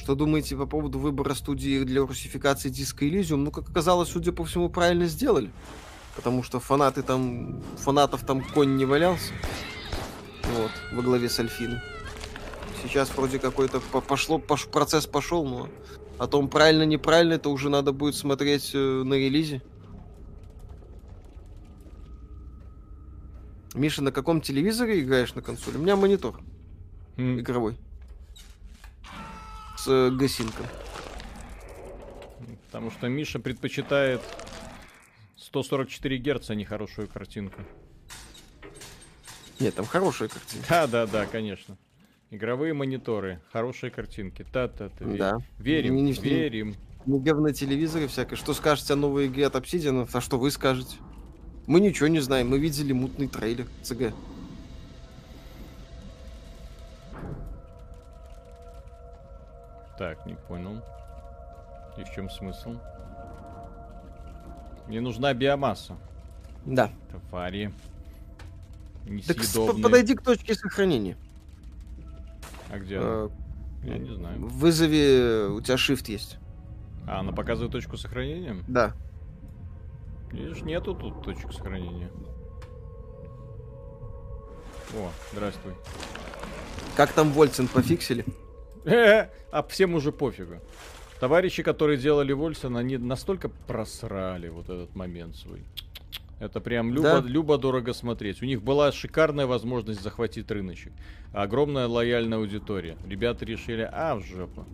[0.00, 3.36] Что думаете по поводу выбора студии для русификации диска Elysium?
[3.36, 5.50] Ну, как оказалось, судя по всему, правильно сделали.
[6.16, 7.62] Потому что фанаты там...
[7.76, 9.34] Фанатов там конь не валялся.
[10.56, 11.80] Вот, во главе с Альфиной.
[12.82, 15.68] Сейчас вроде какой-то по- пошло, пош- процесс пошел, но
[16.18, 19.60] о том, правильно, неправильно, это уже надо будет смотреть э, на релизе.
[23.74, 25.76] Миша, на каком телевизоре играешь на консоли?
[25.76, 26.40] У меня монитор
[27.18, 27.76] игровой.
[29.80, 30.66] С э, гасинком.
[32.66, 34.20] Потому что Миша предпочитает
[35.38, 37.62] 144 Герца, а не хорошую картинку.
[39.58, 40.62] Нет, там хорошая картина.
[40.68, 41.78] Да, да, да, конечно.
[42.30, 44.44] Игровые мониторы, хорошие картинки.
[44.52, 45.04] Та-та-та.
[45.04, 45.38] Да.
[45.58, 46.76] Верим, Не- не- верим.
[47.06, 48.36] Не на телевизоре всякое.
[48.36, 50.06] Что скажете о новой игре от Obsidian?
[50.12, 50.96] А что вы скажете?
[51.66, 52.50] Мы ничего не знаем.
[52.50, 54.12] Мы видели мутный трейлер ЦГ.
[60.00, 60.82] Так, не понял.
[61.98, 62.76] И в чем смысл?
[64.86, 65.98] Мне нужна биомасса.
[66.64, 66.90] Да.
[67.28, 67.70] Твари.
[69.26, 69.36] Так
[69.82, 71.18] подойди к точке сохранения.
[72.70, 73.92] А где Э, она?
[73.92, 74.40] Я не знаю.
[74.40, 76.38] В вызове у тебя shift есть.
[77.06, 78.56] А, она показывает точку сохранения?
[78.68, 78.94] Да.
[80.32, 82.10] Видишь, нету тут точек сохранения.
[84.94, 85.74] О, здравствуй.
[86.96, 88.24] Как там Вольцин пофиксили?
[89.52, 90.60] А всем уже пофигу.
[91.20, 95.64] Товарищи, которые делали Вольсон, они настолько просрали вот этот момент свой.
[96.38, 97.28] Это прям любо, Да.
[97.28, 98.40] любо дорого смотреть.
[98.40, 100.92] У них была шикарная возможность захватить рыночек.
[101.34, 102.96] Огромная лояльная аудитория.
[103.06, 104.64] Ребята решили, а, в жопу.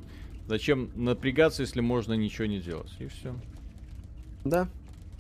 [0.47, 2.93] Зачем напрягаться, если можно ничего не делать?
[3.01, 3.35] И все.
[4.45, 4.69] Да.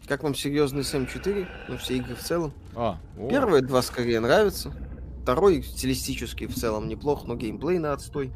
[0.06, 1.48] Как вам серьезный Сэм 4?
[1.68, 2.52] Ну, все игры в целом.
[2.76, 4.72] А, о, Первые два скорее нравятся.
[5.24, 8.30] Второй стилистически в целом неплох, но геймплей на отстой.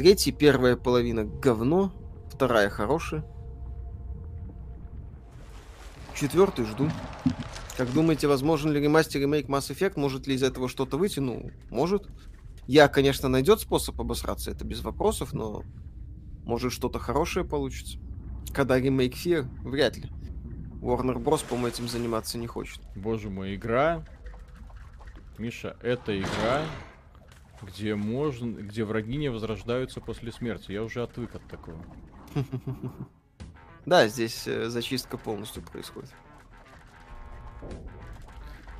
[0.00, 1.92] Третий, первая половина говно.
[2.32, 3.22] Вторая хорошая.
[6.18, 6.88] Четвертый жду.
[7.76, 10.00] Как думаете, возможен ли ремастер ремейк Mass Effect?
[10.00, 11.20] Может ли из этого что-то выйти?
[11.20, 12.08] Ну, может.
[12.66, 15.64] Я, конечно, найдет способ обосраться, это без вопросов, но
[16.46, 17.98] может что-то хорошее получится.
[18.54, 20.08] Когда ремейк Fear, вряд ли.
[20.80, 22.80] Warner Bros, по-моему, этим заниматься не хочет.
[22.96, 24.02] Боже мой, игра.
[25.36, 26.62] Миша, это игра,
[27.62, 30.72] где можно, где враги не возрождаются после смерти.
[30.72, 31.84] Я уже отвык от такого.
[33.86, 36.10] Да, здесь э, зачистка полностью происходит.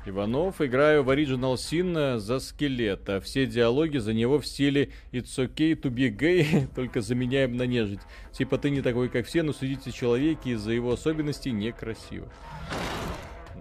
[0.05, 3.21] Иванов, играю в Original Sin за скелета.
[3.21, 7.99] Все диалоги за него в стиле It's okay to be gay, только заменяем на нежить.
[8.31, 12.31] Типа ты не такой, как все, но судите человеке из-за его особенностей некрасиво.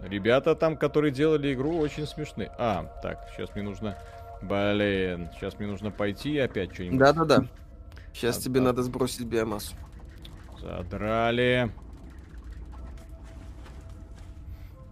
[0.02, 2.50] Ребята там, которые делали игру, очень смешны.
[2.58, 3.98] А, так, сейчас мне нужно...
[4.42, 6.98] Блин, сейчас мне нужно пойти и опять что-нибудь.
[6.98, 7.46] Да-да-да.
[8.12, 9.74] Сейчас а, тебе надо сбросить биомассу.
[10.60, 11.70] Задрали.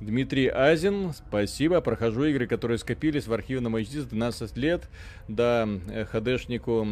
[0.01, 1.81] Дмитрий Азин, спасибо.
[1.81, 4.89] Прохожу игры, которые скопились в архивном HD с 12 лет
[5.27, 6.87] до э, ХДшнику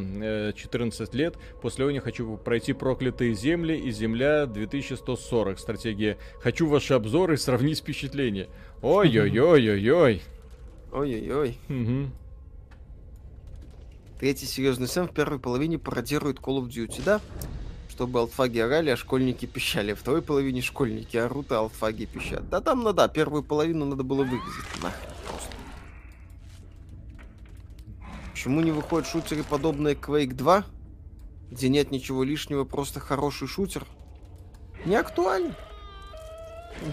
[0.54, 1.36] 14 э, лет.
[1.62, 5.58] После него хочу пройти проклятые земли и земля 2140.
[5.58, 6.18] Стратегия.
[6.40, 8.48] Хочу ваши обзоры и сравнить впечатления.
[8.82, 10.22] Ой-ой-ой-ой-ой.
[10.92, 11.58] Ой-ой-ой.
[14.18, 17.20] Третий серьезный сэм в первой половине пародирует Call of Duty, да?
[17.96, 19.94] чтобы алтфаги орали, а школьники пищали.
[19.94, 22.46] В второй половине школьники орут, а алтфаги пищат.
[22.50, 24.82] Да там, ну да, первую половину надо было выгрузить.
[24.82, 25.50] Нахрен просто.
[28.32, 30.66] Почему не выходят шутеры, подобные Quake 2?
[31.52, 33.86] Где нет ничего лишнего, просто хороший шутер?
[34.84, 35.56] Не актуально.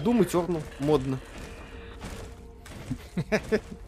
[0.02, 1.18] Doom Eternal, модно.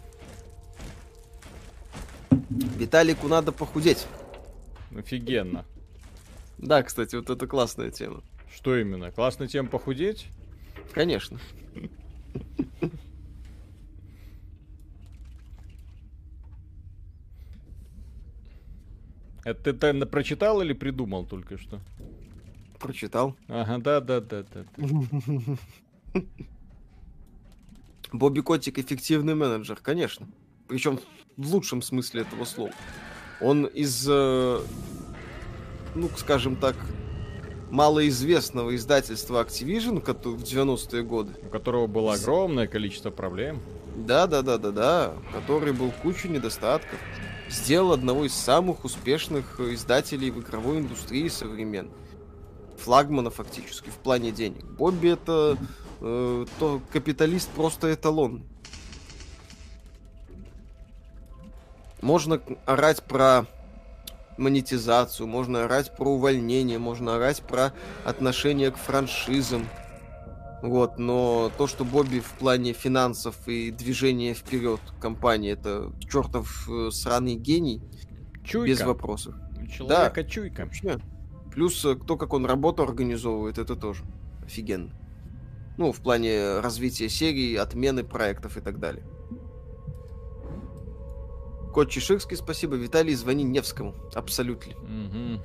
[2.30, 4.06] Виталику надо похудеть.
[4.96, 5.64] Офигенно.
[6.58, 8.22] Да, кстати, вот это классная тема.
[8.54, 9.10] Что именно?
[9.10, 10.26] Классная тема похудеть?
[10.92, 11.38] Конечно.
[19.44, 21.80] Это ты тайно прочитал или придумал только что?
[22.80, 23.36] Прочитал.
[23.48, 24.64] Ага, да, да, да, да.
[28.12, 30.26] Бобби Котик эффективный менеджер, конечно.
[30.68, 30.98] Причем
[31.36, 32.72] в лучшем смысле этого слова.
[33.40, 34.60] Он из э,
[35.96, 36.76] ну, скажем так,
[37.70, 41.32] малоизвестного издательства Activision в 90-е годы.
[41.42, 43.60] У которого было огромное количество проблем.
[43.96, 45.12] Да, да, да, да, да.
[45.32, 46.98] Который был кучу недостатков.
[47.48, 51.90] Сделал одного из самых успешных издателей в игровой индустрии современ.
[52.78, 54.64] Флагмана фактически в плане денег.
[54.64, 55.56] Бобби это
[56.00, 58.42] э, то капиталист просто эталон.
[62.00, 63.46] Можно орать про
[64.36, 67.72] монетизацию, можно орать про увольнение, можно орать про
[68.04, 69.66] отношение к франшизам.
[70.62, 76.90] Вот, но то, что Бобби в плане финансов и движения вперед компании, это чертов э,
[76.90, 77.82] сраный гений.
[78.42, 78.70] Чуйка.
[78.70, 79.34] Без вопросов.
[79.70, 80.64] Человека да, чуйка.
[80.64, 80.98] Вообще.
[81.52, 84.04] Плюс э, то, как он работу организовывает, это тоже
[84.44, 84.90] офигенно.
[85.76, 89.04] Ну, в плане развития серии, отмены проектов и так далее.
[91.76, 92.76] Кот Чеширский, спасибо.
[92.76, 93.94] Виталий, звони Невскому.
[94.14, 94.72] Абсолютно.
[94.76, 95.42] Угу.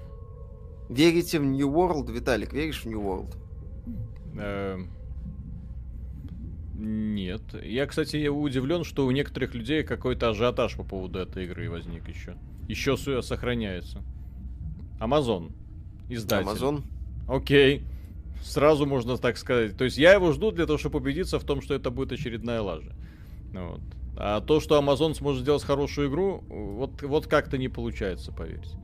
[0.88, 2.54] Верите в New World, Виталик?
[2.54, 3.36] Веришь в New World?
[4.40, 4.90] Эм,
[6.74, 7.42] нет.
[7.62, 12.38] Я, кстати, удивлен, что у некоторых людей какой-то ажиотаж по поводу этой игры возник еще.
[12.70, 14.02] Еще сохраняется.
[15.02, 15.52] Amazon.
[16.08, 16.48] Издатель.
[16.48, 16.84] Amazon.
[17.28, 17.84] Окей.
[18.42, 19.76] Сразу можно так сказать.
[19.76, 22.62] То есть я его жду для того, чтобы убедиться в том, что это будет очередная
[22.62, 22.96] лажа.
[23.52, 23.82] Вот.
[24.18, 28.78] А то, что Amazon сможет сделать хорошую игру, вот, вот как-то не получается, поверьте.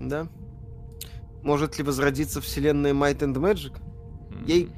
[0.00, 0.28] Да.
[1.42, 3.80] Может ли возродиться вселенная Might and Magic?
[3.80, 4.46] Mm-hmm.
[4.46, 4.70] Ей,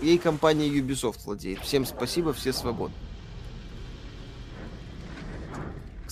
[0.00, 1.60] ей компания Ubisoft владеет.
[1.60, 2.94] Всем спасибо, все свободны.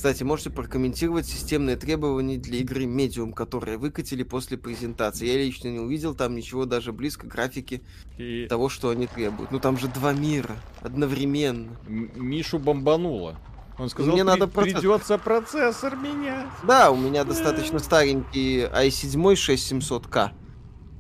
[0.01, 5.27] Кстати, можете прокомментировать системные требования для игры Medium, которые выкатили после презентации.
[5.27, 7.83] Я лично не увидел там ничего даже близко графики
[8.17, 8.47] И...
[8.49, 9.51] того, что они требуют.
[9.51, 11.77] Ну там же два мира одновременно.
[11.87, 13.39] М- Мишу бомбануло.
[13.79, 14.77] Он сказал, мне надо процесс...
[14.77, 16.47] придется процессор менять.
[16.63, 20.31] Да, у меня достаточно старенький i7 6700K.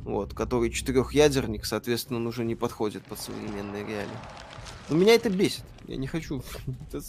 [0.04, 4.18] Вот, который четырехъядерник, соответственно, он уже не подходит под современные реалии.
[4.90, 5.64] Но меня это бесит.
[5.86, 6.42] Я не хочу.
[6.92, 7.00] это,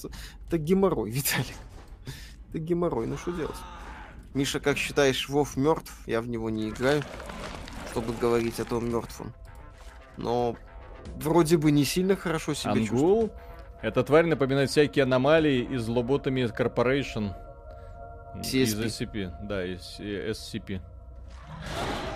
[0.47, 1.47] это геморрой, Виталик.
[2.51, 3.55] Это геморрой, ну что делать?
[4.33, 5.93] Миша, как считаешь, Вов мертв?
[6.05, 7.01] Я в него не играю,
[7.91, 9.33] чтобы говорить о том мертвом.
[10.17, 10.57] Но
[11.15, 12.87] вроде бы не сильно хорошо себя Ангул?
[12.87, 13.33] чувствует.
[13.81, 17.33] Эта тварь напоминает всякие аномалии из Лоботами Corporation.
[18.35, 18.61] CSP.
[18.63, 19.31] Из SCP.
[19.43, 20.81] Да, из SCP.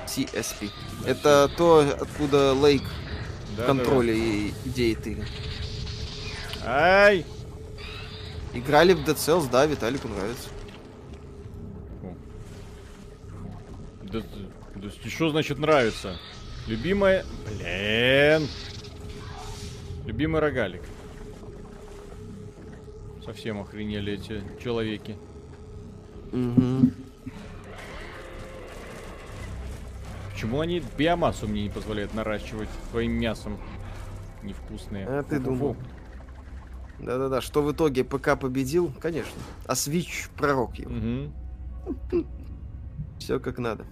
[0.05, 0.69] CSP.
[1.03, 1.57] Да, Это все.
[1.57, 2.83] то, откуда Лейк
[3.55, 4.25] да, контроля да, да.
[4.25, 5.25] и идеи ты.
[6.65, 7.25] Ай!
[8.55, 10.49] Играли в Dead Cells, да, Виталику нравится.
[14.03, 14.21] Да,
[14.75, 16.17] да, что значит нравится?
[16.67, 17.25] Любимая...
[17.47, 18.47] Блин.
[20.05, 20.81] Любимый рогалик.
[23.25, 25.17] Совсем охренели эти человеки.
[26.31, 26.91] Угу.
[30.31, 33.59] Почему они биомассу мне не позволяют наращивать своим мясом?
[34.43, 35.05] Невкусные.
[35.07, 35.75] А ты думал?
[36.99, 38.91] Да-да-да, что в итоге ПК победил?
[38.99, 39.33] Конечно.
[39.65, 40.91] А Switch пророк его.
[40.91, 42.25] Угу.
[43.19, 43.85] Все как надо.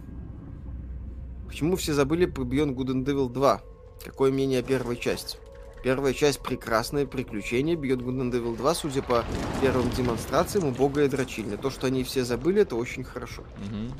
[1.47, 3.61] Почему все забыли про Beyond Good and Evil 2?
[4.03, 5.37] Какое мнение о первой части?
[5.83, 7.75] Первая часть прекрасное приключение.
[7.75, 9.23] Beyond Good and Evil 2, судя по
[9.61, 11.57] первым демонстрациям, убогая дрочильня.
[11.57, 13.41] То, что они все забыли, это очень хорошо.
[13.41, 13.93] Угу.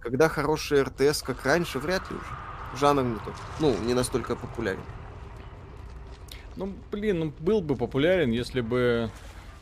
[0.00, 2.78] Когда хороший РТС, как раньше, вряд ли уже.
[2.78, 3.34] Жанр не тот.
[3.60, 4.80] Ну, не настолько популярен.
[6.58, 9.10] Ну, блин, ну, был бы популярен, если бы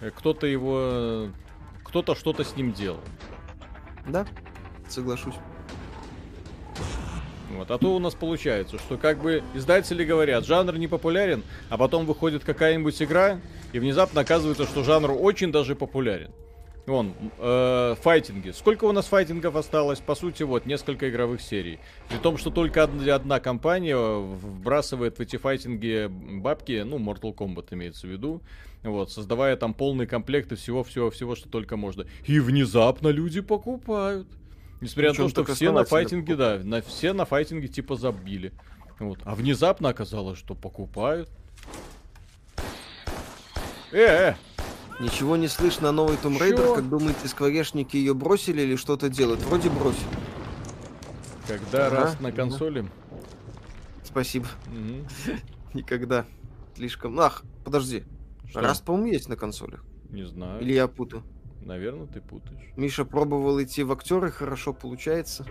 [0.00, 1.28] э, кто-то его...
[1.84, 3.00] Кто-то что-то с ним делал.
[4.08, 4.26] Да,
[4.88, 5.34] соглашусь.
[7.50, 7.70] Вот.
[7.70, 12.06] А то у нас получается, что как бы издатели говорят, жанр не популярен, а потом
[12.06, 13.40] выходит какая-нибудь игра,
[13.74, 16.30] и внезапно оказывается, что жанр очень даже популярен.
[16.86, 18.50] Вон, э, файтинги.
[18.50, 19.98] Сколько у нас файтингов осталось?
[19.98, 21.80] По сути, вот, несколько игровых серий.
[22.08, 27.68] При том, что только одна, одна компания вбрасывает в эти файтинги бабки, ну, Mortal Kombat
[27.72, 28.40] имеется в виду,
[28.84, 32.06] вот, создавая там полный комплект и всего-всего-всего, что только можно.
[32.24, 34.28] И внезапно люди покупают.
[34.80, 38.52] Несмотря Причем на то, что все на файтинге, да, на, все на файтинге типа забили.
[39.00, 39.18] Вот.
[39.24, 41.28] А внезапно оказалось, что покупают.
[43.90, 44.55] Э, -э!
[44.98, 49.40] Ничего не слышно о новой Tomb Raider, как думаете, скворечники ее бросили или что-то делают?
[49.42, 50.06] Вроде бросили.
[51.46, 52.88] Когда ага, раз на консоли?
[54.02, 54.46] Спасибо.
[54.66, 55.34] Угу.
[55.74, 56.24] Никогда.
[56.74, 57.20] Слишком.
[57.20, 58.04] Ах, подожди.
[58.48, 58.60] Что?
[58.60, 59.84] Раз, по-моему, есть на консолях.
[60.08, 60.60] Не знаю.
[60.62, 61.22] Или я путаю.
[61.60, 62.72] Наверное, ты путаешь.
[62.76, 65.44] Миша пробовал идти в актеры, хорошо получается.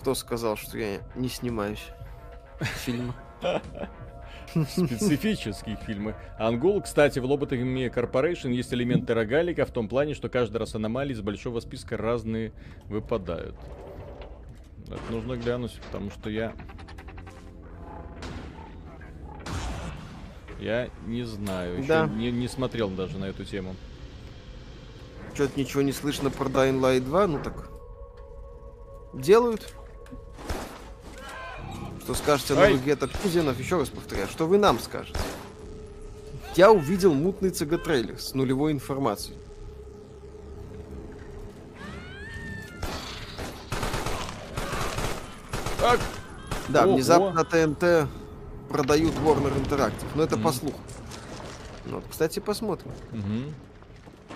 [0.00, 1.86] Кто сказал, что я не снимаюсь
[2.60, 3.14] фильма?
[4.52, 6.14] Специфические фильмы.
[6.38, 11.12] Ангул, кстати, в Lobotomy Corporation есть элементы рогалика в том плане, что каждый раз аномалии
[11.12, 12.52] из большого списка разные
[12.88, 13.56] выпадают.
[14.86, 16.52] Это нужно глянуть, потому что я...
[20.60, 22.06] Я не знаю, еще да.
[22.06, 23.74] не, не смотрел даже на эту тему.
[25.34, 27.70] Что-то ничего не слышно про Dying Light 2, ну так...
[29.14, 29.74] Делают.
[32.02, 33.58] Что скажете о новых гетто Кузенов?
[33.60, 35.18] Еще раз повторяю, что вы нам скажете?
[36.56, 39.38] Я увидел мутный ЦГ-трейлер с нулевой информацией.
[45.80, 46.00] Так.
[46.68, 47.44] Да, о, внезапно о.
[47.44, 48.08] ТНТ
[48.68, 50.06] продают Warner Interactive.
[50.14, 50.42] Но это mm.
[50.42, 50.80] по слуху.
[51.84, 52.90] Ну, кстати, посмотрим.
[53.12, 53.52] Угу.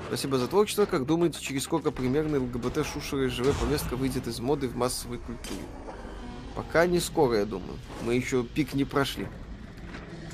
[0.08, 0.86] Спасибо за творчество.
[0.86, 5.18] Как думаете, через сколько примерно ЛГБТ шушера и ЖВ повестка выйдет из моды в массовой
[5.18, 5.62] культуре?
[6.56, 7.78] Пока не скоро, я думаю.
[8.02, 9.28] Мы еще пик не прошли.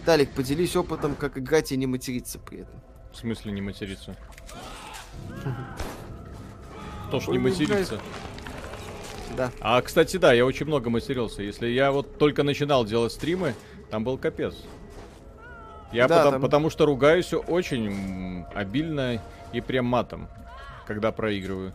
[0.06, 2.80] Талик, поделись опытом, как играть и не материться при этом.
[3.12, 4.16] В смысле не материться?
[7.10, 8.00] То ж не материться.
[9.36, 9.50] Да.
[9.60, 11.42] А, кстати, да, я очень много матерился.
[11.42, 13.54] Если я вот только начинал делать стримы,
[13.90, 14.54] там был капец.
[15.92, 16.42] Я да, потому, там...
[16.42, 19.20] потому что ругаюсь очень обильно
[19.52, 20.28] и прям матом,
[20.86, 21.72] когда проигрываю.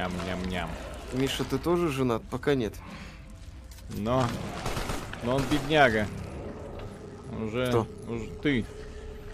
[0.00, 0.70] Ням-ням-ням.
[1.12, 2.22] Миша, ты тоже женат?
[2.30, 2.72] Пока нет.
[3.98, 4.26] Но...
[5.24, 6.06] Но он бедняга.
[7.38, 7.66] Уже...
[7.66, 7.86] Кто?
[8.08, 8.62] Уже ты.
[8.62, 8.66] Ты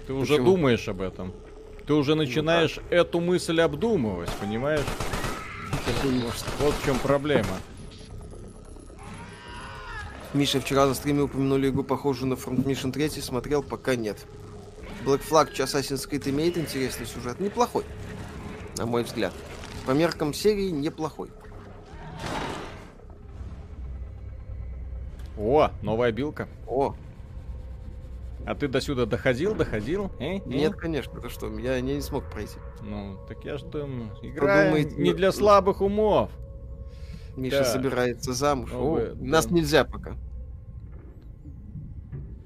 [0.07, 0.21] Почему?
[0.21, 1.33] уже думаешь об этом.
[1.87, 4.85] Ты уже начинаешь ну, эту мысль обдумывать, понимаешь?
[6.59, 7.47] Вот в чем проблема.
[10.35, 14.27] Миша вчера на стриме упомянули игру, похожую на Front Mission 3, смотрел, пока нет.
[15.05, 17.85] Black Flag Assassin's Creed имеет интересный сюжет, неплохой,
[18.77, 19.33] на мой взгляд.
[19.85, 21.31] По меркам серии неплохой.
[25.39, 26.49] О, новая билка.
[26.67, 26.95] О.
[28.47, 30.11] А ты до сюда доходил, доходил?
[30.21, 30.37] Э?
[30.37, 30.41] Э?
[30.47, 32.59] Нет, конечно, ты что, я не смог пройти.
[32.81, 33.89] Ну, так я что,
[34.23, 36.31] игра не для слабых умов.
[37.37, 37.65] Миша да.
[37.65, 38.71] собирается замуж.
[38.73, 39.15] О, О, да.
[39.19, 40.17] Нас нельзя пока.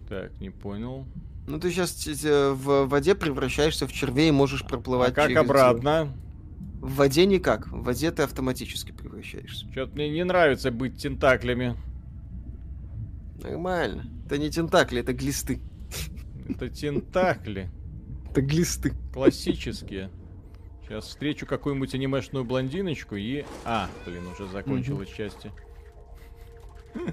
[0.08, 1.06] Так, не понял.
[1.46, 5.12] Ну ты сейчас э, в воде превращаешься в червей и можешь проплывать.
[5.12, 5.40] А как через...
[5.40, 6.12] обратно?
[6.80, 7.68] В воде никак.
[7.68, 9.70] В воде ты автоматически превращаешься.
[9.70, 11.76] Что-то мне не нравится быть тентаклями.
[13.42, 14.06] Нормально.
[14.24, 15.60] Это не тентакли, это глисты.
[16.48, 17.70] Это тентакли.
[18.30, 18.94] Это глисты.
[19.12, 20.10] Классические.
[20.82, 23.44] Сейчас встречу какую-нибудь анимешную блондиночку и...
[23.64, 25.52] А, блин, уже закончилась mm части.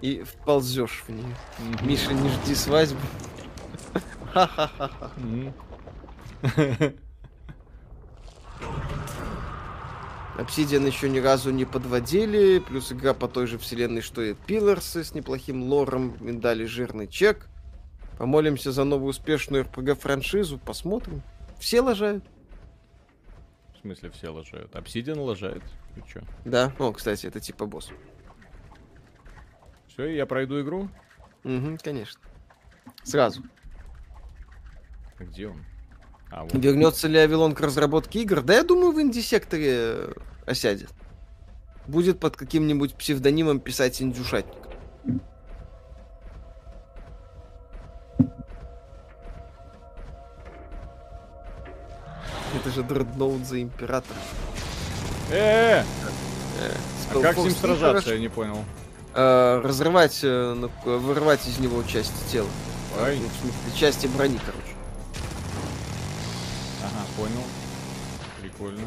[0.01, 1.35] И вползешь в нее.
[1.83, 2.99] Миша, не жди свадьбы.
[4.33, 5.11] Ха-ха-ха.
[10.37, 15.03] Obsidian еще ни разу не подводили, плюс игра по той же вселенной, что и Pillars
[15.03, 17.47] с неплохим лором, им дали жирный чек.
[18.19, 21.23] Помолимся за новую успешную RPG-франшизу, посмотрим.
[21.59, 22.23] Все лажают.
[23.73, 24.75] В смысле, все лажают.
[24.75, 25.63] Обсидиан лажает.
[25.95, 26.21] Ты чё?
[26.45, 27.89] Да, о, кстати, это типа босс.
[29.87, 30.89] Все, я пройду игру?
[31.43, 32.21] Угу, конечно.
[33.03, 33.41] Сразу.
[35.19, 35.65] Где он?
[36.29, 36.53] А, вот.
[36.53, 38.41] Вернется ли Авилон к разработке игр?
[38.41, 40.13] Да я думаю, в инди-секторе э,
[40.45, 40.89] осядет.
[41.87, 44.53] Будет под каким-нибудь псевдонимом писать индюшатник.
[52.55, 54.19] Это же дредноут за императора.
[55.31, 55.83] Э,
[56.59, 56.71] Э,
[57.13, 58.63] а как с ним сражаться, я не понял.
[59.13, 62.47] Э, разрывать, э, вырывать из него части тела.
[62.95, 64.56] Смысле, части брони, короче.
[67.17, 67.43] Понял.
[68.41, 68.83] Прикольно.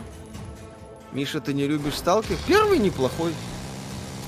[1.12, 2.36] Миша, ты не любишь сталкер?
[2.46, 3.34] Первый неплохой.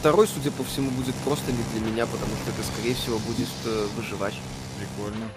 [0.01, 3.49] Второй, судя по всему, будет просто не для меня, потому что это, скорее всего, будет
[3.65, 4.35] э, выживач.
[4.79, 5.29] Прикольно.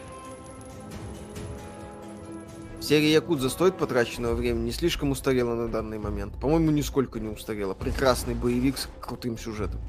[2.82, 6.34] Серия Якудза стоит потраченного времени, не слишком устарела на данный момент.
[6.40, 7.76] По-моему, нисколько не устарела.
[7.76, 9.80] Прекрасный боевик с крутым сюжетом.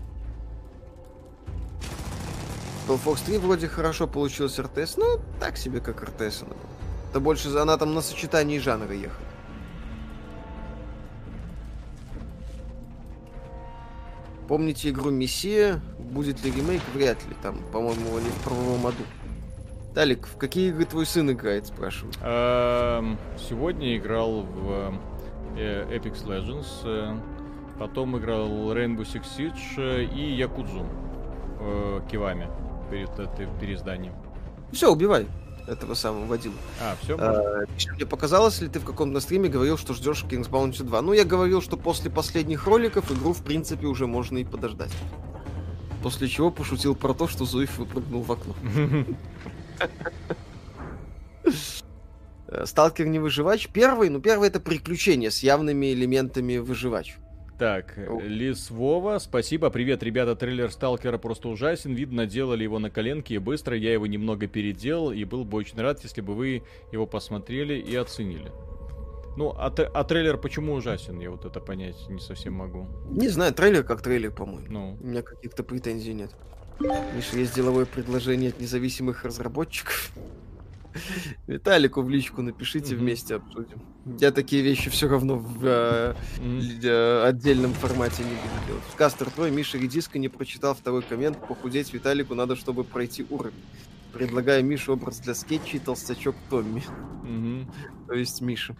[2.87, 6.76] Spellforce 3 вроде хорошо получился РТС, но так себе, как РТС она была.
[7.17, 9.25] Это больше за- она там на сочетании жанра ехала.
[14.47, 15.81] Помните игру Мессия?
[15.99, 16.83] Будет ли ремейк?
[16.93, 17.35] Вряд ли.
[17.41, 19.03] Там, по-моему, они в правовом аду.
[19.95, 22.13] Талик, в какие игры твой сын играет, спрашиваю?
[22.23, 24.93] Эм, Сегодня играл в
[25.57, 27.19] э, Apex Legends, э,
[27.79, 30.85] потом играл Rainbow Six Siege э, и Якудзу
[32.11, 32.47] Кивами
[32.91, 34.13] перед этой переизданием.
[34.71, 35.27] Все, убивай
[35.67, 36.55] этого самого водила.
[36.81, 37.17] А, все?
[37.19, 37.65] А,
[37.95, 41.03] мне показалось ли ты в каком-то стриме говорил, что ждешь King's Bounty 2?
[41.03, 44.93] Ну, я говорил, что после последних роликов игру, в принципе, уже можно и подождать.
[46.03, 48.55] После чего пошутил про то, что Зуев выпрыгнул в окно.
[52.49, 53.69] Э, Сталкер не выживач.
[53.73, 57.17] Первый, ну, первый это приключение с явными элементами выживач.
[57.59, 58.21] Так, О.
[58.21, 59.71] Лис Вова, спасибо.
[59.71, 60.37] Привет, ребята.
[60.37, 61.95] Трейлер Сталкера просто ужасен.
[61.95, 63.75] Видно, делали его на коленке и быстро.
[63.75, 67.97] Я его немного переделал и был бы очень рад, если бы вы его посмотрели и
[67.97, 68.53] оценили.
[69.39, 71.19] Ну, а, а трейлер почему ужасен?
[71.19, 72.89] Я вот это понять не совсем могу.
[73.09, 74.67] Не знаю, трейлер как трейлер, по-моему.
[74.69, 76.33] Ну, У меня каких-то претензий нет.
[76.79, 80.13] Миша, есть деловое предложение от независимых разработчиков.
[81.47, 83.83] Виталику в личку напишите, вместе обсудим.
[84.19, 86.15] Я такие вещи все равно в э,
[86.83, 88.85] э, отдельном формате не буду делать.
[88.97, 91.39] Кастер твой, Миша Редиска не прочитал второй коммент.
[91.47, 93.55] Похудеть Виталику надо, чтобы пройти уровень.
[94.13, 96.83] Предлагаю Мише образ для скетчей толстячок Томми.
[97.23, 97.71] мгм.
[98.07, 98.77] То есть Миша.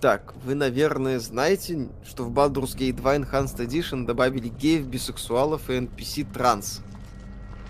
[0.00, 5.74] Так, вы, наверное, знаете, что в Baldur's Gate 2 Enhanced Edition добавили геев, бисексуалов и
[5.74, 6.82] NPC транс.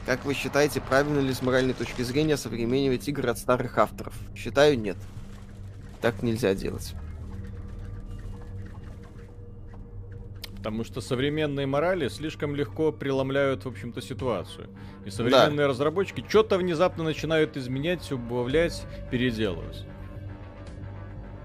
[0.07, 4.15] Как вы считаете, правильно ли с моральной точки зрения современнивать игры от старых авторов?
[4.37, 4.97] Считаю, нет.
[6.01, 6.95] Так нельзя делать.
[10.57, 14.69] Потому что современные морали слишком легко преломляют, в общем-то, ситуацию.
[15.05, 19.85] И современные разработчики что-то внезапно начинают изменять, убавлять, переделывать.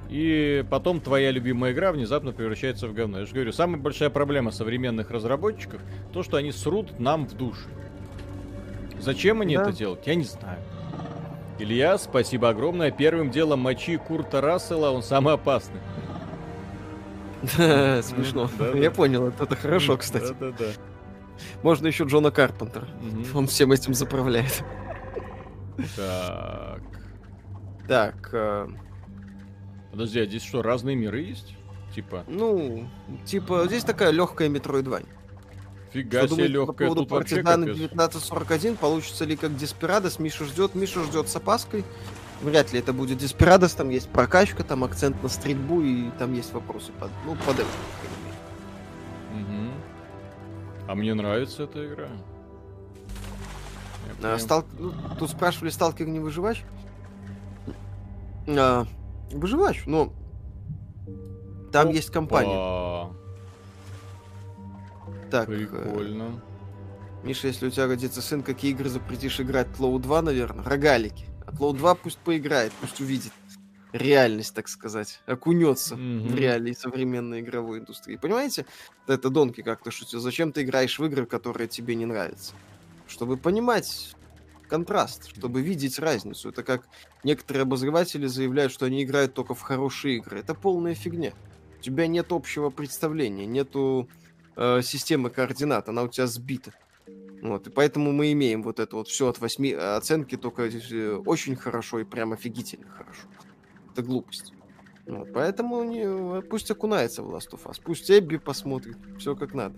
[0.10, 3.20] И потом твоя любимая игра внезапно превращается в говно.
[3.20, 5.82] Я же говорю, самая большая проблема современных разработчиков
[6.14, 7.68] то, что они срут нам в душу.
[9.00, 9.64] Зачем они Да.
[9.64, 10.06] это делают?
[10.06, 10.60] Я не знаю.
[11.58, 12.92] Илья, спасибо огромное.
[12.92, 15.80] Первым делом мочи Курта Рассела, он самый опасный.
[17.44, 18.50] Смешно.
[18.74, 20.34] Я понял, это это хорошо, кстати.
[20.40, 20.66] Да-да-да.
[21.64, 22.88] Можно еще Джона Карпентера.
[23.34, 24.64] Он всем этим заправляет.
[25.96, 26.82] Так.
[27.88, 28.68] Так, э,
[29.96, 31.56] Подожди, а здесь что, разные миры есть?
[31.96, 32.86] Типа, ну,
[33.26, 35.06] типа, здесь такая легкая метроидвань.
[35.94, 36.88] фига Что себе по легкая.
[36.90, 37.92] поводу Тут партизана капец.
[37.92, 38.76] 1941?
[38.76, 40.20] Получится ли как Деспирадос?
[40.20, 41.86] Миша ждет, Миша ждет с опаской.
[42.42, 46.52] Вряд ли это будет Деспирадос, там есть прокачка, там акцент на стрельбу, и там есть
[46.52, 47.64] вопросы под, ну, под это.
[47.64, 49.38] по.
[49.38, 49.72] Мгм.
[50.90, 52.10] А мне нравится эта игра.
[54.22, 56.64] А, стал- ну, тут спрашивали, сталкер не выживач?
[58.50, 58.86] А,
[59.32, 60.14] выживач, но
[61.72, 62.56] там есть компания.
[62.56, 63.16] Опа,
[65.32, 66.42] Так, э, Прикольно.
[67.24, 69.68] Миша, если у тебя родится сын, какие игры запретишь играть?
[69.80, 70.64] Лоу 2, наверное.
[70.64, 71.26] Рогалики.
[71.46, 73.32] От Лоу 2 пусть поиграет, пусть увидит
[73.94, 75.22] реальность, так сказать.
[75.26, 76.28] Окунется Мгм.
[76.28, 78.18] в реалии современной игровой индустрии.
[78.18, 78.66] Понимаете?
[79.08, 80.20] Это Донки как-то шутил.
[80.20, 82.54] Зачем ты играешь в игры, которые тебе не нравятся?
[83.08, 84.15] Чтобы понимать
[84.68, 86.50] контраст, чтобы видеть разницу.
[86.50, 86.88] Это как
[87.24, 90.40] некоторые обозреватели заявляют, что они играют только в хорошие игры.
[90.40, 91.34] Это полная фигня.
[91.80, 94.10] У тебя нет общего представления, нету
[94.56, 96.74] э, системы координат, она у тебя сбита.
[97.42, 101.56] Вот, и поэтому мы имеем вот это вот все от 8 оценки, только э, очень
[101.56, 103.28] хорошо и прям офигительно хорошо.
[103.92, 104.54] Это глупость.
[105.06, 109.78] Вот, поэтому не, пусть окунается в Last of Us, пусть Эбби посмотрит, все как надо.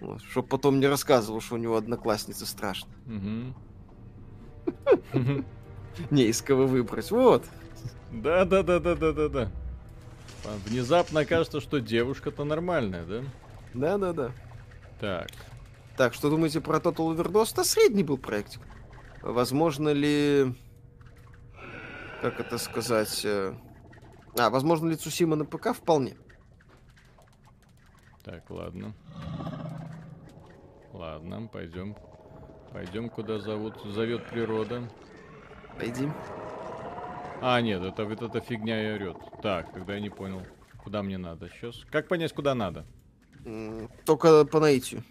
[0.00, 2.90] Вот, чтоб потом не рассказывал, что у него одноклассница страшно.
[6.10, 7.10] Не из кого выбрать.
[7.10, 7.44] Вот.
[8.12, 9.48] Да, да, да, да, да, да, да.
[10.66, 13.22] Внезапно кажется, что девушка-то нормальная, да?
[13.74, 14.32] Да, да, да.
[15.00, 15.28] Так.
[15.96, 17.52] Так, что думаете про Total Overdose?
[17.52, 18.62] Это средний был проектик.
[19.22, 20.54] Возможно ли...
[22.22, 23.22] Как это сказать?
[23.24, 23.54] Э,
[24.38, 25.74] а, возможно ли Цусима на ПК?
[25.74, 26.16] Вполне.
[28.24, 28.94] Так, ладно.
[30.92, 31.96] Ладно, пойдем.
[32.72, 34.88] Пойдем, куда зовут, зовет природа.
[35.78, 36.08] Пойди.
[37.40, 39.16] А, нет, это вот эта фигня и орет.
[39.42, 40.42] Так, тогда я не понял,
[40.82, 41.84] куда мне надо сейчас.
[41.90, 42.86] Как понять, куда надо?
[44.04, 45.02] Только по наитию.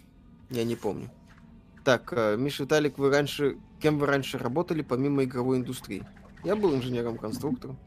[0.48, 1.10] Я не помню.
[1.84, 3.58] Так, э, Миша Виталик, вы раньше...
[3.80, 6.04] Кем вы раньше работали, помимо игровой индустрии?
[6.44, 7.78] Я был инженером-конструктором.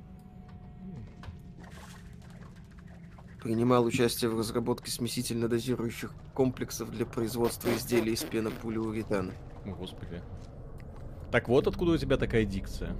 [3.41, 9.31] Принимал участие в разработке смесительно-дозирующих комплексов для производства изделий из пенополиуретана.
[9.31, 10.21] О, господи.
[11.31, 12.95] Так вот откуда у тебя такая дикция.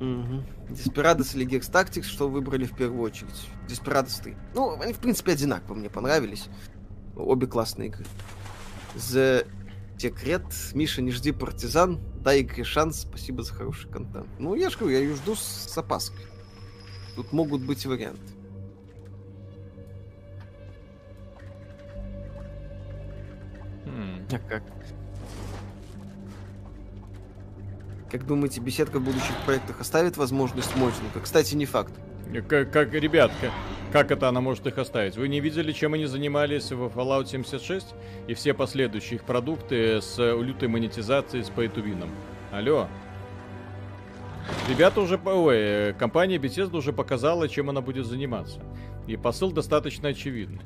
[0.00, 0.44] Угу.
[0.70, 3.48] Desperados или Gex Tactics, что выбрали в первую очередь?
[3.68, 4.36] Desperados 3.
[4.54, 6.48] Ну, они, в принципе, одинаково мне понравились.
[7.16, 8.04] Обе классные игры.
[8.94, 9.46] The
[9.96, 10.44] Secret.
[10.74, 12.00] Миша, не жди партизан.
[12.22, 13.00] Дай игре шанс.
[13.00, 14.28] Спасибо за хороший контент.
[14.38, 16.24] Ну, я же говорю, я ее жду с опаской.
[17.16, 18.38] Тут могут быть варианты.
[24.30, 24.62] А как?
[28.10, 31.20] Как думаете, беседка в будущих проектах оставит возможность моддинга?
[31.22, 31.92] Кстати, не факт.
[32.48, 33.50] Как, как ребятка,
[33.92, 35.16] как это она может их оставить?
[35.16, 37.86] Вы не видели, чем они занимались в Fallout 76
[38.26, 42.08] и все последующие их продукты с лютой монетизацией с win?
[42.50, 42.88] Алло.
[44.70, 48.60] Ребята уже, ой, компания Bethesda уже показала, чем она будет заниматься.
[49.06, 50.62] И посыл достаточно очевидный.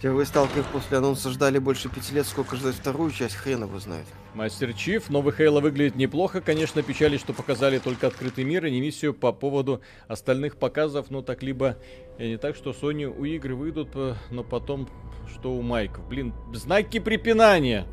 [0.00, 4.06] Первый сталкер после анонса ждали больше пяти лет, сколько ждать вторую часть, хрен его знает.
[4.32, 8.80] Мастер Чиф, новый Хейла выглядит неплохо, конечно, печали, что показали только открытый мир и не
[8.80, 11.76] миссию по поводу остальных показов, но так либо
[12.16, 14.88] э, не так, что Sony у игры выйдут, э, но потом
[15.34, 16.08] что у Майков.
[16.08, 17.86] Блин, знаки препинания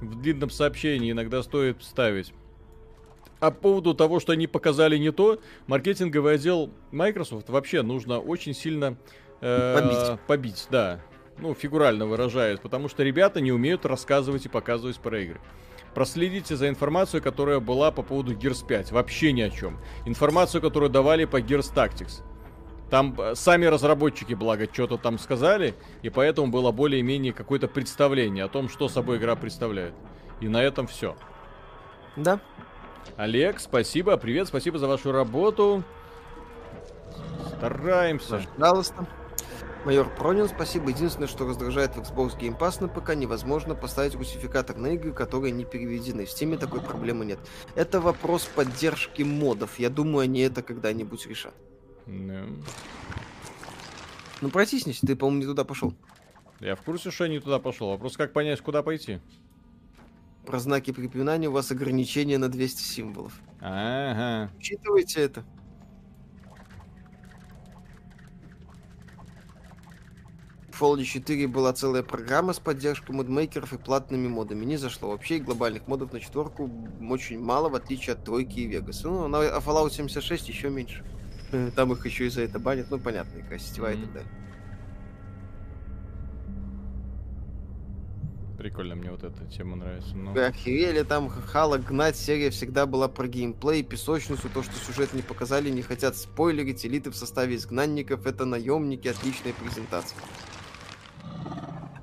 [0.00, 2.32] в длинном сообщении иногда стоит ставить.
[3.40, 8.54] А по поводу того, что они показали не то, маркетинговый отдел Microsoft вообще нужно очень
[8.54, 8.96] сильно
[9.40, 10.20] э, побить.
[10.28, 11.00] побить, да
[11.38, 15.40] ну, фигурально выражаясь, потому что ребята не умеют рассказывать и показывать про игры.
[15.94, 18.92] Проследите за информацией, которая была по поводу Gears 5.
[18.92, 19.78] Вообще ни о чем.
[20.06, 22.22] Информацию, которую давали по Gears Tactics.
[22.90, 28.48] Там э, сами разработчики, благо, что-то там сказали, и поэтому было более-менее какое-то представление о
[28.48, 29.94] том, что собой игра представляет.
[30.40, 31.16] И на этом все.
[32.16, 32.40] Да.
[33.16, 35.82] Олег, спасибо, привет, спасибо за вашу работу.
[37.56, 38.42] Стараемся.
[38.56, 39.06] Пожалуйста.
[39.84, 40.90] Майор Пронин, спасибо.
[40.90, 45.50] Единственное, что раздражает в Xbox Game Pass на ПК, невозможно поставить русификатор на игры, которые
[45.50, 46.24] не переведены.
[46.24, 47.40] В Steam такой проблемы нет.
[47.74, 49.80] Это вопрос поддержки модов.
[49.80, 51.54] Я думаю, они это когда-нибудь решат.
[52.06, 52.62] No.
[54.40, 55.94] Ну, протиснись, ты, по-моему, не туда пошел.
[56.60, 57.88] Я в курсе, что я не туда пошел.
[57.88, 59.18] Вопрос, как понять, куда пойти?
[60.46, 63.32] Про знаки препинания у вас ограничение на 200 символов.
[63.60, 64.52] Ага.
[64.56, 65.44] Учитывайте это.
[70.72, 74.64] Fallout 4 была целая программа с поддержкой модмейкеров и платными модами.
[74.64, 76.70] Не зашло вообще, и глобальных модов на четверку
[77.00, 79.08] очень мало, в отличие от тройки и Вегаса.
[79.08, 81.04] Ну, на Fallout 76 еще меньше.
[81.76, 82.86] Там их еще и за это банят.
[82.90, 83.98] Ну, понятно, игра сетевая mm-hmm.
[83.98, 84.30] и так далее.
[88.62, 90.14] Прикольно, мне вот эта тема нравится.
[90.16, 90.32] Но...
[90.40, 95.68] Охерели, там Хала гнать, серия всегда была про геймплей, песочницу, то, что сюжет не показали,
[95.68, 100.16] не хотят спойлерить, элиты в составе изгнанников, это наемники, отличная презентация.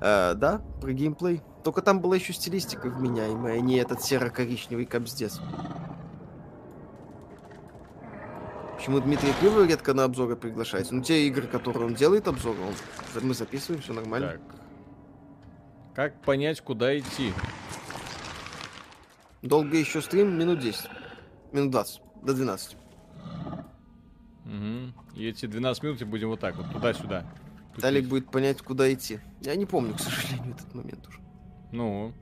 [0.00, 1.42] Э, да, про геймплей.
[1.62, 5.40] Только там была еще стилистика вменяемая, а не этот серо-коричневый капздец.
[8.76, 10.94] Почему Дмитрий Кривый редко на обзоры приглашается?
[10.94, 12.72] Ну, те игры, которые он делает обзоры, он...
[13.22, 14.28] мы записываем, все нормально.
[14.28, 14.40] Так.
[15.94, 17.34] Как понять, куда идти?
[19.42, 20.38] Долго еще стрим?
[20.38, 20.88] Минут 10.
[21.52, 22.00] Минут 20.
[22.22, 22.76] До 12.
[24.46, 25.16] Угу.
[25.16, 27.26] И эти 12 минут и будем вот так вот, туда-сюда.
[27.78, 29.20] Талик будет понять, куда идти.
[29.40, 31.20] Я не помню, к сожалению, этот момент уже.
[31.72, 32.12] Ну,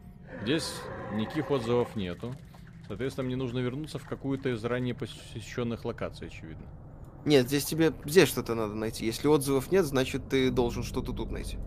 [0.43, 0.75] здесь
[1.15, 2.35] никаких отзывов нету.
[2.87, 6.66] Соответственно, мне нужно вернуться в какую-то из ранее посещенных локаций, очевидно.
[7.25, 9.05] Нет, здесь тебе здесь что-то надо найти.
[9.05, 11.59] Если отзывов нет, значит ты должен что-то тут найти.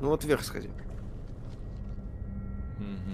[0.00, 0.68] Ну вот вверх сходи.
[2.78, 3.07] Мгм.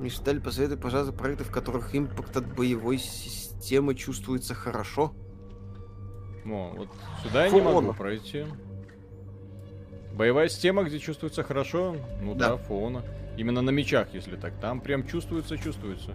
[0.00, 5.12] Мишталь, посоветуй, пожалуйста, проекты, в которых импакт от боевой системы чувствуется хорошо.
[6.46, 6.88] О, вот
[7.22, 8.46] сюда я не могу пройти.
[10.14, 12.56] Боевая система, где чувствуется хорошо, ну да, Да.
[12.56, 13.02] фона.
[13.36, 14.58] Именно на мечах, если так.
[14.60, 16.12] Там прям чувствуется, чувствуется.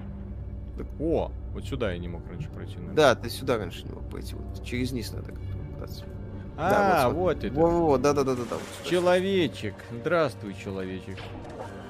[1.00, 2.76] О, вот сюда я не мог раньше пройти.
[2.76, 2.96] наверное.
[2.96, 4.36] Да, ты сюда раньше не мог пойти.
[4.36, 6.06] Вот через низ надо как-то пытаться.
[6.58, 7.54] А, да, вот, это.
[7.54, 8.56] Во-во-во, да-да-да-да-да.
[8.56, 8.90] вот сюда.
[8.90, 9.76] Человечек.
[9.92, 11.18] Здравствуй, человечек.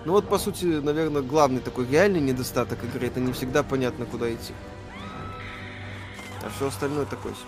[0.05, 4.31] Ну вот, по сути, наверное, главный такой реальный недостаток игры, это не всегда понятно, куда
[4.31, 4.53] идти.
[6.43, 7.45] А все остальное такое себе.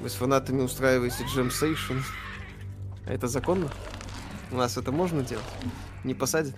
[0.00, 1.98] Вы с фанатами устраиваете джем сейшн.
[3.06, 3.70] А это законно?
[4.50, 5.44] У нас это можно делать?
[6.02, 6.56] Не посадят?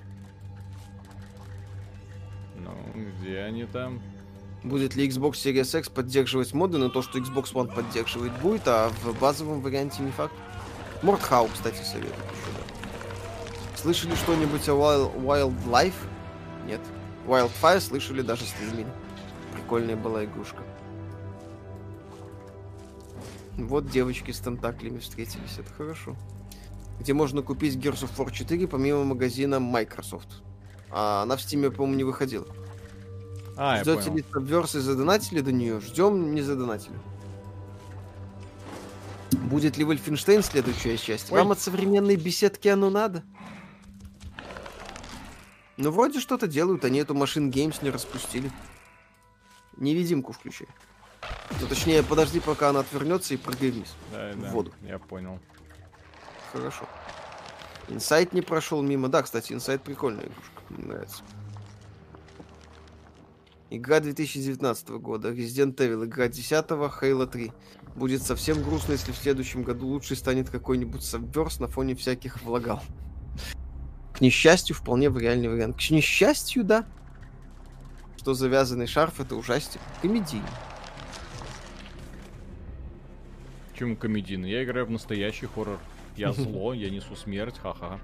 [2.57, 2.75] Ну,
[3.21, 4.01] где они там?
[4.63, 8.89] Будет ли Xbox Series X поддерживать моды, но то, что Xbox One поддерживает, будет, а
[8.89, 10.35] в базовом варианте не факт.
[11.03, 12.15] Мортхау, кстати, советую.
[13.83, 15.95] Слышали что-нибудь о Wild, Wildlife?
[16.67, 16.81] Нет.
[17.27, 18.87] Wildfire слышали, даже стримили.
[19.55, 20.63] Прикольная была игрушка.
[23.57, 26.17] Вот девочки с тентаклями встретились, это хорошо.
[27.01, 30.29] Где можно купить Gears of War 4 помимо магазина Microsoft.
[30.93, 32.47] А она в Steam, по-моему, не выходила.
[33.57, 35.81] А, Ждете ли Subverse и задонатили до нее?
[35.81, 36.97] Ждем, не задонатили.
[39.51, 41.33] Будет ли Wolfenstein следующая часть?
[41.33, 41.39] Ой.
[41.41, 43.25] Вам от современной беседки оно надо?
[45.77, 48.51] Ну, вроде что-то делают, они эту машин Games не распустили.
[49.77, 50.69] Невидимку включай.
[51.61, 53.95] Ну, точнее, подожди, пока она отвернется и прыгай вниз.
[54.11, 54.73] Да, в да, воду.
[54.83, 55.39] Я понял.
[56.53, 56.87] Хорошо.
[57.89, 59.09] Инсайт не прошел мимо.
[59.09, 60.63] Да, кстати, Инсайт прикольная игрушка.
[60.69, 61.23] Мне нравится.
[63.71, 65.31] Игра 2019 года.
[65.31, 66.05] Resident Evil.
[66.05, 67.53] Игра 10 Halo 3.
[67.95, 72.83] Будет совсем грустно, если в следующем году лучше станет какой-нибудь Subverse на фоне всяких влагал.
[74.15, 75.77] К несчастью, вполне в реальный вариант.
[75.77, 76.85] К несчастью, да.
[78.19, 79.81] Что завязанный шарф это ужастик.
[80.01, 80.47] Комедийный.
[83.73, 84.51] Почему комедийный?
[84.51, 85.79] Я играю в настоящий хоррор.
[86.17, 87.99] Я зло, я несу смерть, ха-ха.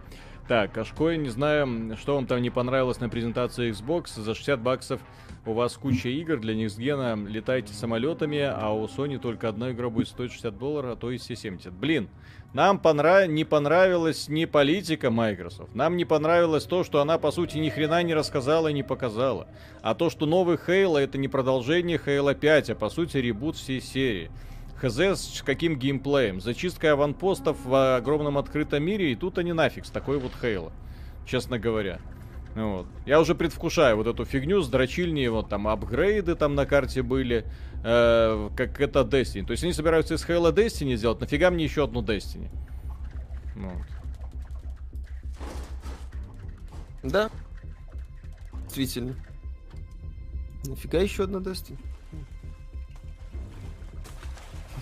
[0.49, 4.19] Так, Кашко, я не знаю, что вам там не понравилось на презентации Xbox.
[4.19, 5.01] За 60 баксов
[5.45, 7.17] у вас куча игр для Никсгена.
[7.29, 11.19] Летайте самолетами, а у Sony только одна игра будет стоить 60 долларов, а то и
[11.19, 11.71] все 70.
[11.75, 12.09] Блин,
[12.55, 13.27] нам понра...
[13.27, 15.75] не понравилась не политика Microsoft.
[15.75, 19.47] Нам не понравилось то, что она, по сути, ни хрена не рассказала и не показала.
[19.83, 23.83] А то, что новый Halo это не продолжение Halo 5, а по сути ребут всей
[23.83, 24.31] серии.
[24.81, 26.41] Хз с каким геймплеем.
[26.41, 30.73] Зачистка аванпостов в огромном открытом мире, и тут они нафиг с такой вот Хейла.
[31.27, 32.01] Честно говоря.
[32.55, 32.87] Ну Вот.
[33.07, 37.45] Я уже предвкушаю вот эту фигню с дрочильней, вот там апгрейды там на карте были,
[37.85, 39.47] э, как это Destiny.
[39.47, 42.51] То есть они собираются из Halo Destiny сделать, нафига мне еще одну Destiny?
[43.55, 43.87] Ну Вот.
[47.03, 47.31] Да.
[48.65, 49.15] Действительно.
[50.65, 51.79] Нафига еще одна Destiny?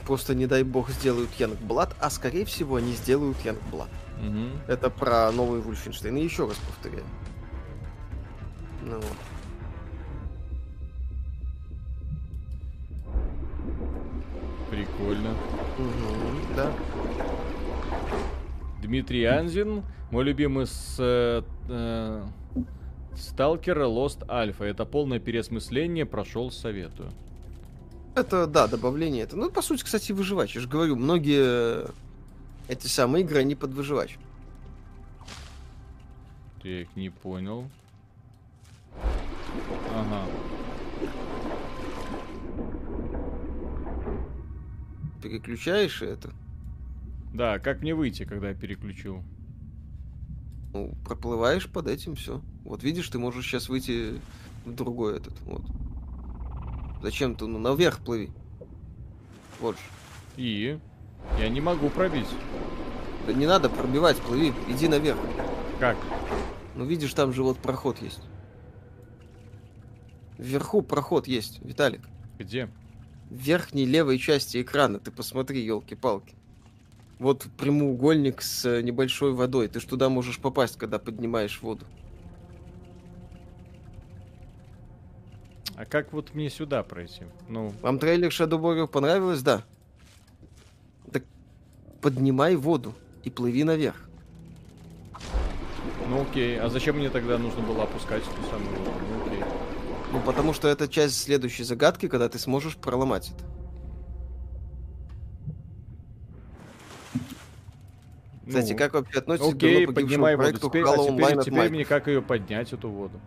[0.07, 3.89] Просто, не дай бог, сделают Янгблад, а скорее всего они сделают Янгблад.
[4.21, 4.51] Мгм.
[4.69, 6.17] Это про новый Вульфенштейн.
[6.17, 7.05] И еще раз повторяю.
[8.87, 9.17] Ну вот.
[14.71, 15.35] Прикольно.
[15.77, 16.73] Мгм, да.
[18.81, 19.83] Дмитрий Анзин,
[20.13, 22.25] мой любимый с э, э,
[23.17, 24.65] Сталкер Lost Alpha.
[24.65, 27.11] Это полное переосмысление, прошел, советую.
[28.15, 29.25] Это, да, добавление.
[29.25, 30.55] Это, ну, по сути, кстати, выживач.
[30.55, 31.87] Я же говорю, многие
[32.69, 34.17] эти самые игры, они под выживач.
[36.63, 37.69] Так, не понял.
[39.97, 40.23] Ага.
[45.23, 46.31] Переключаешь это.
[47.33, 49.25] Да, как мне выйти, когда я переключу?
[50.73, 52.43] Ну, проплываешь под этим, все.
[52.65, 54.21] Вот видишь, ты можешь сейчас выйти
[54.67, 55.41] в другой этот.
[55.43, 55.63] Вот.
[57.03, 57.47] Зачем ты?
[57.47, 58.31] Ну, наверх плыви.
[59.61, 59.83] Вот же.
[60.37, 60.79] И?
[61.39, 62.29] Я не могу пробить.
[63.27, 65.19] Да не надо пробивать, плыви, иди наверх.
[65.81, 65.97] Как?
[66.75, 68.21] Ну, видишь, там же вот проход есть.
[70.39, 72.03] Вверху проход есть, Виталик.
[72.39, 72.69] Где?
[73.31, 76.35] В верхней левой части экрана, ты посмотри, елки-палки.
[77.19, 79.69] Вот прямоугольник с э, небольшой водой.
[79.69, 81.87] Ты ж туда можешь попасть, когда поднимаешь воду.
[85.77, 87.23] А как вот мне сюда пройти?
[87.49, 89.43] Ну, Вам трейлер Shadow Warrior понравилось?
[89.43, 89.63] Да.
[91.13, 91.25] Так
[92.01, 92.95] поднимай воду
[93.25, 94.09] и плыви наверх.
[96.09, 96.59] ну окей.
[96.61, 99.16] А зачем мне тогда нужно было опускать эту самую воду?
[100.17, 103.45] Ну, потому что это часть следующей загадки, когда ты сможешь проломать это.
[108.47, 110.43] Ну, Кстати, как вообще относитесь окей, к поднимай воду.
[110.43, 113.21] проекту теперь, Halo а теперь, теперь мне как ее поднять, эту воду?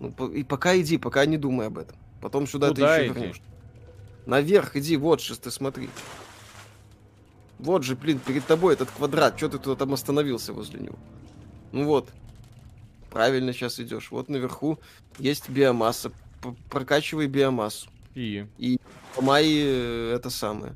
[0.00, 1.98] Ну, по- и пока иди, пока не думай об этом.
[2.22, 3.20] Потом сюда Куда ты еще иди?
[3.20, 3.42] вернешь.
[4.24, 5.90] Наверх иди, вот сейчас ты смотри.
[7.58, 9.36] Вот же, блин, перед тобой этот квадрат.
[9.36, 10.96] Что ты туда там остановился возле него?
[11.72, 12.08] Ну вот,
[13.14, 14.10] Правильно сейчас идешь.
[14.10, 14.80] Вот наверху
[15.20, 16.10] есть биомасса.
[16.42, 17.88] П- Прокачивай биомассу.
[18.16, 18.44] И?
[19.16, 20.74] Ломай э, это самое.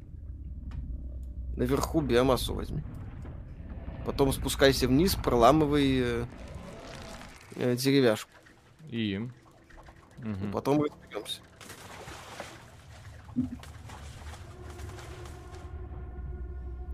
[1.56, 2.80] Наверху биомассу возьми.
[4.06, 6.24] Потом спускайся вниз, проламывай э,
[7.56, 8.30] э, деревяшку.
[8.88, 9.18] И?
[10.18, 10.52] Мгм.
[10.52, 11.40] Потом разберемся.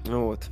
[0.07, 0.51] Вот.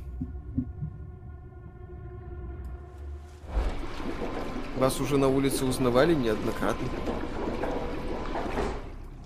[4.77, 6.87] Вас уже на улице узнавали неоднократно.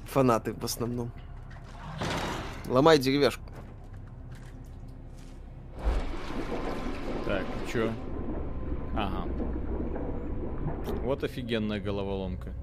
[0.05, 1.11] Фанаты в основном.
[2.67, 3.43] Ломай деревяшку.
[7.25, 7.91] Так, чё?
[8.95, 9.27] Ага.
[11.03, 12.53] Вот офигенная головоломка.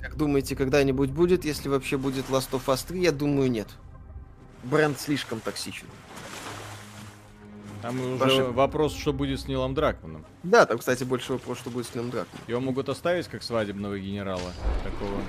[0.00, 3.00] Как думаете, когда-нибудь будет, если вообще будет Last of Us 3?
[3.00, 3.68] Я думаю, нет.
[4.64, 5.86] Бренд слишком токсичен.
[7.82, 10.24] Там уже Ваши- вопрос, что будет с Нилом Дракманом.
[10.44, 12.28] Да, там, кстати, больше вопрос, что будет с ним драк.
[12.46, 14.52] Его могут оставить как свадебного генерала
[14.84, 15.20] такого.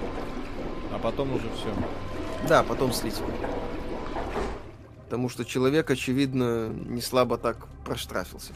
[0.94, 1.74] А потом уже все.
[2.48, 3.20] Да, потом слить.
[5.06, 8.54] Потому что человек, очевидно, не слабо так проштрафился.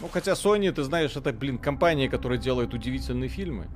[0.00, 3.66] Ну, хотя Sony, ты знаешь, это, блин, компания, которая делает удивительные фильмы,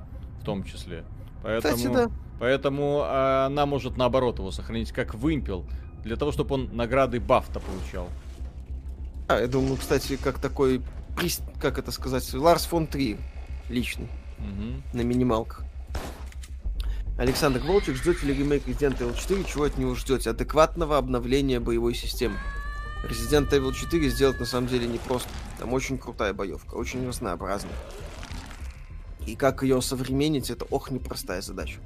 [0.41, 1.03] в том числе.
[1.41, 2.09] Поэтому, Кстати, да.
[2.39, 5.65] поэтому а, она может наоборот его сохранить как вымпел,
[6.03, 8.07] для того, чтобы он награды Бафта получал.
[9.27, 10.81] А, я думаю, кстати, как такой,
[11.59, 13.17] как это сказать, Ларс фон Три
[13.69, 14.09] личный,
[14.39, 14.83] Мгм.
[14.93, 15.63] на минималках.
[17.17, 19.43] Александр Волчек, ждете ли ремейк Resident Evil 4?
[19.43, 20.31] Чего от него ждете?
[20.31, 22.37] Адекватного обновления боевой системы.
[23.03, 25.29] Resident Evil 4 сделать на самом деле непросто.
[25.59, 27.73] Там очень крутая боевка, очень разнообразная.
[29.27, 31.79] И как ее современнить, это ох, непростая задача.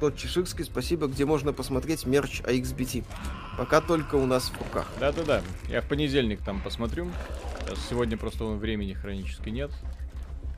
[0.00, 3.04] Тот Чеширский, спасибо, где можно посмотреть мерч AXBT.
[3.56, 4.86] Пока только у нас в руках.
[5.00, 7.10] Да-да-да, я в понедельник там посмотрю.
[7.60, 9.70] Сейчас сегодня просто времени хронически нет.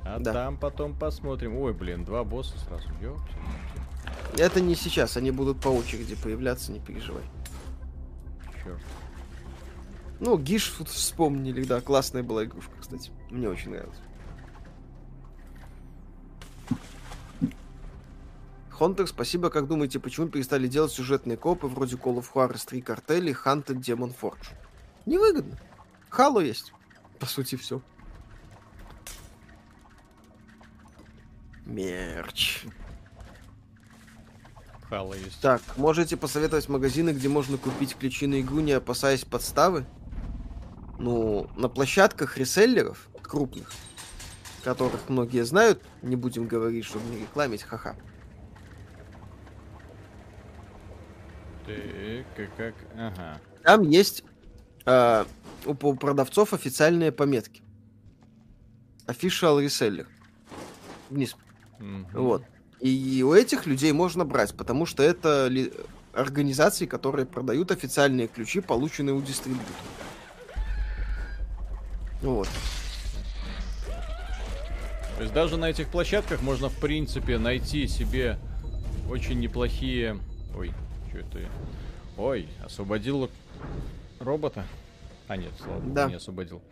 [0.04, 0.32] А Да.
[0.32, 1.56] там потом посмотрим.
[1.56, 2.88] Ой, блин, два босса сразу.
[3.00, 3.34] Ёпте.
[4.36, 7.22] Это не сейчас, они будут по очереди появляться, не переживай.
[8.64, 8.80] Чёрт.
[10.18, 13.12] Ну, Гиш тут вспомнили, да, классная была игрушка, кстати.
[13.30, 13.98] Мне очень нравилась.
[18.78, 19.50] Хонтер, спасибо.
[19.50, 24.14] Как думаете, почему перестали делать сюжетные копы вроде Call of Juarez 3 картели Hunted Demon
[24.16, 24.54] Forge?
[25.04, 25.58] Невыгодно.
[26.10, 26.72] Хало есть.
[27.18, 27.82] По сути, все.
[31.66, 32.66] Мерч.
[34.88, 35.40] Хала есть.
[35.40, 39.86] Так, можете посоветовать магазины, где можно купить ключи на игру, не опасаясь подставы?
[41.00, 43.72] Ну, на площадках реселлеров крупных,
[44.62, 47.96] которых многие знают, не будем говорить, чтобы не рекламить, ха-ха.
[51.68, 53.40] Так, как, как, ага.
[53.62, 54.24] Там есть
[54.86, 55.26] а,
[55.66, 57.62] у продавцов официальные пометки.
[59.06, 60.06] Official reseller.
[61.10, 61.36] Вниз.
[61.78, 62.06] Мгм.
[62.12, 62.42] Вот.
[62.80, 65.72] И у этих людей можно брать, потому что это ли-
[66.12, 69.66] организации, которые продают официальные ключи, полученные у дистрибьютора.
[72.22, 72.48] Вот.
[75.16, 78.38] То есть даже на этих площадках можно, в принципе, найти себе
[79.10, 80.18] очень неплохие...
[80.56, 80.72] Ой,
[81.08, 81.38] что это?
[81.38, 81.48] я?
[82.16, 83.30] Ой, освободил
[84.18, 84.64] робота?
[85.28, 86.08] А нет, слава богу, Да.
[86.08, 86.62] не освободил.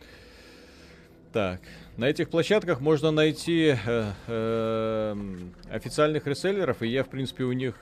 [1.32, 1.60] Так,
[1.96, 7.74] на этих площадках можно найти э, эм, официальных реселлеров, и я, в принципе, у них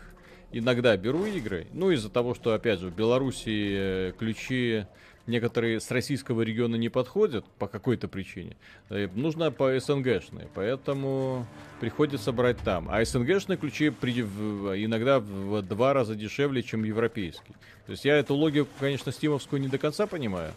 [0.50, 1.66] иногда беру игры.
[1.72, 4.86] Ну, из-за того, что, опять же, в Беларуси э, ключи
[5.26, 8.56] некоторые с российского региона не подходят по какой-то причине.
[8.90, 11.46] Э, Нужно по СНГшные, поэтому
[11.80, 12.88] приходится брать там.
[12.90, 17.56] А СНГшные ключи при- иногда в два раза дешевле, чем европейские.
[17.86, 20.52] То есть я эту логику, конечно, стимовскую не до конца понимаю.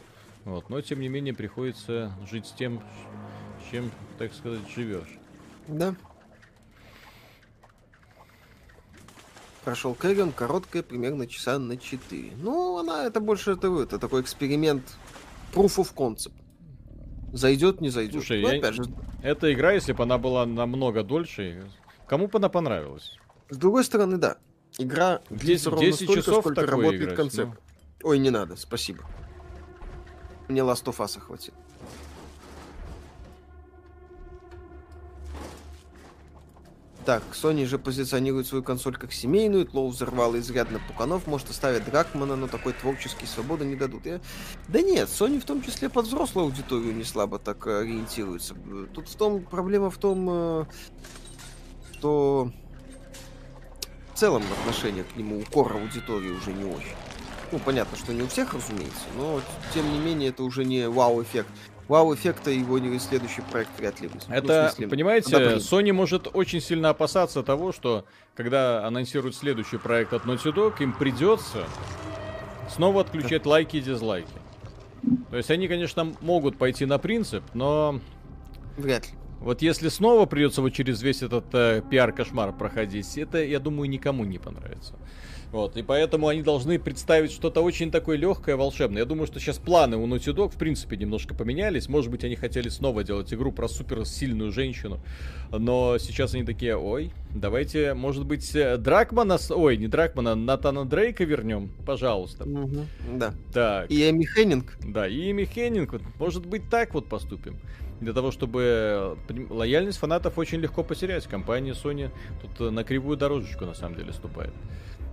[0.45, 2.81] Вот, но тем не менее приходится жить с тем,
[3.69, 5.17] чем, так сказать, живешь.
[5.67, 5.93] Да.
[9.67, 12.31] Прошел Кэган, короткая, примерно часа на 4.
[12.37, 14.95] Ну, она, это больше это, это такой эксперимент
[15.53, 16.31] proof of concept.
[17.33, 18.13] Зайдет, не зайдет.
[18.13, 18.83] Слушай, Ну, я- же,
[19.21, 21.69] Эта игра, если бы она была намного дольше,
[22.07, 23.17] кому бы она понравилась?
[23.49, 24.37] с другой стороны, да.
[24.77, 27.59] Игра длится 10, ровно 10 столько, часов сколько работает играть, концепт.
[28.03, 28.09] ну.
[28.09, 29.03] Ой, не надо, спасибо.
[30.47, 31.53] Мне Last of Us хватит.
[37.07, 42.35] Так, Sony же позиционирует свою консоль как семейную, Тлоу взорвал изрядно пуканов, может оставить Дракмана,
[42.35, 44.05] но такой творческий свободы не дадут.
[44.05, 44.19] Я...
[44.67, 48.55] Да нет, Sony в том числе под взрослую аудиторию не слабо так ориентируется.
[48.93, 50.65] Тут в том, проблема в том, э,
[51.93, 52.51] что
[54.13, 56.97] в целом отношение к нему у кор аудитории уже не очень.
[57.53, 59.39] Ну, понятно, что не у всех, разумеется, но
[59.73, 61.47] тем не менее это уже не вау-эффект
[61.87, 64.09] вау-эффекта его не следующий проект вряд ли.
[64.29, 65.59] Это, ну, понимаете, одобрение.
[65.59, 68.05] Sony может очень сильно опасаться того, что
[68.35, 71.65] когда анонсируют следующий проект от Naughty Dog, им придется
[72.69, 74.29] снова отключать лайки и дизлайки.
[75.29, 77.99] То есть они, конечно, могут пойти на принцип, но...
[78.77, 79.13] Вряд ли.
[79.39, 84.25] Вот если снова придется вот через весь этот э, пиар-кошмар проходить, это, я думаю, никому
[84.25, 84.95] не понравится.
[85.51, 89.03] Вот, и поэтому они должны представить что-то очень такое легкое, волшебное.
[89.03, 91.87] Я думаю, что сейчас планы у Naughty Dog, в принципе, немножко поменялись.
[91.87, 94.99] Может быть, они хотели снова делать игру про суперсильную женщину.
[95.49, 101.71] Но сейчас они такие, ой, давайте, может быть, Дракмана, ой, не Дракмана, Натана Дрейка вернем,
[101.85, 102.43] пожалуйста.
[102.43, 103.33] Угу, да.
[103.53, 103.89] Так.
[103.89, 104.77] И Эми Хеннинг.
[104.83, 105.93] Да, и Эми Хеннинг.
[105.93, 107.57] Вот, может быть, так вот поступим
[107.99, 109.17] для того, чтобы
[109.49, 111.25] лояльность фанатов очень легко потерять.
[111.27, 112.11] Компания Sony
[112.41, 114.53] тут на кривую дорожечку на самом деле ступает.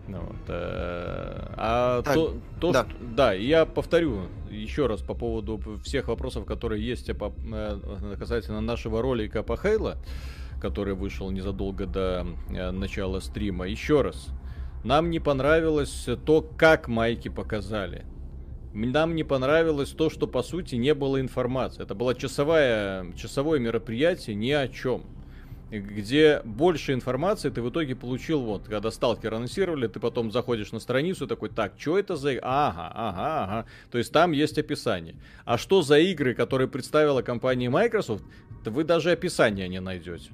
[0.07, 2.85] Ну, вот, э, а так, то, то да.
[2.85, 8.61] Что, да, я повторю еще раз по поводу всех вопросов, которые есть по, э, касательно
[8.61, 9.97] нашего ролика по Хейла,
[10.61, 13.67] который вышел незадолго до э, начала стрима.
[13.67, 14.29] Еще раз,
[14.85, 18.05] нам не понравилось то, как майки показали.
[18.75, 21.83] Нам не понравилось то, что по сути не было информации.
[21.83, 25.05] Это было часовое, часовое мероприятие ни о чем
[25.71, 30.81] где больше информации ты в итоге получил, вот, когда сталкер анонсировали, ты потом заходишь на
[30.81, 32.39] страницу такой, так, что это за...
[32.43, 33.67] Ага, ага, ага.
[33.91, 35.17] То есть там есть описание.
[35.45, 38.25] А что за игры, которые представила компания Microsoft,
[38.65, 40.31] вы даже описания не найдете.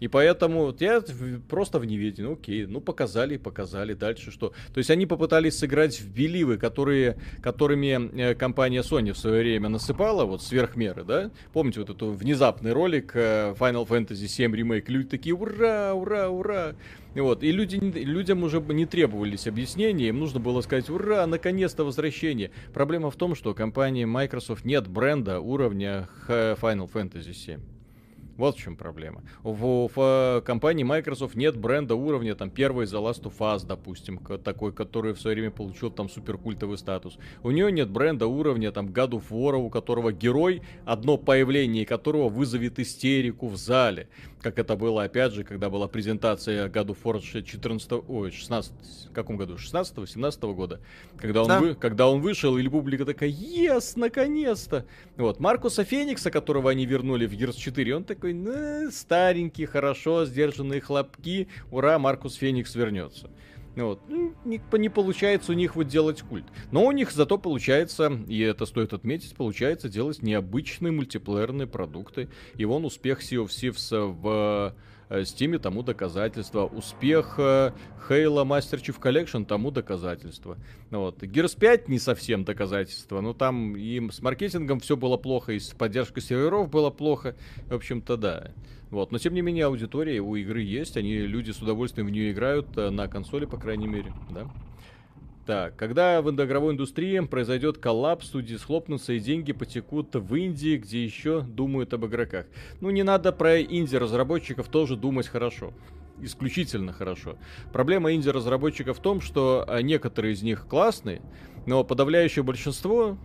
[0.00, 1.02] И поэтому я
[1.48, 2.28] просто в неведении.
[2.28, 3.92] Ну, окей, ну показали, показали.
[3.94, 4.52] Дальше что?
[4.72, 9.68] То есть они попытались сыграть в беливы, которые, которыми э, компания Sony в свое время
[9.68, 11.30] насыпала, вот сверх меры, да?
[11.52, 14.84] Помните вот этот внезапный ролик э, Final Fantasy VII Remake?
[14.88, 16.74] Люди такие, ура, ура, ура!
[17.14, 22.52] Вот, и люди, людям уже не требовались объяснения, им нужно было сказать, ура, наконец-то возвращение.
[22.72, 27.60] Проблема в том, что у компании Microsoft нет бренда уровня Final Fantasy VII.
[28.40, 29.22] Вот в чем проблема.
[29.42, 34.18] В, в э, компании Microsoft нет бренда уровня, там, первый The Last of Us, допустим,
[34.42, 37.18] такой, который в свое время получил там суперкультовый статус.
[37.42, 42.30] У нее нет бренда уровня, там, God of War, у которого герой, одно появление которого
[42.30, 44.08] вызовет истерику в зале.
[44.40, 48.72] Как это было, опять же, когда была презентация God of War 14, ой, 16,
[49.10, 49.56] в каком году?
[49.56, 50.80] 16-17 года.
[51.18, 51.60] Когда он, да.
[51.60, 54.86] вы, когда он вышел, и публика такая, ес, наконец-то!
[55.18, 60.80] Вот, Маркуса Феникса, которого они вернули в Gears 4, он такой, ну, старенький, хорошо, сдержанные
[60.80, 63.30] хлопки, ура, Маркус Феникс вернется.
[63.76, 64.00] Вот.
[64.08, 66.44] Ну, не, не получается у них вот делать культ.
[66.70, 72.28] Но у них зато получается, и это стоит отметить, получается делать необычные мультиплеерные продукты.
[72.56, 74.74] И вон успех Sea of Thieves в
[75.10, 76.66] Steam тому доказательство.
[76.66, 77.72] Успех э,
[78.08, 80.56] Halo Master Chief Collection тому доказательство.
[80.90, 81.22] Вот.
[81.22, 85.70] Gears 5 не совсем доказательство, но там и с маркетингом все было плохо, и с
[85.70, 87.36] поддержкой серверов было плохо.
[87.66, 88.52] В общем-то, да.
[88.90, 89.12] Вот.
[89.12, 92.76] Но тем не менее аудитория у игры есть, они люди с удовольствием в нее играют
[92.76, 94.48] э, на консоли, по крайней мере, да.
[95.50, 101.02] Так, когда в игровой индустрии произойдет коллапс, студии схлопнутся и деньги потекут в Индии, где
[101.02, 102.46] еще думают об игроках.
[102.80, 105.72] Ну, не надо про инди-разработчиков тоже думать хорошо.
[106.20, 107.36] Исключительно хорошо.
[107.72, 111.20] Проблема инди-разработчиков в том, что э, некоторые из них классные,
[111.66, 113.18] но подавляющее большинство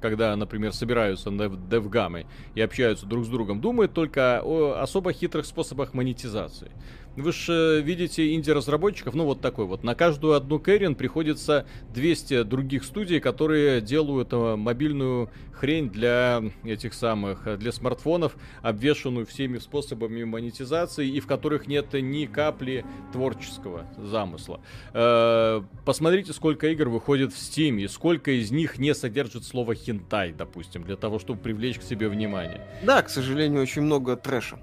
[0.00, 5.46] когда, например, собираются на девгамы и общаются друг с другом, думают только о особо хитрых
[5.46, 6.70] способах монетизации.
[7.18, 9.82] Вы же видите инди-разработчиков, ну вот такой вот.
[9.82, 16.94] На каждую одну Кэрин приходится 200 других студий, которые делают э, мобильную хрень для этих
[16.94, 23.84] самых, э, для смартфонов, обвешенную всеми способами монетизации, и в которых нет ни капли творческого
[23.96, 24.60] замысла.
[24.94, 30.32] Э, посмотрите, сколько игр выходит в Steam, и сколько из них не содержит слово хентай,
[30.32, 32.64] допустим, для того, чтобы привлечь к себе внимание.
[32.84, 34.60] Да, к сожалению, очень много трэша.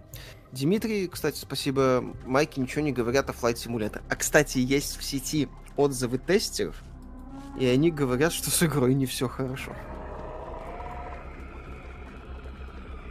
[0.55, 4.01] Дмитрий, кстати, спасибо, Майки ничего не говорят о Flight Simulator.
[4.09, 6.81] А, кстати, есть в сети отзывы тестеров,
[7.59, 9.75] и они говорят, что с игрой не все хорошо.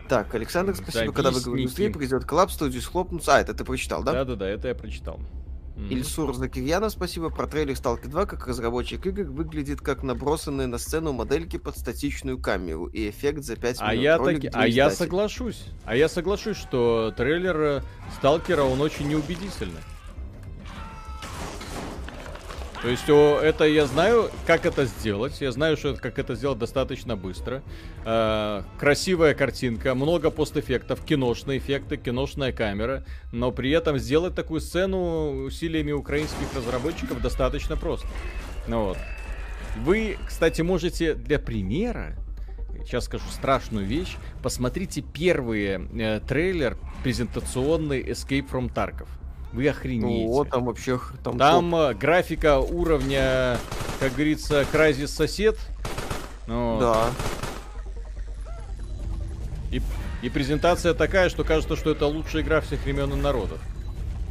[0.08, 1.12] Так, Александр, спасибо.
[1.12, 3.36] Когда вы говорите, индустрии придет коллапс, студии схлопнутся.
[3.36, 4.12] А, это ты прочитал, да?
[4.12, 5.20] Да-да-да, это я прочитал.
[5.76, 5.88] Mm-hmm.
[5.88, 7.30] Ильсур Закирьянов, спасибо.
[7.30, 12.38] Про трейлер Stalker 2 как разработчик игр выглядит как набросанные на сцену модельки под статичную
[12.38, 14.04] камеру и эффект за 5 а минут.
[14.04, 15.64] Я таки, а я соглашусь.
[15.84, 17.82] А я соглашусь, что трейлер э,
[18.16, 19.80] Сталкера, он очень неубедительный.
[22.84, 25.40] То есть о, это я знаю, как это сделать.
[25.40, 27.62] Я знаю, что как это сделать достаточно быстро.
[28.04, 33.02] Э, красивая картинка, много постэффектов, киношные эффекты, киношная камера.
[33.32, 38.06] Но при этом сделать такую сцену усилиями украинских разработчиков достаточно просто.
[38.68, 38.98] Ну вот.
[39.78, 42.18] Вы, кстати, можете для примера
[42.84, 44.18] сейчас скажу страшную вещь.
[44.42, 49.08] Посмотрите первый э, трейлер презентационный Escape from Tarkov.
[49.54, 50.28] Вы охренеете.
[50.28, 50.98] О, там вообще...
[51.22, 51.80] Там, там топ.
[51.80, 53.56] Э, графика уровня,
[54.00, 55.56] как говорится, Crysis сосед.
[56.48, 57.10] Ну, да.
[59.70, 59.80] И,
[60.22, 63.60] и презентация такая, что кажется, что это лучшая игра всех времен и народов.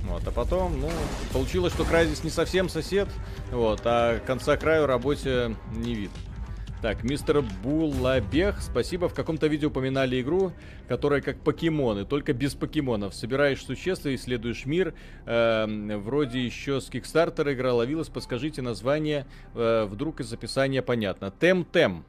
[0.03, 0.89] Вот, а потом, ну,
[1.31, 3.07] получилось, что Crysis не совсем сосед,
[3.49, 6.17] вот, а конца краю работе не видно.
[6.83, 9.07] Так, мистер Булабех, спасибо.
[9.07, 10.51] В каком-то видео упоминали игру,
[10.89, 13.15] которая как покемоны, только без покемонов.
[13.15, 14.93] Собираешь существа, исследуешь мир.
[15.25, 15.65] Э,
[15.95, 18.09] вроде еще с Kickstarter игра ловилась.
[18.09, 21.33] Подскажите название, э, вдруг из описания понятно.
[21.39, 22.03] Тем-тем.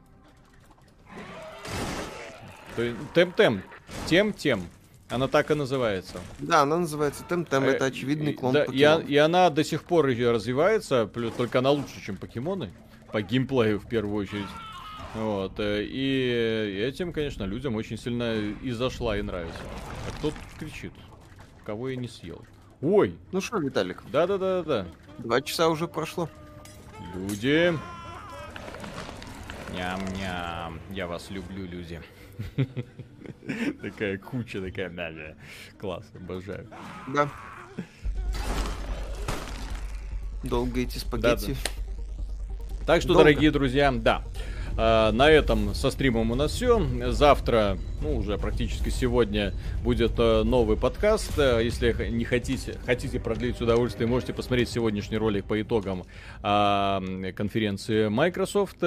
[3.13, 3.63] Тем-тем.
[4.07, 4.61] Тем-тем.
[5.07, 6.17] Она так и называется.
[6.39, 10.07] Да, она называется Тем-Тем, э, это очевидный клон да, и, и она до сих пор
[10.07, 12.73] ее развивается, только она лучше, чем покемоны
[13.15, 14.49] по геймплею в первую очередь.
[15.13, 15.57] Вот.
[15.61, 19.61] Э, и этим, конечно, людям очень сильно и зашла, и нравится.
[20.05, 20.91] А кто кричит?
[21.63, 22.45] Кого я не съел?
[22.81, 23.17] Ой!
[23.31, 24.03] Ну что, Виталик?
[24.11, 24.87] Да-да-да-да.
[25.19, 26.29] Два часа уже прошло.
[27.13, 27.73] Люди.
[29.71, 30.81] Ням-ням.
[30.91, 32.01] Я вас люблю, люди.
[33.81, 35.35] Такая куча, такая, да, да.
[35.79, 36.67] Класс, обожаю.
[37.07, 37.29] Да.
[40.43, 41.55] Долго эти спагетти.
[42.85, 43.23] Так что, Долго.
[43.23, 44.21] дорогие друзья, да.
[44.77, 46.85] А, на этом со стримом у нас все.
[47.07, 49.53] Завтра, ну уже практически сегодня,
[49.83, 51.39] будет э, новый подкаст.
[51.39, 56.03] Э, если не хотите, хотите продлить удовольствие, можете посмотреть сегодняшний ролик по итогам
[56.43, 57.01] а,
[57.35, 58.83] конференции Microsoft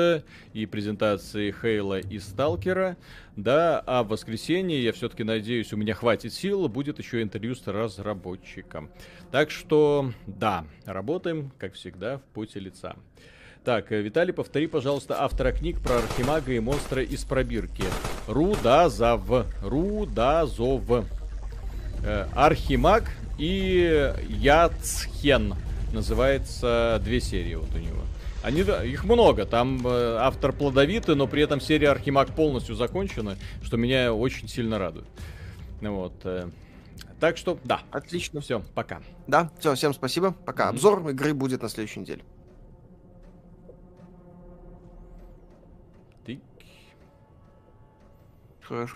[0.52, 2.96] и презентации Хейла и Сталкера.
[3.34, 7.66] Да, а в воскресенье, я все-таки надеюсь, у меня хватит сил, будет еще интервью с
[7.66, 8.90] разработчиком.
[9.32, 12.94] Так что, да, работаем, как всегда, в поте лица.
[13.68, 17.84] Так, э, Виталий, повтори, пожалуйста, автора книг про Архимага и монстра из пробирки.
[18.26, 19.20] Рудазов.
[19.60, 21.04] Рудазов.
[22.02, 25.54] Э, Архимаг и Яцхен.
[25.92, 28.00] Называется две серии вот у него.
[28.42, 33.76] Они, их много, там э, автор плодовитый, но при этом серия Архимаг полностью закончена, что
[33.76, 35.08] меня очень сильно радует.
[35.82, 36.14] Вот.
[36.24, 36.48] Э,
[37.20, 37.82] так что, да.
[37.90, 38.40] Отлично.
[38.40, 39.02] Все, пока.
[39.26, 40.32] Да, все, всем спасибо.
[40.46, 40.64] Пока.
[40.64, 40.70] Mm-hmm.
[40.70, 42.22] Обзор игры будет на следующей неделе.
[48.68, 48.76] Тык.
[48.76, 48.86] Хорошо.